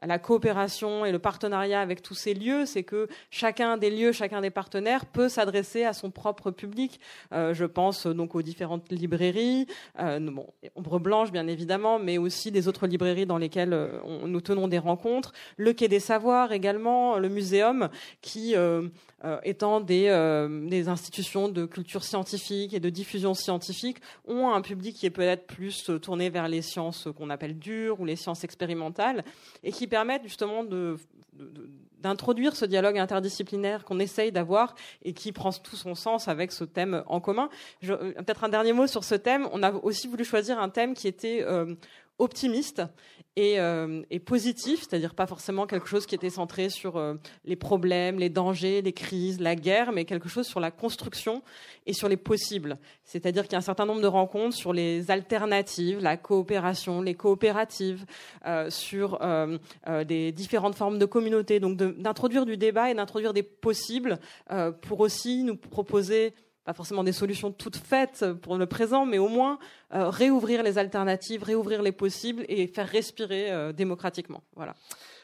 la, 0.02 0.20
coopération 0.20 1.06
et 1.06 1.12
le 1.12 1.20
partenariat 1.20 1.82
avec 1.82 2.02
tous 2.02 2.16
ces 2.16 2.34
lieux, 2.34 2.66
c'est 2.66 2.84
que 2.84 3.08
chacun 3.30 3.78
des 3.78 3.90
lieux, 3.90 4.12
chacun 4.12 4.42
des 4.42 4.52
partenaires 4.52 5.06
peut 5.06 5.30
s'adresser 5.30 5.84
à 5.84 5.94
son 5.94 6.12
propre 6.12 6.52
public. 6.52 7.00
je 7.32 7.66
pense 7.66 8.08
donc 8.08 8.36
aux 8.36 8.42
différentes 8.42 8.92
librairies, 8.92 9.68
bon, 9.98 10.48
Ombre 10.76 11.00
Blanche 11.00 11.29
bien 11.32 11.48
évidemment, 11.48 12.00
mais 12.00 12.18
aussi 12.18 12.52
des 12.52 12.68
autres 12.68 12.88
librairies 12.88 13.26
dans 13.26 13.38
lesquelles 13.38 13.74
euh, 13.74 14.00
nous 14.26 14.42
tenons 14.42 14.68
des 14.68 14.78
rencontres, 14.78 15.34
le 15.58 15.74
Quai 15.74 15.88
des 15.88 16.00
Savoirs 16.00 16.52
également, 16.52 17.18
le 17.18 17.30
Muséum, 17.30 17.90
qui 18.22 18.56
euh, 18.56 18.88
euh, 19.24 19.40
étant 19.44 19.82
des, 19.82 20.10
des 20.68 20.88
institutions 20.88 21.50
de 21.50 21.66
culture 21.66 22.04
scientifique 22.04 22.74
et 22.74 22.80
de 22.80 22.90
diffusion 22.90 23.34
scientifique, 23.34 23.98
ont 24.28 24.50
un 24.50 24.62
public 24.62 24.96
qui 24.96 25.06
est 25.06 25.12
peut-être 25.12 25.48
plus 25.48 25.90
tourné 26.02 26.30
vers 26.30 26.48
les 26.48 26.62
sciences 26.62 27.08
qu'on 27.18 27.30
appelle 27.30 27.58
dures 27.58 28.00
ou 28.00 28.06
les 28.06 28.16
sciences 28.16 28.44
expérimentales, 28.44 29.24
et 29.64 29.72
qui 29.72 29.88
permettent 29.88 30.24
justement 30.24 30.64
de 30.64 30.98
d'introduire 32.00 32.56
ce 32.56 32.66
dialogue 32.66 32.98
interdisciplinaire 32.98 33.84
qu'on 33.86 34.00
essaye 34.00 34.32
d'avoir 34.32 34.76
et 35.04 35.14
qui 35.14 35.32
prend 35.32 35.52
tout 35.52 35.76
son 35.76 35.96
sens 35.96 36.28
avec 36.28 36.52
ce 36.52 36.64
thème 36.64 37.04
en 37.08 37.20
commun. 37.20 37.50
Peut-être 37.82 38.44
un 38.44 38.50
dernier 38.50 38.74
mot 38.74 38.88
sur 38.88 39.04
ce 39.04 39.16
thème. 39.16 39.48
On 39.52 39.64
a 39.64 39.72
aussi 39.72 40.08
voulu 40.08 40.24
choisir 40.24 40.60
un 40.60 40.70
thème 40.70 40.94
qui 40.94 41.08
était 41.08 41.44
euh, 41.44 41.76
optimiste 42.20 42.84
et, 43.36 43.60
euh, 43.60 44.02
et 44.10 44.20
positif, 44.20 44.82
c'est-à-dire 44.82 45.16
pas 45.16 45.26
forcément 45.26 45.66
quelque 45.66 45.88
chose 45.88 46.06
qui 46.06 46.14
était 46.14 46.30
centré 46.30 46.70
sur 46.70 46.98
euh, 46.98 47.16
les 47.46 47.56
problèmes, 47.56 48.20
les 48.20 48.30
dangers, 48.30 48.82
les 48.82 48.92
crises, 48.92 49.40
la 49.40 49.56
guerre, 49.56 49.94
mais 49.94 50.04
quelque 50.04 50.28
chose 50.28 50.46
sur 50.46 50.60
la 50.60 50.72
construction 50.72 51.42
et 51.86 51.94
sur 51.94 52.10
les 52.10 52.18
possibles. 52.18 52.78
C'est-à-dire 53.06 53.44
qu'il 53.44 53.54
y 53.54 53.56
a 53.56 53.60
un 53.60 53.62
certain 53.62 53.86
nombre 53.86 54.02
de 54.02 54.08
rencontres 54.08 54.58
sur 54.58 54.74
les 54.74 55.10
alternatives, 55.10 56.00
la 56.02 56.18
coopération, 56.18 57.02
les 57.02 57.16
coopératives, 57.16 58.06
euh, 58.46 58.70
sur 58.70 59.20
des 60.06 60.32
différentes 60.32 60.76
formes 60.76 61.00
de 61.00 61.06
communautés, 61.06 61.60
donc 61.60 61.78
d'introduire 61.78 62.46
du 62.46 62.58
débat 62.58 62.92
et 62.92 62.94
d'introduire 62.94 63.34
des 63.34 63.44
possibles 63.44 64.20
pour 64.82 65.00
aussi 65.00 65.44
nous 65.44 65.56
proposer 65.56 66.34
pas 66.70 66.74
forcément 66.74 67.04
des 67.04 67.14
solutions 67.14 67.52
toutes 67.52 67.78
faites 67.78 68.24
pour 68.44 68.56
le 68.56 68.68
présent, 68.68 69.04
mais 69.04 69.18
au 69.18 69.28
moins 69.28 69.58
euh, 69.96 70.12
réouvrir 70.12 70.62
les 70.62 70.78
alternatives, 70.78 71.42
réouvrir 71.42 71.82
les 71.82 71.92
possibles 71.92 72.46
et 72.48 72.68
faire 72.68 72.88
respirer 72.88 73.50
euh, 73.50 73.74
démocratiquement. 73.74 74.44
Voilà. 74.56 74.76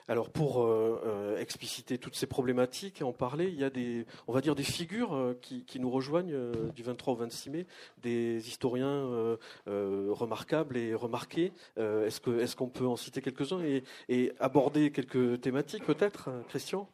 Alors 0.08 0.32
pour 0.32 0.63
euh, 0.63 1.38
expliciter 1.38 2.00
toutes 2.00 2.15
ces 2.15 2.26
problématiques 2.26 3.02
et 3.02 3.04
en 3.04 3.13
parler, 3.13 3.46
il 3.46 3.60
y 3.60 3.63
a 3.63 3.69
des, 3.69 4.08
on 4.28 4.34
va 4.34 4.41
dire 4.41 4.56
des 4.56 4.63
figures 4.63 5.36
qui, 5.39 5.80
nous 5.80 5.91
rejoignent 5.91 6.36
du 6.76 6.82
23 6.82 7.13
au 7.13 7.17
26 7.17 7.50
mai, 7.52 7.67
des 8.02 8.48
historiens 8.48 9.38
remarquables 9.67 10.78
et 10.78 10.96
remarqués. 10.96 11.52
est-ce 11.78 12.19
que 12.19 12.39
est-ce 12.39 12.56
qu'on 12.56 12.69
peut 12.69 12.88
en 12.88 12.96
citer 12.96 13.22
quelques-uns 13.22 13.62
et, 13.62 13.84
et, 14.10 14.32
aborder 14.39 14.91
quelques 14.91 15.41
thématiques 15.41 15.86
peut-être, 15.86 16.30
Christian? 16.50 16.89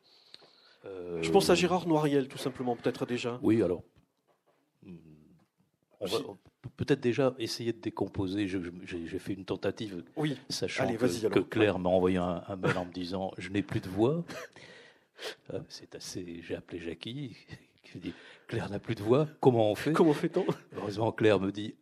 Je 0.84 1.30
pense 1.32 1.50
à 1.50 1.56
Gérard 1.56 1.88
Noiriel 1.88 2.28
tout 2.28 2.38
simplement 2.38 2.76
peut-être 2.76 3.06
déjà. 3.06 3.40
Oui, 3.44 3.62
alors 3.62 3.84
on 6.02 6.08
va 6.08 6.20
peut-être 6.78 7.00
déjà 7.00 7.34
essayer 7.38 7.74
de 7.74 7.80
décomposer. 7.80 8.48
J'ai 8.48 9.20
fait 9.20 9.34
une 9.34 9.46
tentative, 9.46 10.04
oui. 10.16 10.38
sachant 10.50 10.88
que, 10.88 11.40
Claire 11.40 11.80
m'a 11.80 11.90
envoyé 11.90 12.18
un, 12.18 12.44
mail 12.58 12.78
en 12.78 12.86
me 12.86 12.92
disant 12.92 13.32
je 13.38 13.50
n'ai 13.50 13.62
plus 13.62 13.80
de 13.80 13.90
voix. 13.90 14.24
Euh, 15.54 15.60
c'est 15.70 15.94
assez. 15.94 16.42
J'ai 16.42 16.56
appelé 16.56 16.80
Jackie 16.80 17.38
qui 17.84 18.00
dit 18.00 18.14
Claire 18.48 18.72
n'a 18.72 18.80
plus 18.80 18.96
de 18.96 19.04
voix. 19.04 19.28
Comment 19.40 19.70
on 19.70 19.76
fait? 19.76 19.94
Comment 19.94 20.14
fait-on? 20.14 20.46
Heureusement, 20.76 21.12
Claire 21.12 21.40
me 21.40 21.52
dit 21.52 21.76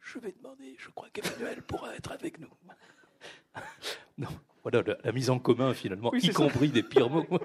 je 0.00 0.18
vais 0.18 0.32
demander. 0.32 0.76
Je 0.78 0.88
crois 0.88 1.08
qu'Emmanuel 1.12 1.62
pourra 1.62 1.94
être 1.94 2.12
avec 2.12 2.38
nous. 2.38 2.48
non, 4.18 4.28
voilà 4.62 4.82
la, 5.04 5.12
mise 5.12 5.30
en 5.30 5.38
commun 5.38 5.74
finalement, 5.74 6.12
y 6.14 6.28
compris 6.30 6.68
des 6.68 6.82
pires 6.82 7.10
mots. 7.10 7.26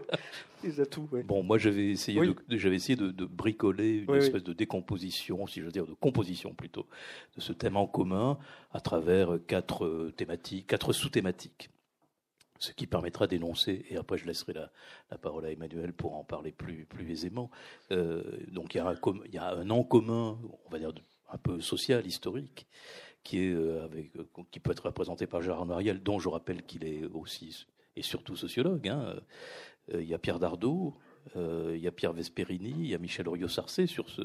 Bon, 1.25 1.43
moi 1.43 1.60
j'avais 1.60 1.91
essayé, 1.91 2.19
de, 2.19 2.36
j'avais 2.58 2.75
essayé 2.75 2.95
de, 2.95 3.25
bricoler 3.25 4.04
une 4.08 4.15
espèce 4.15 4.43
de 4.43 4.54
décomposition, 4.54 5.45
si 5.45 5.60
je 5.60 5.65
veux 5.65 5.71
dire 5.71 5.86
de 5.86 5.93
composition 5.93 6.56
plutôt, 6.56 6.88
de 7.36 7.41
ce 7.41 7.54
thème 7.54 7.78
en 7.78 7.86
commun 7.86 8.39
à 8.71 8.80
travers 8.80 9.38
quatre 9.45 9.86
euh, 9.86 10.13
thématiques, 10.15 10.65
quatre 10.65 10.91
sous-thématiques. 10.91 11.69
Ce 12.58 12.71
qui 12.71 12.88
permettra 12.88 13.28
d'énoncer, 13.28 13.86
et 13.89 13.97
après 13.97 14.17
je 14.17 14.25
laisserai 14.25 14.54
la, 14.54 14.71
la, 15.12 15.17
parole 15.19 15.45
à 15.45 15.51
Emmanuel 15.51 15.93
pour 15.93 16.15
en 16.15 16.23
parler 16.23 16.51
plus, 16.51 16.86
plus 16.86 17.12
aisément. 17.12 17.51
Euh, 17.91 18.23
donc 18.47 18.73
il 18.73 18.78
y, 18.78 18.82
a 18.82 18.88
un, 18.88 18.95
il 19.25 19.34
y 19.34 19.38
a 19.38 19.49
un 19.49 19.69
en 19.69 19.84
commun, 19.84 20.39
on 20.65 20.69
va 20.71 20.80
dire 20.80 20.93
un 21.32 21.38
peu 21.38 21.60
social, 21.60 22.08
historique, 22.08 22.65
qui, 23.26 23.40
est, 23.40 23.54
euh, 23.54 23.84
avec, 23.84 24.16
euh, 24.16 24.24
qui 24.52 24.62
peut 24.62 24.72
être 24.72 24.86
représenté 24.86 25.28
par 25.28 25.42
Gérard 25.42 25.66
Mariel, 25.66 26.02
dont 26.02 26.20
je 26.20 26.30
rappelle 26.30 26.64
qu'il 26.64 26.86
est 26.86 27.04
aussi 27.14 27.66
et 27.98 28.02
surtout 28.02 28.38
sociologue. 28.38 28.88
Hein. 28.88 29.16
Euh, 29.94 30.02
il 30.02 30.08
y 30.08 30.14
a 30.14 30.18
Pierre 30.18 30.40
Dardot, 30.40 30.96
il 31.36 31.80
y 31.80 31.88
a 31.88 31.92
Pierre 31.92 32.14
Vesperini, 32.14 32.70
il 32.70 32.88
y 32.88 32.94
a 32.94 33.00
Michel 33.00 33.28
Oriot-Sarcé 33.28 33.88
sur 33.88 34.10
ce, 34.12 34.22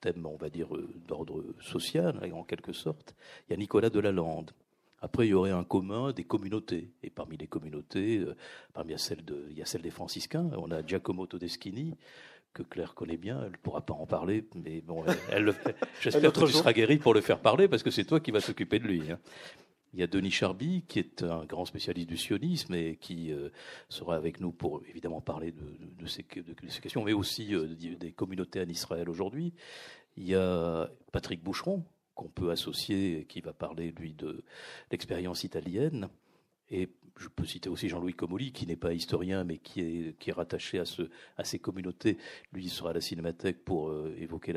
thème, 0.00 0.24
on 0.24 0.36
va 0.36 0.48
dire, 0.48 0.68
d'ordre 1.06 1.44
social, 1.60 2.18
en 2.32 2.42
quelque 2.42 2.72
sorte. 2.72 3.14
Il 3.46 3.52
y 3.52 3.54
a 3.54 3.58
Nicolas 3.58 3.90
Delalande. 3.90 4.50
Après, 5.02 5.26
il 5.26 5.30
y 5.30 5.34
aurait 5.34 5.50
un 5.50 5.64
commun 5.64 6.12
des 6.12 6.24
communautés. 6.24 6.90
Et 7.02 7.10
parmi 7.10 7.36
les 7.36 7.48
communautés, 7.48 8.24
parmi 8.72 8.92
il 8.92 9.58
y 9.58 9.62
a 9.62 9.66
celle 9.66 9.82
des 9.82 9.90
franciscains, 9.90 10.48
on 10.56 10.70
a 10.70 10.82
Giacomo 10.82 11.26
Todeschini, 11.26 11.96
que 12.52 12.62
Claire 12.62 12.94
connaît 12.94 13.16
bien, 13.16 13.40
elle 13.42 13.52
ne 13.52 13.56
pourra 13.56 13.80
pas 13.80 13.94
en 13.94 14.06
parler, 14.06 14.44
mais 14.54 14.80
bon, 14.80 15.04
elle, 15.30 15.54
j'espère 16.00 16.32
que 16.32 16.46
tu 16.46 16.52
seras 16.52 16.72
guéri 16.72 16.98
pour 16.98 17.14
le 17.14 17.20
faire 17.20 17.40
parler, 17.40 17.68
parce 17.68 17.82
que 17.82 17.90
c'est 17.90 18.04
toi 18.04 18.20
qui 18.20 18.30
vas 18.30 18.40
s'occuper 18.40 18.78
de 18.78 18.86
lui. 18.86 19.10
Hein. 19.10 19.18
Il 19.94 20.00
y 20.00 20.02
a 20.02 20.06
Denis 20.06 20.30
Charby, 20.30 20.84
qui 20.88 20.98
est 20.98 21.22
un 21.22 21.44
grand 21.44 21.66
spécialiste 21.66 22.08
du 22.08 22.16
sionisme 22.16 22.74
et 22.74 22.96
qui 22.96 23.30
euh, 23.30 23.50
sera 23.90 24.16
avec 24.16 24.40
nous 24.40 24.50
pour 24.50 24.82
évidemment 24.88 25.20
parler 25.20 25.52
de, 25.52 26.06
ces, 26.06 26.22
questions, 26.22 27.04
mais 27.04 27.12
aussi 27.12 27.54
euh, 27.54 27.66
des 27.66 28.12
communautés 28.12 28.60
en 28.60 28.68
Israël 28.68 29.10
aujourd'hui. 29.10 29.52
Il 30.16 30.24
y 30.24 30.34
a 30.34 30.90
Patrick 31.12 31.42
Boucheron, 31.42 31.84
qu'on 32.14 32.28
peut 32.28 32.50
associer, 32.50 33.26
qui 33.28 33.40
va 33.40 33.52
parler, 33.52 33.92
lui, 33.92 34.14
de 34.14 34.44
l'expérience 34.90 35.44
italienne. 35.44 36.08
Et 36.70 36.88
je 37.16 37.28
peux 37.28 37.44
citer 37.44 37.68
aussi 37.68 37.88
Jean-Louis 37.88 38.14
Comolli, 38.14 38.52
qui 38.52 38.66
n'est 38.66 38.76
pas 38.76 38.92
historien, 38.92 39.44
mais 39.44 39.58
qui 39.58 39.80
est, 39.80 40.32
rattaché 40.32 40.78
à, 40.78 40.84
ce, 40.84 41.02
à 41.36 41.44
ces 41.44 41.58
communautés. 41.58 42.18
Lui, 42.52 42.64
il 42.64 42.70
sera 42.70 42.90
à 42.90 42.92
la 42.92 43.00
Cinémathèque 43.00 43.64
pour 43.64 43.88
euh, 43.88 44.14
évoquer 44.18 44.54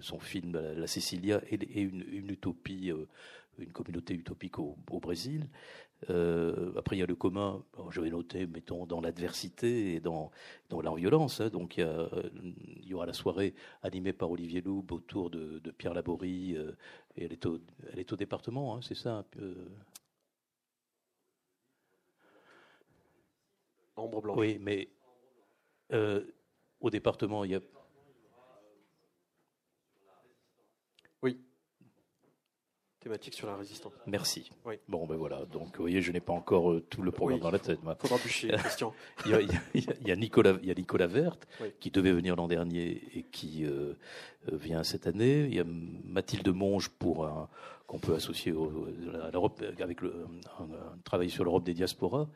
son 0.00 0.18
film 0.18 0.52
La 0.76 0.86
Cecilia 0.86 1.42
et, 1.50 1.80
une, 1.80 2.30
utopie, 2.30 2.90
euh, 2.90 3.06
une 3.58 3.72
communauté 3.72 4.14
utopique 4.14 4.58
au, 4.58 4.76
Brésil. 5.00 5.48
Euh, 6.10 6.72
après, 6.76 6.96
il 6.96 7.00
y 7.00 7.02
a 7.02 7.06
le 7.06 7.14
commun, 7.14 7.62
je 7.90 8.00
vais 8.00 8.10
noter, 8.10 8.46
mettons, 8.46 8.84
dans 8.84 9.00
l'adversité 9.00 9.94
et 9.94 10.00
dans, 10.00 10.30
la 10.70 10.94
violence. 10.94 11.40
Hein. 11.40 11.48
donc, 11.48 11.78
il 11.78 12.86
y, 12.86 12.94
aura 12.94 13.06
la 13.06 13.12
soirée 13.12 13.54
animée 13.82 14.12
par 14.12 14.30
Olivier 14.30 14.60
Loub 14.60 14.90
autour 14.90 15.30
de, 15.30 15.60
Pierre 15.78 15.94
Laborie. 15.94 16.56
et 17.16 17.24
elle 17.24 17.32
est, 17.32 18.12
au, 18.12 18.16
département, 18.16 18.76
hein, 18.76 18.80
c'est 18.82 18.96
ça 18.96 19.24
peu 23.94 24.00
Ombre 24.02 24.20
blanche. 24.20 24.38
Oui, 24.38 24.58
mais 24.60 24.88
euh, 25.92 26.24
au 26.80 26.90
département, 26.90 27.44
il 27.44 27.52
y 27.52 27.54
a. 27.54 27.60
Oui. 31.22 31.38
Thématique 33.00 33.34
sur 33.34 33.46
la 33.46 33.56
résistance. 33.56 33.92
Merci. 34.06 34.50
Oui. 34.64 34.76
Bon, 34.88 35.06
ben 35.06 35.16
voilà. 35.16 35.44
Donc, 35.46 35.76
vous 35.76 35.82
voyez, 35.82 36.00
je 36.00 36.10
n'ai 36.10 36.20
pas 36.20 36.32
encore 36.32 36.72
euh, 36.72 36.80
tout 36.88 37.02
le 37.02 37.10
programme 37.12 37.38
Oui. 37.38 37.42
dans 37.42 37.50
la 37.50 37.58
tête. 37.58 37.82
moi. 37.82 37.94
Faudra 38.00 38.16
bûcher, 38.18 38.48
Christian. 38.58 38.94
Il 39.26 39.30
y 39.30 39.34
a, 39.34 39.40
il 39.42 39.50
y 39.52 39.54
a- 39.90 39.94
il 40.00 40.08
y 40.08 40.10
a 40.10 40.16
Nicolas, 40.16 40.56
il 40.62 40.68
y 40.68 40.70
a 40.70 40.74
Nicolas 40.74 41.06
Verte 41.06 41.46
Oui. 41.60 41.68
qui 41.80 41.90
devait 41.90 42.12
venir 42.12 42.34
l'an 42.36 42.48
dernier 42.48 43.02
et 43.14 43.22
qui 43.24 43.64
euh, 43.64 43.94
euh, 44.50 44.56
vient 44.56 44.82
cette 44.84 45.06
année. 45.06 45.44
Il 45.44 45.54
y 45.54 45.60
a 45.60 45.64
Mathilde 45.64 46.48
Monge 46.48 46.88
pour 46.88 47.26
un 47.26 47.48
qu'on 47.86 47.98
peut 47.98 48.14
associer 48.14 48.50
au- 48.52 48.88
à 49.22 49.30
l'Europe 49.30 49.62
avec 49.78 50.00
le 50.00 50.24
un, 50.58 50.64
un 50.64 50.98
travail 51.04 51.28
sur 51.28 51.44
l'Europe 51.44 51.64
des 51.64 51.74
diasporas. 51.74 52.26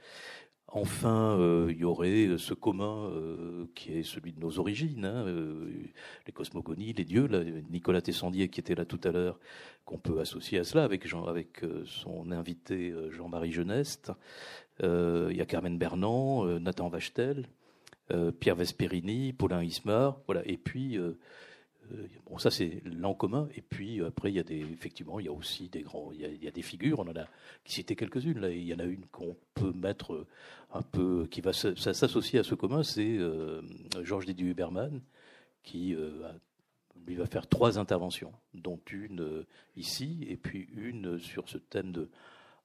Enfin, 0.71 1.39
euh, 1.39 1.69
il 1.71 1.79
y 1.79 1.85
aurait 1.85 2.37
ce 2.37 2.53
commun 2.53 3.11
euh, 3.11 3.67
qui 3.75 3.93
est 3.95 4.03
celui 4.03 4.33
de 4.33 4.41
nos 4.41 4.59
origines, 4.59 5.07
hein, 5.07 5.25
euh, 5.27 5.67
les 6.27 6.33
cosmogonies, 6.33 6.93
les 6.93 7.05
dieux. 7.07 7.27
Nicolas 7.71 8.03
Tessandier 8.03 8.51
qui 8.51 8.61
était 8.61 8.75
là 8.75 8.85
tout 8.85 9.01
à 9.05 9.11
l'heure, 9.11 9.41
qu'on 9.87 9.99
peut 9.99 10.21
associer 10.21 10.59
à 10.59 10.65
cela 10.65 10.85
avec, 10.85 11.07
euh, 11.65 11.85
son 11.87 12.31
invité 12.33 12.91
euh, 12.91 13.11
Jean-Marie 13.11 13.53
Geneste. 13.53 14.13
Euh, 14.83 15.29
il 15.31 15.39
y 15.39 15.41
a 15.41 15.47
Carmen 15.47 15.79
Bernand, 15.79 16.47
euh, 16.47 16.59
Nathan 16.59 16.91
Vachtel, 16.91 17.49
euh, 18.11 18.31
Pierre 18.31 18.57
Vesperini, 18.57 19.33
Paulin 19.33 19.63
Ismar, 19.63 20.21
voilà. 20.27 20.43
Et 20.47 20.59
puis, 20.59 20.99
euh, 20.99 21.03
euh, 21.03 21.17
bon, 22.27 22.39
ça 22.39 22.51
c'est 22.51 22.83
l'en 22.85 23.15
commun. 23.15 23.49
Et 23.57 23.63
puis 23.63 24.01
euh, 24.01 24.09
après, 24.09 24.31
il 24.31 24.37
y 24.37 24.39
a 24.39 24.43
des, 24.43 24.61
effectivement, 24.61 25.19
il 25.21 25.27
y 25.27 25.29
a 25.29 25.33
aussi 25.33 25.69
des 25.69 25.83
grands, 25.83 26.11
il 26.13 26.43
y 26.43 26.49
a, 26.49 26.51
des 26.51 26.63
figures. 26.63 26.99
On 27.01 27.09
en 27.09 27.17
a 27.17 27.27
cité 27.65 27.97
quelques-unes. 27.97 28.41
Là, 28.41 28.51
il 28.51 28.65
y 28.65 28.75
en 28.75 28.79
a 28.79 28.85
une 28.85 29.05
qu'on 29.07 29.37
peut 29.55 29.73
mettre 29.73 30.13
euh, 30.15 30.27
un 30.73 30.83
peu, 30.83 31.27
qui 31.31 31.41
va 31.41 31.53
s'associer 31.53 32.39
à 32.39 32.45
ce 32.45 32.55
commun, 32.55 32.83
c'est 32.83 33.17
euh, 33.19 33.63
Georges 34.03 34.27
Didier 34.27 34.47
Huberman, 34.49 35.01
qui 35.63 35.95
euh, 35.95 36.11
lui 37.07 37.15
va 37.15 37.27
faire 37.27 37.47
trois 37.47 37.79
interventions, 37.79 38.33
dont 38.55 38.81
une 38.93 39.21
euh, 39.21 39.47
ici 39.77 40.27
et 40.29 40.37
puis 40.37 40.69
une 40.77 41.19
sur 41.19 41.49
ce 41.49 41.59
thème 41.59 41.93
de 41.93 42.11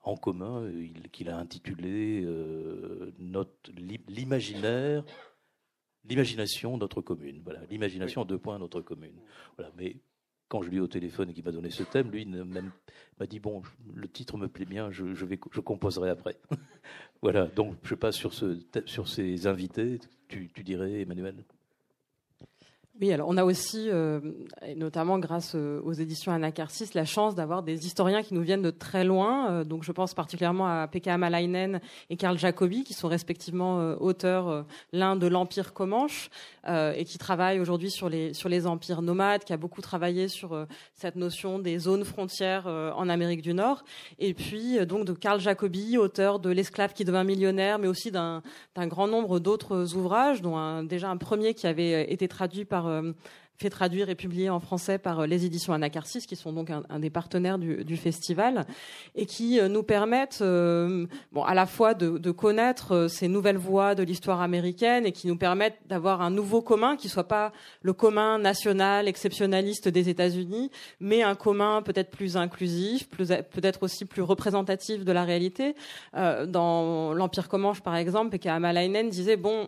en 0.06 0.18
commun 0.18 0.64
euh, 0.64 0.84
il- 0.84 1.10
qu'il 1.12 1.30
a 1.30 1.38
intitulé 1.38 2.24
euh, 2.26 3.12
l'imaginaire 4.10 5.06
l'imagination 6.06 6.78
notre 6.78 7.02
commune 7.02 7.42
voilà 7.44 7.62
l'imagination 7.70 8.22
en 8.22 8.26
deux 8.26 8.38
points 8.38 8.60
notre 8.60 8.82
commune 8.82 9.20
voilà 9.58 9.72
mais 9.78 9.98
quand 10.54 10.62
je 10.62 10.70
lui 10.70 10.78
ai 10.78 10.82
au 10.82 10.88
téléphone 10.88 11.30
et 11.32 11.34
qu'il 11.34 11.44
m'a 11.44 11.52
donné 11.52 11.72
ce 11.72 11.82
thème 11.82 12.12
lui 12.12 12.26
m'a 12.26 13.26
dit 13.26 13.40
bon 13.40 13.64
le 13.94 14.08
titre 14.08 14.38
me 14.38 14.48
plaît 14.48 14.66
bien 14.66 14.92
je, 14.92 15.14
je 15.16 15.26
vais 15.26 15.40
je 15.52 15.60
composerai 15.60 16.10
après. 16.10 16.38
Voilà 17.24 17.48
donc 17.48 17.78
je 17.84 17.96
passe 17.96 18.18
sur 18.18 18.34
ce 18.34 18.60
sur 18.86 19.08
ces 19.08 19.48
invités. 19.48 20.00
Tu, 20.28 20.52
tu 20.54 20.64
dirais 20.64 21.02
Emmanuel? 21.02 21.44
Oui, 23.02 23.12
alors 23.12 23.28
on 23.28 23.38
a 23.38 23.44
aussi, 23.44 23.90
euh, 23.90 24.20
et 24.64 24.76
notamment 24.76 25.18
grâce 25.18 25.54
euh, 25.56 25.82
aux 25.84 25.94
éditions 25.94 26.32
Anacarsis, 26.32 26.92
la 26.94 27.06
chance 27.06 27.34
d'avoir 27.34 27.64
des 27.64 27.88
historiens 27.88 28.22
qui 28.22 28.36
nous 28.36 28.44
viennent 28.44 28.62
de 28.62 28.70
très 28.70 29.04
loin. 29.04 29.50
Euh, 29.50 29.64
donc 29.64 29.84
je 29.84 29.92
pense 29.92 30.14
particulièrement 30.14 30.68
à 30.68 30.88
Pekka 30.88 31.16
Amalainen 31.16 31.82
et 32.12 32.18
Karl 32.18 32.38
Jacobi, 32.38 32.84
qui 32.84 32.94
sont 32.94 33.08
respectivement 33.08 33.96
auteurs 34.00 34.66
l'un 34.92 35.16
de 35.16 35.26
l'Empire 35.26 35.74
Comanche 35.74 36.30
et 36.68 37.04
qui 37.06 37.18
travaillent 37.18 37.60
aujourd'hui 37.60 37.90
sur 37.90 38.10
les, 38.10 38.34
sur 38.34 38.48
les 38.48 38.68
empires 38.68 39.02
nomades, 39.02 39.44
qui 39.44 39.54
a 39.54 39.58
beaucoup 39.58 39.82
travaillé 39.82 40.28
sur 40.28 40.68
cette 40.94 41.16
notion 41.16 41.60
des 41.60 41.78
zones 41.80 42.06
frontières 42.06 42.68
en 42.68 43.10
Amérique 43.10 43.42
du 43.42 43.54
Nord. 43.54 43.84
Et 44.20 44.34
puis 44.34 44.86
donc 44.86 45.06
de 45.06 45.14
Karl 45.14 45.40
Jacobi, 45.40 45.98
auteur 45.98 46.40
de 46.40 46.50
L'esclave 46.50 46.94
qui 46.94 47.06
devint 47.06 47.24
millionnaire, 47.24 47.80
mais 47.80 47.88
aussi 47.88 48.12
d'un 48.12 48.42
grand 48.78 49.08
nombre 49.08 49.40
d'autres 49.40 49.96
ouvrages, 49.96 50.42
dont 50.42 50.84
déjà 50.84 51.10
un 51.10 51.18
premier 51.18 51.54
qui 51.54 51.68
avait 51.68 52.12
été 52.12 52.28
traduit 52.28 52.66
par 52.66 52.83
euh, 52.88 53.14
fait 53.58 53.70
traduire 53.70 54.10
et 54.10 54.16
publié 54.16 54.50
en 54.50 54.60
français 54.60 54.98
par 54.98 55.22
euh, 55.22 55.26
les 55.26 55.46
éditions 55.46 55.74
Anacarsis, 55.74 56.26
qui 56.26 56.36
sont 56.36 56.52
donc 56.52 56.70
un, 56.72 57.00
des 57.00 57.10
partenaires 57.10 57.58
du, 57.58 57.98
festival, 57.98 58.66
et 59.16 59.26
qui 59.26 59.60
euh, 59.60 59.68
nous 59.68 59.84
permettent, 59.84 60.42
bon, 60.42 61.44
à 61.44 61.54
la 61.54 61.66
fois 61.66 61.94
de, 61.94 62.32
connaître 62.32 63.08
ces 63.08 63.28
nouvelles 63.28 63.58
voies 63.58 63.96
de 63.96 64.04
l'histoire 64.04 64.42
américaine 64.42 65.06
et 65.06 65.12
qui 65.12 65.28
nous 65.28 65.38
permettent 65.38 65.78
d'avoir 65.88 66.22
un 66.22 66.32
nouveau 66.32 66.62
commun 66.62 66.96
qui 66.96 67.10
soit 67.10 67.28
pas 67.28 67.52
le 67.82 67.94
commun 67.94 68.40
national 68.40 69.08
exceptionnaliste 69.08 69.88
des 69.88 70.10
États-Unis, 70.10 70.72
mais 71.00 71.22
un 71.22 71.36
commun 71.36 71.82
peut-être 71.84 72.10
plus 72.10 72.38
inclusif, 72.38 73.08
plus 73.08 73.28
peut-être 73.28 73.84
aussi 73.84 74.06
plus 74.06 74.24
représentatif 74.24 75.06
de 75.06 75.12
la 75.12 75.24
réalité. 75.24 75.76
Dans 76.14 77.14
l'Empire 77.14 77.48
Comanche, 77.48 77.82
par 77.82 77.96
exemple, 77.96 78.32
Pekka 78.32 78.56
Amalainen 78.56 79.10
disait 79.10 79.38
bon. 79.38 79.68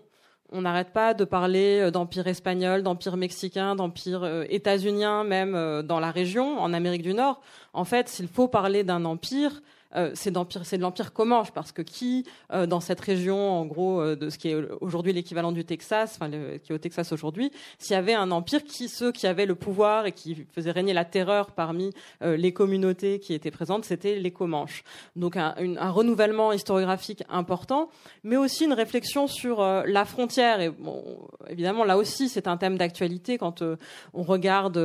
On 0.51 0.61
n'arrête 0.61 0.91
pas 0.91 1.13
de 1.13 1.25
parler 1.25 1.79
euh, 1.81 1.91
d'empire 1.91 2.27
espagnol, 2.27 2.83
d'empire 2.83 3.17
mexicain, 3.17 3.75
d'empire 3.75 4.23
euh, 4.23 4.45
états-unien, 4.49 5.23
même 5.23 5.55
euh, 5.55 5.81
dans 5.81 5.99
la 5.99 6.11
région, 6.11 6.59
en 6.59 6.71
Amérique 6.73 7.01
du 7.01 7.13
Nord. 7.13 7.41
En 7.73 7.83
fait, 7.83 8.09
s'il 8.09 8.27
faut 8.27 8.47
parler 8.47 8.83
d'un 8.83 9.05
empire, 9.05 9.61
euh, 9.95 10.11
c'est 10.13 10.31
de 10.31 10.81
l'empire 10.81 11.13
Comanche, 11.13 11.51
parce 11.51 11.71
que 11.71 11.81
qui 11.81 12.25
euh, 12.51 12.65
dans 12.65 12.79
cette 12.79 12.99
région, 12.99 13.37
en 13.37 13.65
gros, 13.65 14.01
euh, 14.01 14.15
de 14.15 14.29
ce 14.29 14.37
qui 14.37 14.49
est 14.49 14.55
aujourd'hui 14.81 15.13
l'équivalent 15.13 15.51
du 15.51 15.63
Texas, 15.63 16.17
enfin 16.19 16.29
qui 16.29 16.71
est 16.71 16.75
au 16.75 16.77
Texas 16.77 17.11
aujourd'hui, 17.11 17.51
s'il 17.77 17.93
y 17.93 17.97
avait 17.97 18.13
un 18.13 18.31
empire, 18.31 18.63
qui 18.63 18.89
ceux 18.89 19.11
qui 19.11 19.27
avaient 19.27 19.45
le 19.45 19.55
pouvoir 19.55 20.05
et 20.05 20.11
qui 20.11 20.45
faisaient 20.51 20.71
régner 20.71 20.93
la 20.93 21.05
terreur 21.05 21.51
parmi 21.51 21.91
euh, 22.21 22.37
les 22.37 22.51
communautés 22.51 23.19
qui 23.19 23.33
étaient 23.33 23.51
présentes, 23.51 23.85
c'était 23.85 24.19
les 24.19 24.31
Comanches. 24.31 24.83
Donc 25.15 25.37
un, 25.37 25.55
un 25.57 25.89
renouvellement 25.91 26.51
historiographique 26.51 27.23
important, 27.29 27.89
mais 28.23 28.37
aussi 28.37 28.65
une 28.65 28.73
réflexion 28.73 29.27
sur 29.27 29.61
euh, 29.61 29.83
la 29.85 30.05
frontière. 30.05 30.59
Et 30.59 30.69
bon, 30.69 31.03
évidemment, 31.47 31.83
là 31.83 31.97
aussi, 31.97 32.29
c'est 32.29 32.47
un 32.47 32.57
thème 32.57 32.77
d'actualité 32.77 33.37
quand 33.37 33.63
on 34.13 34.23
regarde 34.23 34.77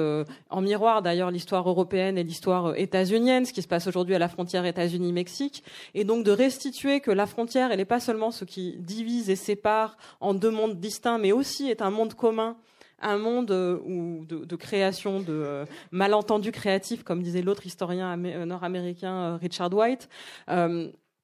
en 0.51 0.61
miroir 0.61 1.03
d'ailleurs 1.03 1.31
l'histoire 1.31 1.69
européenne 1.69 2.19
et 2.19 2.23
l'histoire 2.23 2.77
états-unienne, 2.77 3.45
ce 3.45 3.53
qui 3.53 3.63
se 3.63 3.69
passe 3.69 3.87
aujourd'hui 3.87 4.15
à 4.15 4.19
la 4.19 4.29
frontière 4.29 4.65
États-Unis-Mexique, 5.01 5.65
et 5.95 6.05
donc 6.05 6.25
de 6.25 6.31
restituer 6.31 7.01
que 7.01 7.11
la 7.11 7.27
frontière, 7.27 7.71
elle 7.71 7.79
n'est 7.79 7.85
pas 7.85 8.01
seulement 8.01 8.31
ce 8.31 8.45
qui 8.45 8.77
divise 8.79 9.31
et 9.31 9.37
sépare 9.37 9.97
en 10.21 10.35
deux 10.35 10.51
mondes 10.51 10.79
distincts, 10.79 11.19
mais 11.19 11.33
aussi 11.33 11.69
est 11.69 11.83
un 11.83 11.91
monde 11.91 12.15
commun 12.15 12.57
un 13.03 13.17
monde 13.17 13.51
euh, 13.51 13.79
où 13.87 14.27
de, 14.27 14.57
création 14.57 15.21
de 15.21 15.33
euh, 15.33 15.65
malentendus 15.91 16.53
créatifs, 16.53 17.03
comme 17.03 17.23
disait 17.23 17.41
l'autre 17.41 17.65
historien 17.65 18.23
euh, 18.27 18.45
nord-américain 18.45 19.39
Richard 19.39 19.73
White. 19.73 20.11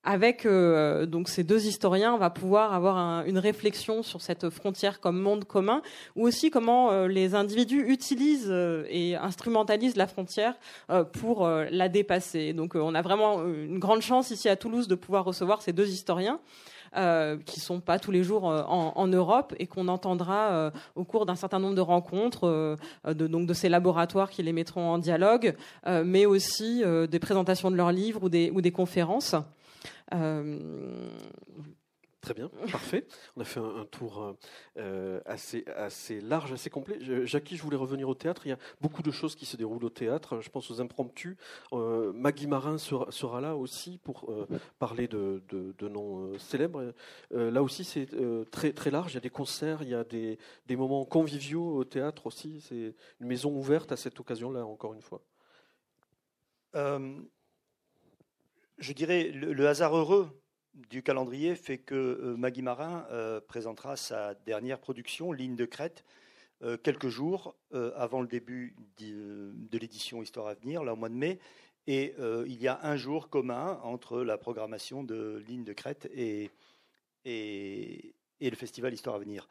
Avec 0.06 0.46
euh, 0.46 1.04
donc 1.04 1.28
ces 1.28 1.42
deux 1.42 1.66
historiens, 1.66 2.14
on 2.14 2.18
va 2.18 2.30
pouvoir 2.30 2.72
avoir 2.72 2.96
un- 2.96 3.24
une 3.26 3.38
réflexion 3.38 4.04
sur 4.04 4.22
cette 4.22 4.48
frontière 4.50 5.00
comme 5.00 5.20
monde 5.20 5.44
commun, 5.44 5.82
ou 6.14 6.26
aussi 6.26 6.48
comment 6.50 6.92
euh, 6.92 7.08
les 7.08 7.34
individus 7.34 7.84
utilisent 7.88 8.48
euh, 8.48 8.86
et 8.88 9.16
instrumentalisent 9.16 9.96
la 9.96 10.06
frontière 10.06 10.54
euh, 10.90 11.02
pour 11.02 11.46
la 11.48 11.88
dépasser. 11.88 12.52
Donc 12.52 12.76
on 12.76 12.94
a 12.94 13.02
vraiment 13.02 13.44
une 13.44 13.80
grande 13.80 14.00
chance 14.00 14.30
ici 14.30 14.48
à 14.48 14.56
Toulouse 14.56 14.86
de 14.88 14.94
pouvoir 14.94 15.24
recevoir 15.24 15.60
ces 15.60 15.72
deux 15.72 15.88
historiens. 15.88 16.38
Euh, 16.96 17.36
qui 17.44 17.60
sont 17.60 17.80
pas 17.80 17.98
tous 17.98 18.10
les 18.12 18.22
jours 18.22 18.44
en, 18.44 19.06
Europe 19.08 19.54
et 19.58 19.66
qu'on 19.66 19.88
entendra 19.88 20.52
euh, 20.52 20.70
au 20.94 21.04
cours 21.04 21.26
d'un 21.26 21.34
certain 21.34 21.58
nombre 21.58 21.74
de 21.74 21.80
rencontres, 21.82 22.44
euh, 22.44 22.76
de, 23.06 23.26
donc 23.26 23.46
de 23.46 23.52
ces 23.52 23.68
laboratoires 23.68 24.30
qui 24.30 24.42
les 24.42 24.52
mettront 24.52 24.88
en 24.88 24.98
dialogue, 24.98 25.54
mais 26.04 26.24
aussi 26.24 26.82
des 27.10 27.18
présentations 27.18 27.70
de 27.70 27.76
leurs 27.76 27.92
livres 27.92 28.22
ou 28.22 28.28
des, 28.28 28.50
ou 28.54 28.60
des 28.62 28.70
conférences. 28.70 29.34
Euh, 30.14 31.08
Très 32.22 32.34
bien, 32.34 32.50
parfait. 32.72 33.06
On 33.36 33.40
a 33.42 33.44
fait 33.44 33.60
un, 33.60 33.76
un 33.82 33.84
tour 33.84 34.34
euh, 34.78 35.20
assez, 35.26 35.64
assez 35.76 36.20
large, 36.20 36.50
assez 36.52 36.70
complet. 36.70 36.98
Je- 37.00 37.24
Jackie, 37.24 37.56
je 37.56 37.62
voulais 37.62 37.76
revenir 37.76 38.08
au 38.08 38.16
théâtre. 38.16 38.44
Il 38.46 38.48
y 38.48 38.52
a 38.52 38.58
beaucoup 38.80 39.02
de 39.02 39.12
choses 39.12 39.36
qui 39.36 39.46
se 39.46 39.56
déroulent 39.56 39.84
au 39.84 39.90
théâtre. 39.90 40.40
Je 40.40 40.50
pense 40.50 40.68
aux 40.72 40.80
impromptus. 40.80 41.36
Euh, 41.72 42.12
Maggie 42.12 42.48
Marin 42.48 42.78
sera, 42.78 43.12
sera 43.12 43.40
là 43.40 43.54
aussi 43.54 43.98
pour 43.98 44.28
euh, 44.28 44.44
parler 44.80 45.06
de, 45.06 45.40
de- 45.50 45.72
de 45.78 45.88
noms 45.88 46.32
euh, 46.32 46.38
célèbres. 46.38 46.92
Euh, 47.32 47.52
là 47.52 47.62
aussi, 47.62 47.84
c'est 47.84 48.12
euh, 48.14 48.42
très, 48.46 48.72
très 48.72 48.90
large. 48.90 49.12
Il 49.12 49.14
y 49.14 49.18
a 49.18 49.20
des 49.20 49.30
concerts, 49.30 49.82
il 49.82 49.90
y 49.90 49.94
a 49.94 50.02
des, 50.02 50.36
des 50.66 50.74
moments 50.74 51.04
conviviaux 51.04 51.76
au 51.76 51.84
théâtre 51.84 52.26
aussi. 52.26 52.60
C'est 52.60 52.96
une 53.20 53.26
maison 53.28 53.52
ouverte 53.54 53.92
à 53.92 53.96
cette 53.96 54.18
occasion-là, 54.18 54.66
encore 54.66 54.94
une 54.94 55.02
fois. 55.02 55.22
Je 58.78 58.92
dirais 58.92 59.30
le, 59.30 59.52
le 59.52 59.68
hasard 59.68 59.96
heureux 59.96 60.30
du 60.76 61.02
calendrier 61.02 61.54
fait 61.54 61.78
que 61.78 61.94
euh, 61.94 62.36
Maggie 62.36 62.62
Marin 62.62 63.06
euh, 63.10 63.40
présentera 63.40 63.96
sa 63.96 64.34
dernière 64.34 64.78
production, 64.78 65.32
Ligne 65.32 65.56
de 65.56 65.64
crête, 65.64 66.04
euh, 66.62 66.76
quelques 66.76 67.08
jours 67.08 67.54
avant 67.96 68.22
le 68.22 68.26
début 68.26 68.74
de 68.98 69.78
l'édition 69.78 70.22
Histoire 70.22 70.46
à 70.46 70.54
venir, 70.54 70.82
là 70.82 70.94
au 70.94 70.96
mois 70.96 71.10
de 71.10 71.14
mai. 71.14 71.38
Et 71.86 72.14
il 72.46 72.60
y 72.60 72.66
a 72.66 72.80
un 72.82 72.96
jour 72.96 73.28
commun 73.28 73.78
entre 73.84 74.22
la 74.22 74.38
programmation 74.38 75.04
de 75.04 75.42
Ligne 75.46 75.62
de 75.62 75.74
crête 75.74 76.10
et, 76.14 76.50
le 77.26 78.56
festival 78.56 78.94
Histoire 78.94 79.16
à 79.16 79.18
venir. 79.18 79.46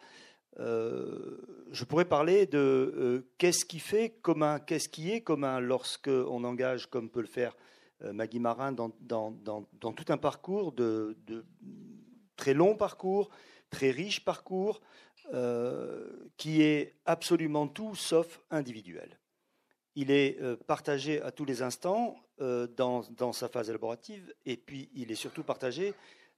Je 0.58 1.84
pourrais 1.84 2.06
parler 2.06 2.48
de 2.48 3.28
qu'est-ce 3.38 3.64
qui 3.64 3.80
fait 3.80 4.10
commun, 4.22 4.60
qu'est-ce 4.60 4.90
qui 4.90 5.12
est 5.12 5.22
commun 5.22 5.60
lorsque 5.60 6.10
on 6.10 6.44
engage, 6.44 6.88
comme 6.88 7.10
peut 7.10 7.22
le 7.22 7.28
faire 7.28 7.56
Maggie 8.02 8.40
Marin, 8.40 8.72
dans, 8.72 8.90
tout 8.90 10.06
un 10.10 10.18
parcours 10.18 10.72
de, 10.72 11.18
très 12.36 12.54
long 12.54 12.76
parcours, 12.76 13.30
très 13.70 13.92
riche 13.92 14.24
parcours, 14.24 14.82
qui 16.38 16.62
est 16.62 16.96
absolument 17.06 17.68
tout 17.68 17.96
sauf 17.96 18.42
individuel. 18.52 19.20
Il 19.96 20.12
est 20.12 20.38
partagé 20.68 21.22
à 21.22 21.32
tous 21.32 21.46
les 21.46 21.62
instants 21.62 22.18
dans, 22.38 23.34
sa 23.34 23.48
phase 23.48 23.70
élaborative 23.70 24.34
et 24.46 24.58
puis 24.58 24.90
il 24.94 25.12
est 25.12 25.16
surtout 25.16 25.44
partagé 25.44 25.94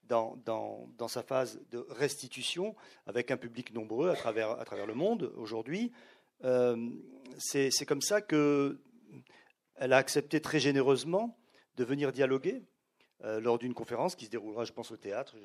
dans, 0.07 1.07
sa 1.07 1.23
phase 1.23 1.59
de 1.71 1.85
restitution 1.89 2.75
avec 3.05 3.31
un 3.31 3.37
public 3.37 3.73
nombreux 3.73 4.09
à 4.09 4.15
travers, 4.15 4.85
le 4.85 4.93
monde 4.93 5.33
aujourd'hui. 5.35 5.91
C'est 7.39 7.85
comme 7.87 8.01
ça 8.01 8.21
que 8.21 8.79
elle 9.79 9.93
a 9.93 9.97
accepté 9.97 10.41
très 10.41 10.59
généreusement 10.59 11.37
de 11.77 11.83
venir 11.83 12.11
dialoguer 12.11 12.63
euh, 13.23 13.39
lors 13.39 13.57
d'une 13.57 13.73
conférence 13.73 14.15
qui 14.15 14.25
se 14.25 14.29
déroulera, 14.29 14.65
je 14.65 14.73
pense, 14.73 14.91
au 14.91 14.97
théâtre. 14.97 15.35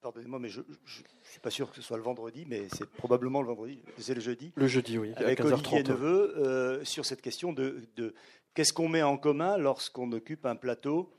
Pardonnez-moi, 0.00 0.38
mais 0.38 0.48
je 0.48 0.60
ne 0.60 0.66
suis 0.86 1.40
pas 1.42 1.50
sûr 1.50 1.68
que 1.70 1.76
ce 1.76 1.82
soit 1.82 1.98
le 1.98 2.02
vendredi, 2.02 2.46
mais 2.46 2.68
c'est 2.72 2.88
probablement 2.88 3.42
le 3.42 3.48
vendredi, 3.48 3.82
c'est 3.98 4.14
le 4.14 4.20
jeudi. 4.20 4.52
Le 4.54 4.66
jeudi, 4.66 4.96
oui. 4.96 5.12
Avec 5.16 5.40
Olivier 5.40 5.82
Neveu, 5.82 6.38
euh, 6.38 6.84
sur 6.84 7.04
cette 7.04 7.20
question 7.20 7.52
de, 7.52 7.82
de 7.96 8.14
qu'est-ce 8.54 8.72
qu'on 8.72 8.88
met 8.88 9.02
en 9.02 9.18
commun 9.18 9.58
lorsqu'on 9.58 10.10
occupe 10.12 10.46
un 10.46 10.56
plateau. 10.56 11.12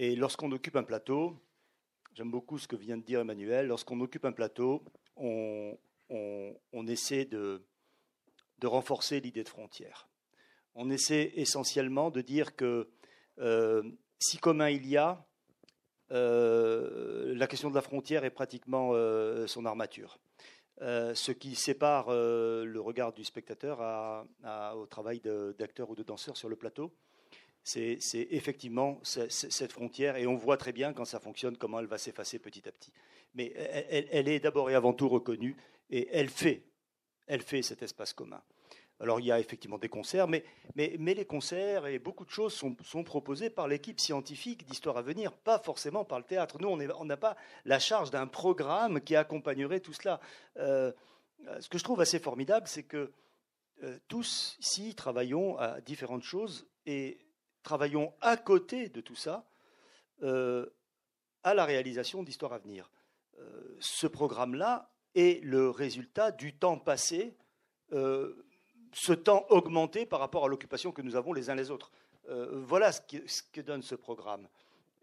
Et 0.00 0.16
lorsqu'on 0.16 0.50
occupe 0.52 0.76
un 0.76 0.82
plateau, 0.84 1.36
j'aime 2.14 2.30
beaucoup 2.30 2.58
ce 2.58 2.66
que 2.66 2.76
vient 2.76 2.96
de 2.96 3.02
dire 3.02 3.20
Emmanuel, 3.20 3.66
lorsqu'on 3.66 4.00
occupe 4.00 4.24
un 4.24 4.32
plateau, 4.32 4.84
on, 5.16 5.76
on, 6.08 6.56
on 6.72 6.86
essaie 6.86 7.24
de, 7.24 7.62
de 8.58 8.66
renforcer 8.66 9.20
l'idée 9.20 9.42
de 9.44 9.48
frontière 9.48 10.08
on 10.80 10.90
essaie 10.90 11.32
essentiellement 11.34 12.10
de 12.10 12.20
dire 12.20 12.54
que 12.54 12.88
euh, 13.40 13.82
si 14.18 14.38
commun 14.38 14.70
il 14.70 14.86
y 14.86 14.96
a, 14.96 15.24
euh, 16.10 17.34
la 17.34 17.46
question 17.46 17.70
de 17.70 17.74
la 17.74 17.82
frontière 17.82 18.24
est 18.24 18.30
pratiquement 18.30 18.90
euh, 18.92 19.46
son 19.46 19.64
armature. 19.64 20.18
ce 20.80 21.32
qui 21.32 21.54
sépare 21.54 22.10
le 22.10 22.78
regard 22.78 23.12
du 23.12 23.24
spectateur 23.24 23.80
au 24.76 24.86
travail 24.86 25.20
d'acteur 25.58 25.90
ou 25.90 25.94
de 25.94 26.02
danseur 26.02 26.36
sur 26.36 26.48
le 26.48 26.56
plateau, 26.56 26.92
c'est 27.62 27.98
effectivement 28.12 29.00
cette 29.02 29.72
frontière, 29.72 30.16
et 30.16 30.26
on 30.26 30.36
voit 30.36 30.56
très 30.56 30.72
bien 30.72 30.92
quand 30.92 31.04
ça 31.04 31.20
fonctionne 31.20 31.56
comment 31.56 31.80
elle 31.80 31.86
va 31.86 31.98
s'effacer 31.98 32.38
petit 32.38 32.66
à 32.68 32.72
petit. 32.72 32.92
Mais 33.34 33.52
elle, 33.90 34.08
elle 34.10 34.28
est 34.28 34.40
d'abord 34.40 34.70
et 34.70 34.74
avant 34.74 34.94
tout 34.94 35.08
reconnue, 35.08 35.56
et 35.90 36.08
elle 36.12 36.28
fait, 36.28 36.62
elle 37.26 37.42
fait 37.42 37.62
cet 37.62 37.82
espace 37.82 38.12
commun. 38.12 38.42
Alors 39.00 39.20
il 39.20 39.26
y 39.26 39.32
a 39.32 39.38
effectivement 39.38 39.78
des 39.78 39.88
concerts, 39.88 40.26
mais, 40.26 40.44
mais, 40.74 41.14
les 41.14 41.24
concerts 41.24 41.86
et 41.86 41.98
beaucoup 41.98 42.24
de 42.24 42.30
choses 42.30 42.52
sont, 42.52 43.04
proposés 43.04 43.48
par 43.48 43.68
l'équipe 43.68 44.00
scientifique 44.00 44.66
d'Histoire 44.66 44.96
à 44.96 45.02
venir, 45.02 45.32
pas 45.32 45.58
forcément 45.60 46.04
par 46.04 46.18
le 46.18 46.24
théâtre. 46.24 46.58
Nous, 46.60 46.68
on 46.68 47.04
n'a 47.04 47.16
pas 47.16 47.36
la 47.64 47.78
charge 47.78 48.10
d'un 48.10 48.26
programme 48.26 49.00
qui 49.00 49.14
accompagnerait 49.14 49.80
tout 49.80 49.92
cela. 49.92 50.20
Euh, 50.56 50.92
ce 51.60 51.68
que 51.68 51.78
je 51.78 51.84
trouve 51.84 52.00
assez 52.00 52.18
formidable, 52.18 52.66
c'est 52.66 52.82
que 52.82 53.12
euh, 53.84 53.98
tous 54.08 54.56
ici 54.58 54.96
travaillons 54.96 55.56
à 55.58 55.80
différentes 55.80 56.24
choses 56.24 56.66
et 56.84 57.18
travaillons 57.62 58.12
à 58.20 58.36
côté 58.36 58.88
de 58.88 59.00
tout 59.00 59.14
ça 59.14 59.48
euh, 60.24 60.66
à 61.44 61.54
la 61.54 61.64
réalisation 61.64 62.24
d'Histoire 62.24 62.52
à 62.52 62.58
venir. 62.58 62.90
ce 63.78 64.08
programme-là 64.08 64.90
est 65.14 65.42
le 65.44 65.70
résultat 65.70 66.32
du 66.32 66.56
temps 66.56 66.78
passé 66.78 67.36
ce 68.92 69.12
temps 69.12 69.46
augmenté 69.50 70.06
par 70.06 70.20
rapport 70.20 70.44
à 70.44 70.48
l'occupation 70.48 70.92
que 70.92 71.02
nous 71.02 71.16
avons 71.16 71.32
les 71.32 71.50
uns 71.50 71.54
les 71.54 71.70
autres. 71.70 71.90
Euh, 72.28 72.60
voilà 72.66 72.92
ce, 72.92 73.00
que 73.52 73.60
donne 73.60 73.82
ce 73.82 73.94
programme. 73.94 74.48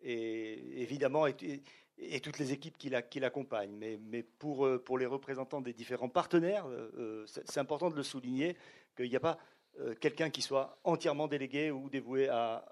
Et 0.04 0.82
évidemment, 0.82 1.26
et, 1.28 2.20
toutes 2.22 2.40
les 2.40 2.52
équipes 2.52 2.78
qui 2.78 3.20
l'accompagnent. 3.20 3.76
Mais, 3.78 4.00
mais 4.10 4.24
pour, 4.24 4.66
euh, 4.66 4.78
pour, 4.78 4.98
les 4.98 5.06
représentants 5.06 5.62
des 5.62 5.74
différents 5.74 6.10
partenaires, 6.10 6.66
euh, 6.68 7.26
c'est 7.26 7.60
important 7.60 7.90
de 7.90 7.96
le 7.96 8.04
souligner 8.04 8.56
qu'il 8.96 9.10
n'y 9.10 9.16
a 9.16 9.22
pas 9.22 9.38
quelqu'un 10.00 10.30
qui 10.30 10.42
soit 10.42 10.78
entièrement 10.86 11.28
délégué 11.28 11.70
ou 11.70 11.90
dévoué 11.90 12.30
à, 12.30 12.64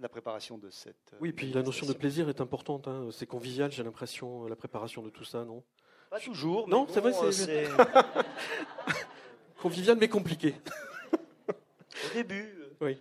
la 0.00 0.08
préparation 0.08 0.58
de 0.58 0.68
cette. 0.68 1.14
Oui, 1.20 1.32
puis 1.32 1.50
la 1.50 1.62
notion 1.62 1.86
de 1.86 1.94
plaisir 1.94 2.28
est 2.28 2.42
importante. 2.42 2.88
Hein. 2.88 3.08
C'est 3.10 3.26
convivial, 3.26 3.72
j'ai 3.72 3.82
l'impression, 3.82 4.46
la 4.46 4.56
préparation 4.56 5.00
de 5.00 5.08
tout 5.08 5.24
ça, 5.24 5.44
non? 5.44 5.62
Pas 6.10 6.20
toujours. 6.20 6.68
Non, 6.68 6.86
c'est 6.90 7.00
vrai, 7.00 7.32
c'est. 7.32 7.68
Convivial 9.62 9.96
mais 9.96 10.08
compliqué. 10.08 10.56
Au 11.48 12.14
début. 12.14 12.52
Oui. 12.80 12.98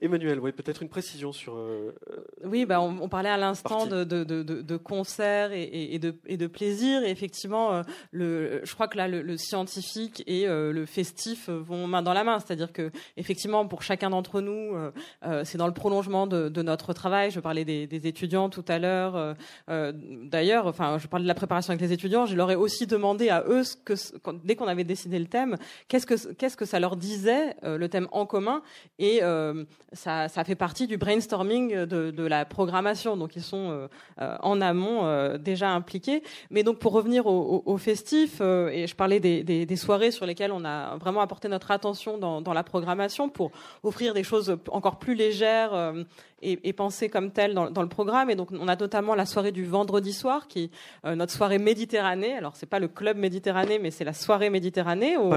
Emmanuel, 0.00 0.38
oui, 0.38 0.52
peut-être 0.52 0.82
une 0.82 0.88
précision 0.88 1.32
sur. 1.32 1.56
Euh, 1.56 1.92
oui, 2.44 2.66
bah, 2.66 2.80
on, 2.80 3.08
parlait 3.08 3.28
à 3.28 3.36
l'instant 3.36 3.86
de, 3.86 4.04
de, 4.04 4.22
de, 4.22 4.42
de, 4.42 4.76
concerts 4.76 5.52
et, 5.52 5.94
et, 5.94 5.98
de, 5.98 6.14
et 6.26 6.36
de 6.36 6.46
plaisir. 6.46 7.02
Et 7.02 7.10
effectivement, 7.10 7.72
euh, 7.72 7.82
le, 8.12 8.60
je 8.64 8.74
crois 8.74 8.86
que 8.86 8.96
là, 8.96 9.08
le, 9.08 9.36
scientifique 9.36 10.22
et 10.26 10.46
euh, 10.46 10.72
le 10.72 10.86
festif 10.86 11.48
vont 11.48 11.88
main 11.88 12.02
dans 12.02 12.12
la 12.12 12.22
main. 12.22 12.38
C'est-à-dire 12.38 12.72
que, 12.72 12.92
effectivement, 13.16 13.66
pour 13.66 13.82
chacun 13.82 14.10
d'entre 14.10 14.40
nous, 14.40 14.76
c'est 15.44 15.58
dans 15.58 15.66
le 15.66 15.74
prolongement 15.74 16.26
de, 16.26 16.62
notre 16.62 16.92
travail. 16.92 17.30
Je 17.30 17.40
parlais 17.40 17.64
des, 17.64 17.86
des 17.86 18.06
étudiants 18.06 18.50
tout 18.50 18.64
à 18.68 18.78
l'heure. 18.78 19.36
D'ailleurs, 19.68 20.66
enfin, 20.66 20.98
je 20.98 21.06
parlais 21.06 21.24
de 21.24 21.28
la 21.28 21.34
préparation 21.34 21.72
avec 21.72 21.80
les 21.80 21.92
étudiants. 21.92 22.26
Je 22.26 22.36
leur 22.36 22.50
ai 22.50 22.56
aussi 22.56 22.86
demandé 22.86 23.30
à 23.30 23.44
eux, 23.48 23.64
ce 23.64 23.76
que, 23.76 23.94
dès 24.44 24.54
qu'on 24.54 24.68
avait 24.68 24.84
décidé 24.84 25.18
le 25.18 25.26
thème, 25.26 25.56
qu'est-ce 25.88 26.06
que, 26.06 26.32
qu'est-ce 26.34 26.56
que 26.56 26.64
ça 26.64 26.78
leur 26.78 26.96
disait, 26.96 27.56
le 27.62 27.88
thème 27.88 28.08
en 28.12 28.26
commun. 28.26 28.62
Et 28.98 29.22
ça, 29.92 30.28
ça, 30.28 30.44
fait 30.44 30.54
partie 30.54 30.86
du 30.86 30.98
brainstorming 30.98 31.84
de, 31.84 32.10
de, 32.10 32.22
la 32.24 32.44
programmation. 32.44 33.16
Donc 33.16 33.36
ils 33.36 33.42
sont 33.42 33.70
euh, 33.70 33.88
euh, 34.20 34.36
en 34.42 34.60
amont 34.60 35.04
euh, 35.04 35.38
déjà 35.38 35.70
impliqués. 35.70 36.22
Mais 36.50 36.62
donc 36.62 36.78
pour 36.78 36.92
revenir 36.92 37.26
au, 37.26 37.62
au, 37.64 37.76
festif, 37.78 38.40
et 38.40 38.86
je 38.86 38.94
parlais 38.94 39.20
des, 39.20 39.42
des, 39.42 39.64
des, 39.66 39.76
soirées 39.76 40.10
sur 40.10 40.26
lesquelles 40.26 40.52
on 40.52 40.64
a 40.64 40.96
vraiment 40.96 41.20
apporté 41.20 41.48
notre 41.48 41.70
attention 41.70 42.18
dans, 42.18 42.40
dans 42.42 42.52
la 42.52 42.62
programmation 42.62 43.28
pour 43.28 43.50
offrir 43.82 44.14
des 44.14 44.24
choses 44.24 44.58
encore 44.70 44.98
plus 44.98 45.14
légères 45.14 45.94
et, 46.42 46.58
et 46.68 46.72
pensées 46.72 47.08
comme 47.08 47.30
telles 47.30 47.54
dans, 47.54 47.70
dans, 47.70 47.82
le 47.82 47.88
programme. 47.88 48.30
Et 48.30 48.34
donc 48.34 48.48
on 48.52 48.68
a 48.68 48.76
notamment 48.76 49.14
la 49.14 49.26
soirée 49.26 49.52
du 49.52 49.64
vendredi 49.64 50.12
soir, 50.12 50.48
qui 50.48 50.70
est 51.04 51.14
notre 51.14 51.32
soirée 51.32 51.58
Méditerranée. 51.58 52.34
Alors 52.34 52.56
c'est 52.56 52.66
pas 52.66 52.78
le 52.78 52.88
club 52.88 53.16
Méditerranée, 53.16 53.78
mais 53.78 53.90
c'est 53.90 54.04
la 54.04 54.12
soirée 54.12 54.50
Méditerranée 54.50 55.16
au, 55.16 55.32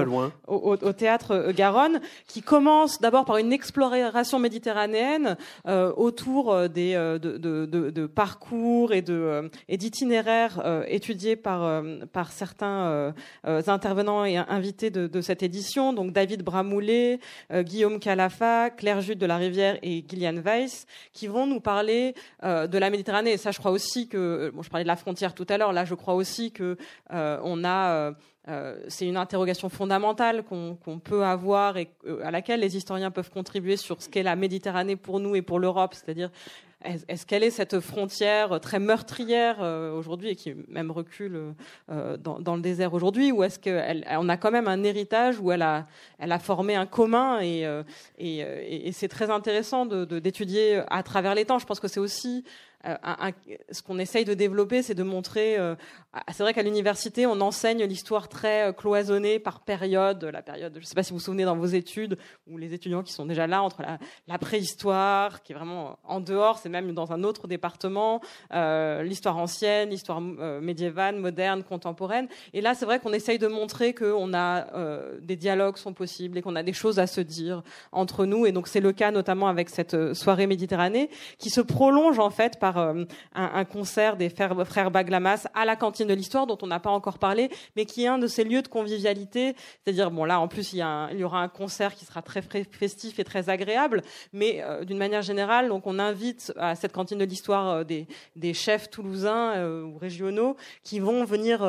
au, 0.46 0.76
au 0.76 0.92
théâtre 0.92 1.52
Garonne, 1.52 2.00
qui 2.26 2.42
commence 2.42 3.00
d'abord 3.00 3.24
par 3.24 3.38
une 3.38 3.52
exploration 3.52 4.41
méditerranéenne 4.42 5.36
euh, 5.66 5.92
autour 5.96 6.52
euh, 6.52 6.68
des, 6.68 6.94
euh, 6.94 7.18
de, 7.18 8.06
parcours 8.06 8.92
et 8.92 9.02
d'itinéraires 9.78 10.82
étudiés 10.86 11.36
par 11.36 11.82
certains 12.30 13.14
intervenants 13.44 14.24
et 14.24 14.36
invités 14.36 14.90
de, 14.90 15.20
cette 15.20 15.42
édition. 15.42 15.92
Donc 15.92 16.12
David 16.12 16.42
Bramoulet, 16.42 17.20
Guillaume 17.52 18.00
Calafa, 18.00 18.70
Claire 18.70 19.00
Jude 19.00 19.18
de 19.18 19.26
la 19.26 19.36
Rivière 19.36 19.78
et 19.82 20.04
Gillian 20.06 20.36
Weiss, 20.42 20.86
qui 21.12 21.26
vont 21.26 21.46
nous 21.46 21.60
parler 21.60 22.14
de 22.42 22.78
la 22.78 22.90
Méditerranée. 22.90 23.36
Ça, 23.36 23.50
je 23.50 23.58
crois 23.58 23.70
aussi 23.70 24.08
que 24.08 24.50
bon, 24.54 24.62
je 24.62 24.68
parlais 24.68 24.84
de 24.84 24.88
la 24.88 24.96
frontière 24.96 25.34
tout 25.34 25.46
à 25.48 25.56
l'heure. 25.56 25.72
Là, 25.72 25.84
je 25.84 25.94
crois 25.94 26.14
aussi 26.14 26.52
que 26.52 26.76
on 27.10 27.64
a 27.64 28.12
euh, 28.48 28.76
c'est 28.88 29.06
une 29.06 29.16
interrogation 29.16 29.68
fondamentale 29.68 30.42
qu'on 30.42 30.98
peut 30.98 31.24
avoir 31.24 31.76
et 31.76 31.90
euh, 32.06 32.24
à 32.24 32.32
laquelle 32.32 32.58
les 32.58 32.76
historiens 32.76 33.12
peuvent 33.12 33.30
contribuer 33.30 33.76
sur 33.76 34.02
ce 34.02 34.08
qu'est 34.08 34.24
la 34.24 34.34
Méditerranée 34.34 34.96
pour 34.96 35.20
nous 35.20 35.36
et 35.36 35.42
pour 35.42 35.60
l'Europe, 35.60 35.94
c'est-à-dire 35.94 36.30
est-ce 36.84 37.24
qu'elle 37.24 37.44
est 37.44 37.52
cette 37.52 37.78
frontière 37.78 38.58
très 38.58 38.80
meurtrière 38.80 39.58
euh, 39.60 39.96
aujourd'hui 39.96 40.30
et 40.30 40.34
qui 40.34 40.52
même 40.66 40.90
recule 40.90 41.54
dans, 41.88 42.56
le 42.56 42.60
désert 42.60 42.92
aujourd'hui, 42.92 43.30
ou 43.30 43.44
est-ce 43.44 43.60
qu'on 43.60 44.28
a 44.28 44.36
quand 44.36 44.50
même 44.50 44.66
un 44.66 44.82
héritage 44.82 45.38
où 45.38 45.52
elle 45.52 45.62
a, 45.62 45.86
elle 46.18 46.32
a 46.32 46.40
formé 46.40 46.74
un 46.74 46.86
commun 46.86 47.40
et, 47.40 47.64
et, 48.18 48.38
et 48.88 48.90
c'est 48.90 49.06
très 49.06 49.30
intéressant 49.30 49.86
d'étudier 49.86 50.78
de, 50.78 50.82
à 50.90 51.04
travers 51.04 51.36
les 51.36 51.44
temps. 51.44 51.60
Je 51.60 51.66
pense 51.66 51.78
que 51.78 51.86
c'est 51.86 52.00
aussi 52.00 52.42
euh, 52.86 52.96
ce 53.70 53.82
qu'on 53.82 53.98
essaye 53.98 54.24
de 54.24 54.34
développer, 54.34 54.82
c'est 54.82 54.94
de 54.94 55.02
montrer. 55.02 55.56
Euh, 55.58 55.74
c'est 56.32 56.42
vrai 56.42 56.52
qu'à 56.52 56.62
l'université, 56.62 57.26
on 57.26 57.40
enseigne 57.40 57.84
l'histoire 57.84 58.28
très 58.28 58.68
euh, 58.68 58.72
cloisonnée 58.72 59.38
par 59.38 59.60
période. 59.60 60.24
La 60.24 60.42
période, 60.42 60.72
je 60.74 60.80
ne 60.80 60.84
sais 60.84 60.94
pas 60.94 61.02
si 61.02 61.10
vous 61.10 61.18
vous 61.18 61.24
souvenez 61.24 61.44
dans 61.44 61.56
vos 61.56 61.66
études, 61.66 62.18
ou 62.46 62.58
les 62.58 62.74
étudiants 62.74 63.02
qui 63.02 63.12
sont 63.12 63.26
déjà 63.26 63.46
là 63.46 63.62
entre 63.62 63.82
la, 64.26 64.38
préhistoire, 64.38 65.42
qui 65.42 65.52
est 65.52 65.54
vraiment 65.54 65.98
en 66.04 66.20
dehors, 66.20 66.58
c'est 66.58 66.68
même 66.68 66.92
dans 66.92 67.12
un 67.12 67.22
autre 67.22 67.46
département, 67.46 68.20
l'histoire 68.50 69.36
ancienne, 69.36 69.90
l'histoire 69.90 70.20
médiévale, 70.20 71.16
moderne, 71.16 71.62
contemporaine. 71.62 72.28
Et 72.52 72.60
là, 72.60 72.74
c'est 72.74 72.84
vrai 72.84 72.98
qu'on 72.98 73.12
essaye 73.12 73.38
de 73.38 73.46
montrer 73.46 73.94
qu'on 73.94 74.34
a 74.34 74.66
des 75.20 75.36
dialogues 75.36 75.76
sont 75.76 75.92
possibles 75.92 76.38
et 76.38 76.42
qu'on 76.42 76.56
a 76.56 76.62
des 76.62 76.72
choses 76.72 76.98
à 76.98 77.06
se 77.06 77.20
dire 77.20 77.62
entre 77.92 78.26
nous. 78.26 78.46
Et 78.46 78.52
donc 78.52 78.66
c'est 78.66 78.80
le 78.80 78.92
cas 78.92 79.10
notamment 79.10 79.48
avec 79.48 79.68
cette 79.68 80.14
soirée 80.14 80.46
Méditerranée 80.46 81.08
qui 81.38 81.50
se 81.50 81.60
prolonge 81.60 82.18
en 82.18 82.30
fait 82.30 82.58
par 82.58 82.71
euh, 82.78 83.04
un, 83.34 83.64
concert 83.64 84.16
des 84.16 84.28
frères, 84.30 84.90
Baglamas 84.90 85.46
à 85.54 85.64
la 85.64 85.76
cantine 85.76 86.06
de 86.06 86.14
l'histoire, 86.14 86.46
dont 86.46 86.58
on 86.62 86.66
n'a 86.66 86.80
pas 86.80 86.90
encore 86.90 87.18
parlé, 87.18 87.50
mais 87.76 87.86
qui 87.86 88.04
est 88.04 88.08
un 88.08 88.18
de 88.18 88.26
ces 88.26 88.44
lieux 88.44 88.62
de 88.62 88.68
convivialité. 88.68 89.54
C'est-à-dire, 89.82 90.10
bon 90.10 90.24
là, 90.24 90.40
en 90.40 90.48
plus, 90.48 90.72
il 90.72 90.78
y, 90.78 91.24
aura 91.24 91.40
un 91.40 91.48
concert 91.48 91.94
qui 91.94 92.04
sera 92.04 92.22
très 92.22 92.42
festif 92.42 93.18
et 93.18 93.24
très 93.24 93.48
agréable, 93.48 94.02
mais 94.32 94.62
euh, 94.62 94.84
d'une 94.84 94.98
manière 94.98 95.22
générale, 95.22 95.68
donc 95.68 95.86
on 95.86 95.98
invite 95.98 96.52
à 96.56 96.74
cette 96.74 96.92
cantine 96.92 97.18
de 97.18 97.24
l'histoire 97.24 97.84
des, 97.84 98.06
des, 98.36 98.54
chefs 98.54 98.90
toulousains 98.90 99.82
ou 99.82 99.96
régionaux 99.96 100.56
qui 100.84 101.00
vont 101.00 101.24
venir 101.24 101.60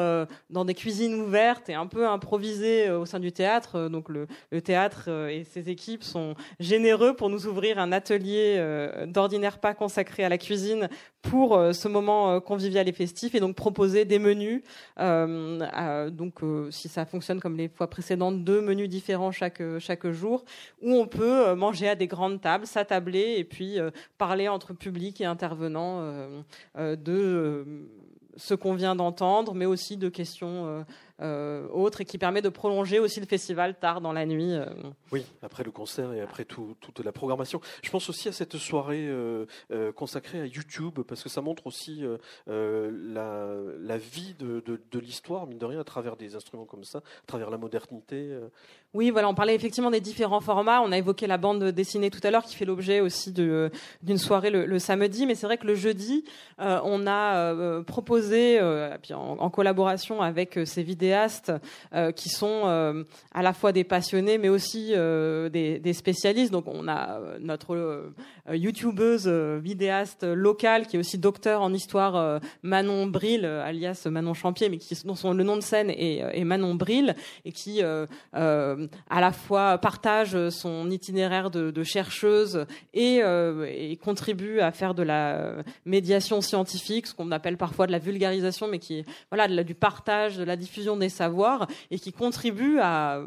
dans 0.49 0.65
des 0.65 0.73
cuisines 0.73 1.15
ouvertes 1.15 1.69
et 1.69 1.73
un 1.73 1.87
peu 1.87 2.07
improviser 2.07 2.89
au 2.91 3.05
sein 3.05 3.19
du 3.19 3.31
théâtre. 3.31 3.87
Donc 3.87 4.09
le 4.09 4.27
théâtre 4.61 5.09
et 5.29 5.43
ses 5.45 5.69
équipes 5.69 6.03
sont 6.03 6.35
généreux 6.59 7.15
pour 7.15 7.29
nous 7.29 7.47
ouvrir 7.47 7.79
un 7.79 7.91
atelier 7.91 8.61
d'ordinaire 9.07 9.59
pas 9.59 9.73
consacré 9.73 10.23
à 10.23 10.29
la 10.29 10.37
cuisine 10.37 10.89
pour 11.21 11.57
ce 11.73 11.87
moment 11.87 12.41
convivial 12.41 12.89
et 12.89 12.91
festif 12.91 13.33
et 13.33 13.39
donc 13.39 13.55
proposer 13.55 14.03
des 14.03 14.19
menus. 14.19 14.61
donc 14.97 16.41
si 16.69 16.89
ça 16.89 17.05
fonctionne 17.05 17.39
comme 17.39 17.55
les 17.55 17.69
fois 17.69 17.89
précédentes, 17.89 18.43
deux 18.43 18.61
menus 18.61 18.89
différents 18.89 19.31
chaque, 19.31 19.61
chaque 19.79 20.07
jour, 20.11 20.43
où 20.81 20.93
on 20.93 21.07
peut 21.07 21.47
euh, 21.47 21.55
manger 21.55 21.89
à 21.89 21.95
des 21.95 22.07
grandes 22.07 22.41
tables, 22.41 22.65
s'attabler 22.65 23.35
et 23.37 23.43
puis 23.43 23.79
euh, 23.79 23.91
parler 24.17 24.47
entre 24.47 24.73
public 24.73 25.21
et 25.21 25.25
intervenants 25.25 25.99
euh, 26.01 26.95
de 26.95 27.65
ce 28.35 28.53
qu'on 28.53 28.73
vient 28.73 28.95
d'entendre, 28.95 29.53
mais 29.53 29.65
aussi 29.65 29.97
de 29.97 30.09
questions 30.09 30.65
euh, 30.67 30.83
autre 31.21 32.01
et 32.01 32.05
qui 32.05 32.17
permet 32.17 32.41
de 32.41 32.49
prolonger 32.49 32.99
aussi 32.99 33.19
le 33.19 33.25
festival 33.25 33.75
tard 33.75 34.01
dans 34.01 34.11
la 34.11 34.25
nuit. 34.25 34.53
Euh. 34.53 34.65
Oui, 35.11 35.25
après 35.41 35.63
le 35.63 35.71
concert 35.71 36.11
et 36.13 36.21
après 36.21 36.43
toute 36.45 36.99
la 37.03 37.11
programmation. 37.11 37.61
Je 37.83 37.89
pense 37.89 38.09
aussi 38.09 38.27
à 38.27 38.31
cette 38.31 38.57
soirée 38.57 39.05
euh, 39.07 39.45
consacrée 39.95 40.41
à 40.41 40.45
YouTube 40.45 40.99
parce 41.07 41.23
que 41.23 41.29
ça 41.29 41.41
montre 41.41 41.67
aussi 41.67 42.03
la, 42.47 43.55
la, 43.79 43.97
vie 43.97 44.33
de, 44.39 44.63
de, 44.65 44.99
l'histoire, 44.99 45.47
mine 45.47 45.59
de 45.59 45.65
rien, 45.65 45.79
à 45.79 45.83
travers 45.83 46.15
des 46.15 46.35
instruments 46.35 46.65
comme 46.65 46.83
ça, 46.83 46.99
à 46.99 47.27
travers 47.27 47.49
la 47.49 47.57
modernité. 47.57 48.35
Oui, 48.93 49.09
voilà, 49.09 49.29
on 49.29 49.35
parlait 49.35 49.55
effectivement 49.55 49.91
des 49.91 50.01
différents 50.01 50.41
formats. 50.41 50.81
On 50.81 50.91
a 50.91 50.97
évoqué 50.97 51.27
la 51.27 51.37
bande 51.37 51.63
dessinée 51.63 52.09
tout 52.09 52.19
à 52.23 52.31
l'heure 52.31 52.43
qui 52.43 52.55
fait 52.55 52.65
l'objet 52.65 52.99
aussi 52.99 53.31
d'une 53.31 54.17
soirée 54.17 54.49
le, 54.49 54.79
samedi, 54.79 55.25
mais 55.25 55.35
c'est 55.35 55.45
vrai 55.45 55.57
que 55.57 55.67
le 55.67 55.75
jeudi, 55.75 56.23
on 56.57 57.07
a 57.07 57.83
proposé, 57.83 58.59
en, 58.61 59.37
en, 59.39 59.49
collaboration 59.49 60.21
avec 60.21 60.59
ces 60.65 60.83
vidéos 60.83 61.02
euh, 61.11 62.11
qui 62.11 62.29
sont 62.29 62.63
euh, 62.65 63.03
à 63.33 63.41
la 63.41 63.53
fois 63.53 63.71
des 63.71 63.83
passionnés 63.83 64.37
mais 64.37 64.49
aussi 64.49 64.93
euh, 64.95 65.49
des, 65.49 65.93
spécialistes. 65.93 66.51
Donc 66.51 66.65
on 66.67 66.87
a 66.87 67.19
notre 67.39 68.13
youtubeuse 68.51 69.27
vidéaste 69.27 70.23
locale 70.23 70.87
qui 70.87 70.95
est 70.95 70.99
aussi 70.99 71.17
docteur 71.17 71.61
en 71.61 71.73
histoire 71.73 72.41
Manon 72.63 73.07
Bril, 73.07 73.45
alias 73.45 74.07
Manon 74.09 74.33
Champier, 74.33 74.69
mais 74.69 74.77
qui 74.77 74.97
dont 75.05 75.15
son, 75.15 75.33
le 75.33 75.43
nom 75.43 75.55
de 75.55 75.61
scène 75.61 75.89
est, 75.89 76.43
Manon 76.43 76.75
Bril 76.75 77.15
et 77.45 77.51
qui 77.51 77.81
à 77.81 78.07
la 79.09 79.31
fois 79.31 79.77
partage 79.77 80.49
son 80.49 80.89
itinéraire 80.89 81.51
de, 81.51 81.83
chercheuse 81.83 82.65
et, 82.93 83.17
et, 83.17 83.97
contribue 83.97 84.59
à 84.59 84.71
faire 84.71 84.93
de 84.93 85.03
la 85.03 85.55
médiation 85.85 86.41
scientifique, 86.41 87.07
ce 87.07 87.13
qu'on 87.13 87.31
appelle 87.31 87.57
parfois 87.57 87.87
de 87.87 87.91
la 87.91 87.99
vulgarisation, 87.99 88.67
mais 88.67 88.79
qui 88.79 88.99
est 88.99 89.05
voilà 89.31 89.47
du 89.63 89.75
partage, 89.75 90.37
de 90.37 90.43
la 90.43 90.55
diffusion 90.55 90.92
des 90.97 91.09
savoirs 91.09 91.67
et 91.91 91.99
qui 91.99 92.11
contribue 92.11 92.79
à, 92.79 93.21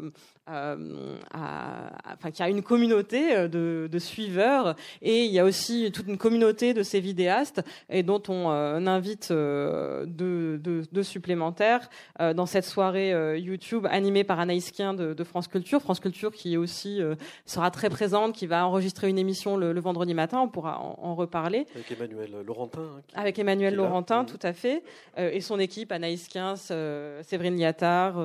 euh, 0.49 1.17
enfin, 1.33 2.31
qui 2.31 2.41
a 2.41 2.49
une 2.49 2.61
communauté 2.61 3.35
euh, 3.35 3.47
de, 3.49 3.89
de, 3.91 3.99
suiveurs 3.99 4.75
et 5.01 5.25
il 5.25 5.31
y 5.31 5.39
a 5.39 5.43
aussi 5.43 5.91
toute 5.91 6.07
une 6.07 6.17
communauté 6.17 6.73
de 6.73 6.83
ces 6.83 7.01
vidéastes 7.01 7.61
et 7.89 8.01
dont 8.01 8.23
on 8.29 8.49
euh, 8.51 8.77
invite 8.85 9.31
deux, 9.31 10.57
deux, 10.57 11.03
supplémentaires 11.03 11.89
dans 12.19 12.45
cette 12.45 12.65
soirée 12.65 13.37
YouTube 13.39 13.85
animée 13.89 14.23
par 14.23 14.39
Anaïs 14.39 14.71
Kien 14.71 14.93
de, 14.93 15.23
France 15.23 15.47
Culture. 15.47 15.81
France 15.81 15.99
Culture 15.99 16.31
qui 16.31 16.57
aussi 16.57 17.01
sera 17.45 17.69
très 17.71 17.89
présente, 17.89 18.33
qui 18.33 18.47
va 18.47 18.65
enregistrer 18.65 19.09
une 19.09 19.19
émission 19.19 19.57
le, 19.57 19.79
vendredi 19.79 20.13
matin, 20.13 20.39
on 20.39 20.47
pourra 20.47 20.79
en, 20.79 21.15
reparler. 21.15 21.65
Avec 21.75 21.91
Emmanuel 21.91 22.31
Laurentin. 22.45 22.81
Hein, 22.81 23.01
Avec 23.15 23.39
Emmanuel 23.39 23.75
Laurentin, 23.75 24.25
tout 24.25 24.39
à 24.41 24.53
fait. 24.53 24.83
et 25.17 25.41
son 25.41 25.59
équipe, 25.59 25.91
Anaïs 25.91 26.27
Kien, 26.27 26.55
Séverine 26.55 27.57
Liattard, 27.57 28.15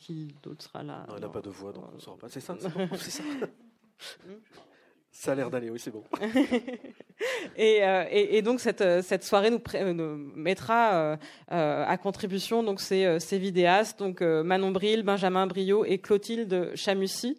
qui 0.00 0.34
d'autre 0.42 0.64
sera 0.64 0.82
là? 0.82 1.06
N'a 1.20 1.28
pas 1.28 1.40
de 1.40 1.50
voix, 1.50 1.72
donc 1.72 1.84
on 1.92 1.94
ne 1.94 2.00
saura 2.00 2.18
pas. 2.18 2.28
C'est 2.28 2.40
ça, 2.40 2.56
c'est 2.98 3.10
ça. 3.10 3.22
Ça 5.12 5.32
a 5.32 5.34
l'air 5.34 5.50
d'aller, 5.50 5.70
oui, 5.70 5.78
c'est 5.78 5.90
bon. 5.90 6.04
et, 7.56 7.84
euh, 7.84 8.04
et, 8.10 8.38
et, 8.38 8.42
donc 8.42 8.60
cette, 8.60 9.02
cette 9.02 9.24
soirée 9.24 9.50
nous, 9.50 9.60
nous 9.92 10.16
mettra 10.34 10.94
euh, 10.94 11.16
euh, 11.52 11.84
à 11.86 11.98
contribution 11.98 12.62
donc 12.62 12.80
ces, 12.80 13.18
ces 13.18 13.38
vidéastes, 13.38 13.98
donc 13.98 14.22
Manon 14.22 14.70
Bril, 14.70 15.02
Benjamin 15.02 15.46
Brio 15.46 15.84
et 15.84 15.98
Clotilde 15.98 16.72
Chamussy, 16.74 17.36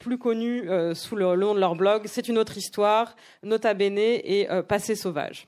plus 0.00 0.18
connus 0.18 0.68
sous 0.94 1.14
le, 1.14 1.36
nom 1.36 1.54
de 1.54 1.60
leur 1.60 1.76
blog. 1.76 2.02
C'est 2.06 2.28
une 2.28 2.36
autre 2.36 2.58
histoire, 2.58 3.14
Nota 3.44 3.74
Bene 3.74 3.98
et 3.98 4.48
Passé 4.68 4.96
sauvage. 4.96 5.46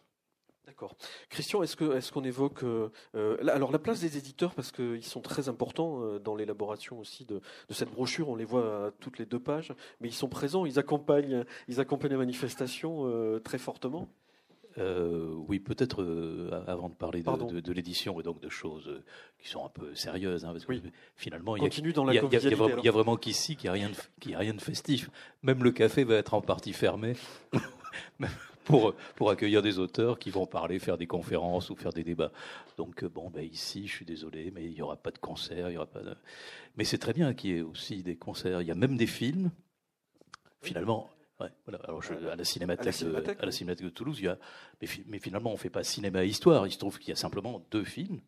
D'accord. 0.75 0.97
Christian, 1.29 1.63
est-ce 1.63 2.11
qu'on 2.11 2.25
évoque 2.25 2.65
euh, 2.65 2.89
euh, 3.15 3.37
alors 3.47 3.71
la 3.71 3.79
place 3.79 4.01
des 4.01 4.19
éditeurs 4.19 4.55
parce 4.55 4.73
qu'ils 4.73 5.05
sont 5.05 5.21
très 5.21 5.49
importants 5.49 6.03
euh, 6.03 6.19
dans 6.19 6.35
l'élaboration 6.35 6.99
aussi 6.99 7.25
de, 7.25 7.41
cette 7.71 7.93
brochure. 7.93 8.29
On 8.29 8.35
les 8.35 8.45
voit 8.45 8.87
à 8.87 8.91
toutes 8.91 9.21
les 9.21 9.25
deux 9.25 9.39
pages, 9.39 9.73
mais 10.01 10.09
ils 10.09 10.15
sont 10.15 10.29
présents, 10.29 10.67
ils 10.67 10.81
accompagnent, 10.81 11.45
ils 11.69 11.79
accompagnent 11.79 12.11
les 12.11 12.17
manifestations 12.17 13.09
très 13.45 13.59
fortement? 13.59 14.09
oui, 14.77 15.61
peut-être 15.61 16.03
avant 16.67 16.89
de 16.89 16.95
parler 16.95 17.23
de, 17.23 17.73
l'édition 17.73 18.19
et 18.19 18.25
donc 18.25 18.41
de 18.41 18.49
choses 18.49 18.91
qui 19.39 19.49
sont 19.49 19.65
un 19.65 19.69
peu 19.69 19.95
sérieuses, 19.95 20.45
hein, 20.45 20.51
parce 20.51 20.65
que 20.65 20.73
finalement, 21.15 21.55
il 21.57 21.63
y, 21.63 21.67
a, 21.67 22.91
vraiment 22.91 23.17
qu'ici 23.17 23.55
qu'il 23.55 23.71
n'y 23.71 23.71
a, 23.71 23.73
rien 23.75 23.91
de, 23.91 24.35
a 24.35 24.39
rien 24.39 24.55
de 24.55 24.61
festif. 24.61 25.09
Même 25.45 25.63
le 25.63 25.71
café 25.71 26.03
va 26.03 26.17
être 26.17 26.35
en 26.35 26.41
partie 26.41 26.73
fermé. 26.73 27.13
pour, 28.65 28.95
pour 29.17 29.31
accueillir 29.31 29.63
des 29.63 29.79
auteurs 29.79 30.19
qui 30.19 30.31
vont 30.31 30.47
parler, 30.47 30.79
faire 30.79 30.99
des 30.99 31.07
conférences 31.07 31.71
ou 31.71 31.77
faire 31.77 31.93
des 31.93 32.05
débats. 32.05 32.33
Donc, 32.77 33.05
euh, 33.05 33.09
bon, 33.09 33.31
ben 33.31 33.45
ici, 33.45 33.87
je 33.87 33.93
suis 33.93 34.05
désolé, 34.05 34.51
mais 34.55 34.65
il 34.65 34.73
n'y 34.73 34.83
aura 34.83 34.97
pas 34.97 35.11
de 35.11 35.19
concert, 35.19 35.71
il 35.71 35.75
y 35.75 35.77
aura 35.77 35.87
pas 35.87 36.03
de... 36.03 36.15
Mais 36.77 36.85
c'est 36.85 36.99
très 36.99 37.13
bien 37.13 37.35
qu'il 37.35 37.51
y 37.51 37.59
ait 37.59 37.63
aussi 37.63 38.03
des 38.03 38.17
concerts. 38.17 38.63
Il 38.63 38.69
y 38.69 38.71
a 38.71 38.75
même 38.75 38.97
des 38.97 39.07
films. 39.07 39.51
Finalement, 40.63 41.11
Ouais, 41.41 41.49
voilà. 41.67 41.81
Alors 41.83 42.01
à, 42.31 42.37
la 42.37 42.45
cinémathèque, 42.45 42.87
à, 43.41 43.45
la 43.45 43.51
cinémathèque, 43.51 43.85
de, 43.85 43.91
Toulouse, 43.91 44.19
il 44.21 44.27
y 44.27 44.29
a, 44.29 44.39
mais, 44.81 44.89
mais 45.07 45.19
finalement, 45.19 45.51
on 45.51 45.55
ne 45.55 45.59
fait 45.59 45.69
pas 45.69 45.83
cinéma 45.83 46.25
histoire. 46.25 46.65
Il 46.65 46.71
se 46.71 46.79
trouve 46.79 46.99
qu'il 47.01 47.09
y 47.09 47.13
a 47.13 47.17
simplement 47.17 47.67
deux 47.73 47.83
films 47.83 48.21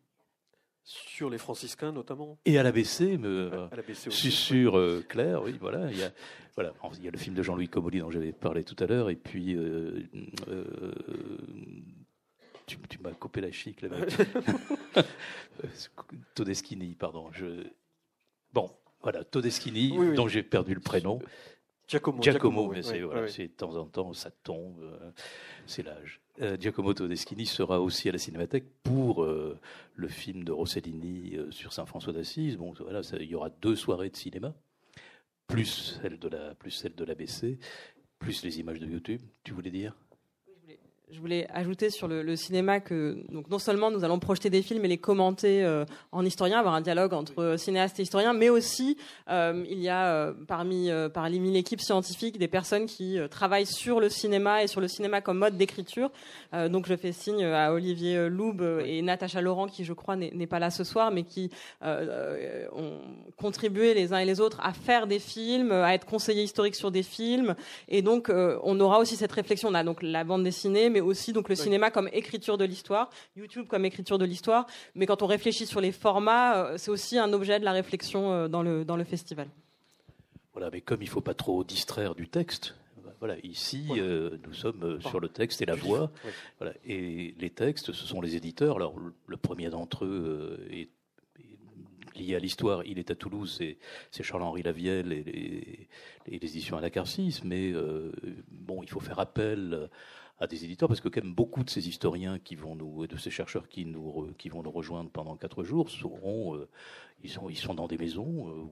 sur 0.87 1.29
les 1.29 1.37
franciscains 1.37 1.91
notamment 1.91 2.39
Et 2.45 2.57
à 2.57 2.63
l'ABC, 2.63 3.19
euh, 3.21 3.67
sur 3.93 4.77
euh, 4.77 5.03
Claire, 5.07 5.43
oui, 5.43 5.57
voilà. 5.59 5.91
Il 5.91 5.97
y, 5.97 6.03
a, 6.03 6.11
voilà. 6.55 6.73
il 6.97 7.03
y 7.03 7.07
a 7.09 7.11
le 7.11 7.17
film 7.17 7.35
de 7.35 7.43
Jean-Louis 7.43 7.67
Comolli 7.67 7.99
dont 7.99 8.09
j'avais 8.09 8.31
parlé 8.31 8.63
tout 8.63 8.81
à 8.81 8.87
l'heure, 8.87 9.09
et 9.09 9.17
puis. 9.17 9.53
Euh, 9.55 10.07
tu, 12.65 12.77
m'as 13.01 13.11
coupé 13.11 13.41
la 13.41 13.51
chic, 13.51 13.81
là. 13.81 13.89
Todeschini, 16.35 16.95
pardon. 16.95 17.31
Je... 17.33 17.67
Bon, 18.53 18.71
voilà, 19.01 19.25
Todeschini, 19.25 20.15
dont 20.15 20.29
j'ai 20.29 20.43
perdu 20.43 20.73
le 20.73 20.79
prénom. 20.79 21.19
Giacomo. 21.87 22.21
Giacomo, 22.21 22.71
mais 22.71 22.81
c'est 22.81 23.01
voilà, 23.01 23.27
de 23.27 23.47
temps 23.47 23.75
en 23.75 23.85
temps, 23.85 24.13
ça 24.13 24.31
tombe, 24.31 24.89
c'est 25.65 25.83
l'âge. 25.83 26.21
Euh, 26.41 26.55
Giacomo 26.59 26.93
Todeschini 26.93 27.47
sera 27.47 27.81
aussi 27.81 28.09
à 28.09 28.11
la 28.11 28.19
Cinémathèque 28.19 28.65
pour 28.83 29.23
euh, 29.23 29.59
le 29.95 30.07
film 30.07 30.43
de 30.43 30.51
Rossellini 30.51 31.35
euh, 31.35 31.49
sur 31.51 31.73
Saint 31.73 31.85
François 31.85 32.13
d'Assise. 32.13 32.57
Bon, 32.57 32.73
voilà, 32.79 33.01
il 33.19 33.27
y 33.27 33.35
aura 33.35 33.49
deux 33.49 33.75
soirées 33.75 34.09
de 34.09 34.15
cinéma, 34.15 34.53
plus 35.47 35.99
celle 36.01 36.19
de 36.19 36.27
la, 36.27 36.53
plus 36.53 36.71
celle 36.71 36.93
de 36.93 37.03
l'ABC, 37.03 37.57
plus 38.19 38.43
les 38.43 38.59
images 38.59 38.79
de 38.79 38.85
YouTube. 38.85 39.21
Tu 39.43 39.53
voulais 39.53 39.71
dire? 39.71 39.95
Je 41.09 41.21
voulais 41.21 41.47
ajouter 41.53 41.89
sur 41.89 42.07
le, 42.09 42.35
cinéma 42.35 42.81
que 42.81 43.17
donc 43.31 43.49
non 43.49 43.59
seulement 43.59 43.89
nous 43.91 44.03
allons 44.03 44.19
projeter 44.19 44.49
des 44.49 44.61
films 44.61 44.83
et 44.83 44.89
les 44.89 44.97
commenter 44.97 45.63
euh, 45.63 45.85
en 46.11 46.25
historien, 46.25 46.59
avoir 46.59 46.73
un 46.73 46.81
dialogue 46.81 47.13
entre 47.13 47.55
cinéastes 47.57 47.99
et 47.99 48.03
historiens, 48.03 48.33
mais 48.33 48.49
aussi 48.49 48.97
euh, 49.29 49.63
il 49.69 49.79
y 49.79 49.87
a 49.87 50.05
euh, 50.07 50.33
parmi 50.47 50.89
parmi 51.13 51.39
l'équipe 51.51 51.79
scientifique 51.79 52.37
des 52.37 52.49
personnes 52.49 52.87
qui 52.87 53.17
travaillent 53.31 53.65
sur 53.65 54.01
le 54.01 54.09
cinéma 54.09 54.63
et 54.63 54.67
sur 54.67 54.81
le 54.81 54.87
cinéma 54.89 55.21
comme 55.21 55.37
mode 55.37 55.57
d'écriture. 55.57 56.11
donc 56.69 56.87
je 56.87 56.95
fais 56.95 57.13
signe 57.13 57.45
à 57.45 57.71
Olivier 57.71 58.29
Loub 58.29 58.61
et 58.85 59.01
Natacha 59.01 59.41
Laurent 59.41 59.67
qui 59.67 59.85
je 59.85 59.93
crois 59.93 60.15
n'est 60.15 60.47
pas 60.47 60.59
là 60.59 60.69
ce 60.69 60.83
soir, 60.83 61.11
mais 61.11 61.23
qui 61.23 61.49
ont 61.81 62.99
contribué 63.37 63.93
les 63.93 64.13
uns 64.13 64.19
et 64.19 64.25
les 64.25 64.41
autres 64.41 64.59
à 64.61 64.73
faire 64.73 65.07
des 65.07 65.19
films, 65.19 65.71
à 65.71 65.93
être 65.93 66.05
conseillers 66.05 66.43
historiques 66.43 66.75
sur 66.75 66.91
des 66.91 67.03
films, 67.03 67.55
et 67.87 68.01
donc 68.01 68.29
on 68.29 68.79
aura 68.79 68.99
aussi 68.99 69.15
cette 69.15 69.31
réflexion. 69.31 69.69
On 69.69 69.73
a 69.73 69.83
donc 69.83 70.03
la 70.03 70.23
bande 70.23 70.43
dessinée 70.43 70.89
mais 70.96 70.96
aussi 71.01 71.33
donc 71.33 71.49
le 71.49 71.55
cinéma 71.55 71.91
comme 71.91 72.09
écriture 72.13 72.57
de 72.57 72.65
l'histoire, 72.65 73.09
YouTube 73.35 73.67
comme 73.67 73.85
écriture 73.85 74.17
de 74.17 74.25
l'histoire. 74.25 74.67
Mais 74.95 75.05
quand 75.05 75.21
on 75.21 75.27
réfléchit 75.27 75.65
sur 75.65 75.81
les 75.81 75.91
formats, 75.91 76.57
euh, 76.57 76.77
c'est 76.77 76.91
aussi 76.91 77.17
un 77.17 77.33
objet 77.33 77.59
de 77.59 77.65
la 77.65 77.71
réflexion 77.71 78.31
euh, 78.31 78.47
dans 78.47 78.63
le, 78.63 78.85
dans 78.85 78.97
le 78.97 79.03
festival. 79.03 79.47
Voilà, 80.53 80.69
mais 80.71 80.81
comme 80.81 81.01
il 81.01 81.05
ne 81.05 81.11
faut 81.11 81.21
pas 81.21 81.33
trop 81.33 81.63
distraire 81.63 82.15
du 82.15 82.27
texte, 82.27 82.75
voilà, 83.19 83.35
ici, 83.41 83.87
euh, 83.97 84.37
nous 84.45 84.53
sommes 84.53 85.01
sur 85.01 85.19
le 85.19 85.27
texte 85.27 85.61
et 85.63 85.65
la 85.65 85.73
voix. 85.73 86.11
Voilà, 86.59 86.75
et 86.85 87.33
les 87.39 87.49
textes, 87.49 87.91
ce 87.91 88.05
sont 88.05 88.21
les 88.21 88.35
éditeurs. 88.35 88.75
Alors, 88.75 88.93
le 89.25 89.37
premier 89.37 89.69
d'entre 89.69 90.05
eux 90.05 90.59
est 90.69 90.89
lié 92.15 92.35
à 92.35 92.39
l'histoire. 92.39 92.85
Il 92.85 92.99
est 92.99 93.09
à 93.09 93.15
Toulouse, 93.15 93.59
c'est 94.11 94.23
Charles-Henri 94.23 94.61
Lavielle 94.61 95.11
et 95.13 95.23
les, 95.23 95.83
les, 96.27 96.35
éditions 96.35 96.77
à 96.77 96.81
la 96.81 96.91
Carcis, 96.91 97.41
mais 97.43 97.73
bon, 98.51 98.83
il 98.83 98.89
faut 98.89 98.99
faire 98.99 99.19
appel 99.19 99.73
à 99.73 99.89
des 100.45 100.63
éditeurs, 100.63 100.87
parce 100.87 101.01
que 101.01 101.09
quand 101.09 101.23
même 101.23 101.33
beaucoup 101.33 101.63
de 101.63 101.69
ces 101.69 101.89
historiens 101.89 102.37
qui 102.37 102.55
vont 102.55 102.75
nous, 102.75 103.07
de 103.07 103.17
ces 103.17 103.31
chercheurs 103.31 103.67
qui 103.67 103.85
nous, 103.85 104.31
qui 104.37 104.49
vont 104.49 104.61
nous 104.61 104.69
rejoindre 104.69 105.09
pendant 105.09 105.35
quatre 105.35 105.63
jours 105.63 105.89
seront, 105.89 106.55
euh, 106.55 106.69
ils 107.23 107.31
sont, 107.31 107.49
ils 107.49 107.57
sont 107.57 107.73
dans 107.73 107.87
des 107.87 107.97
maisons. 107.97 108.47
Euh, 108.49 108.65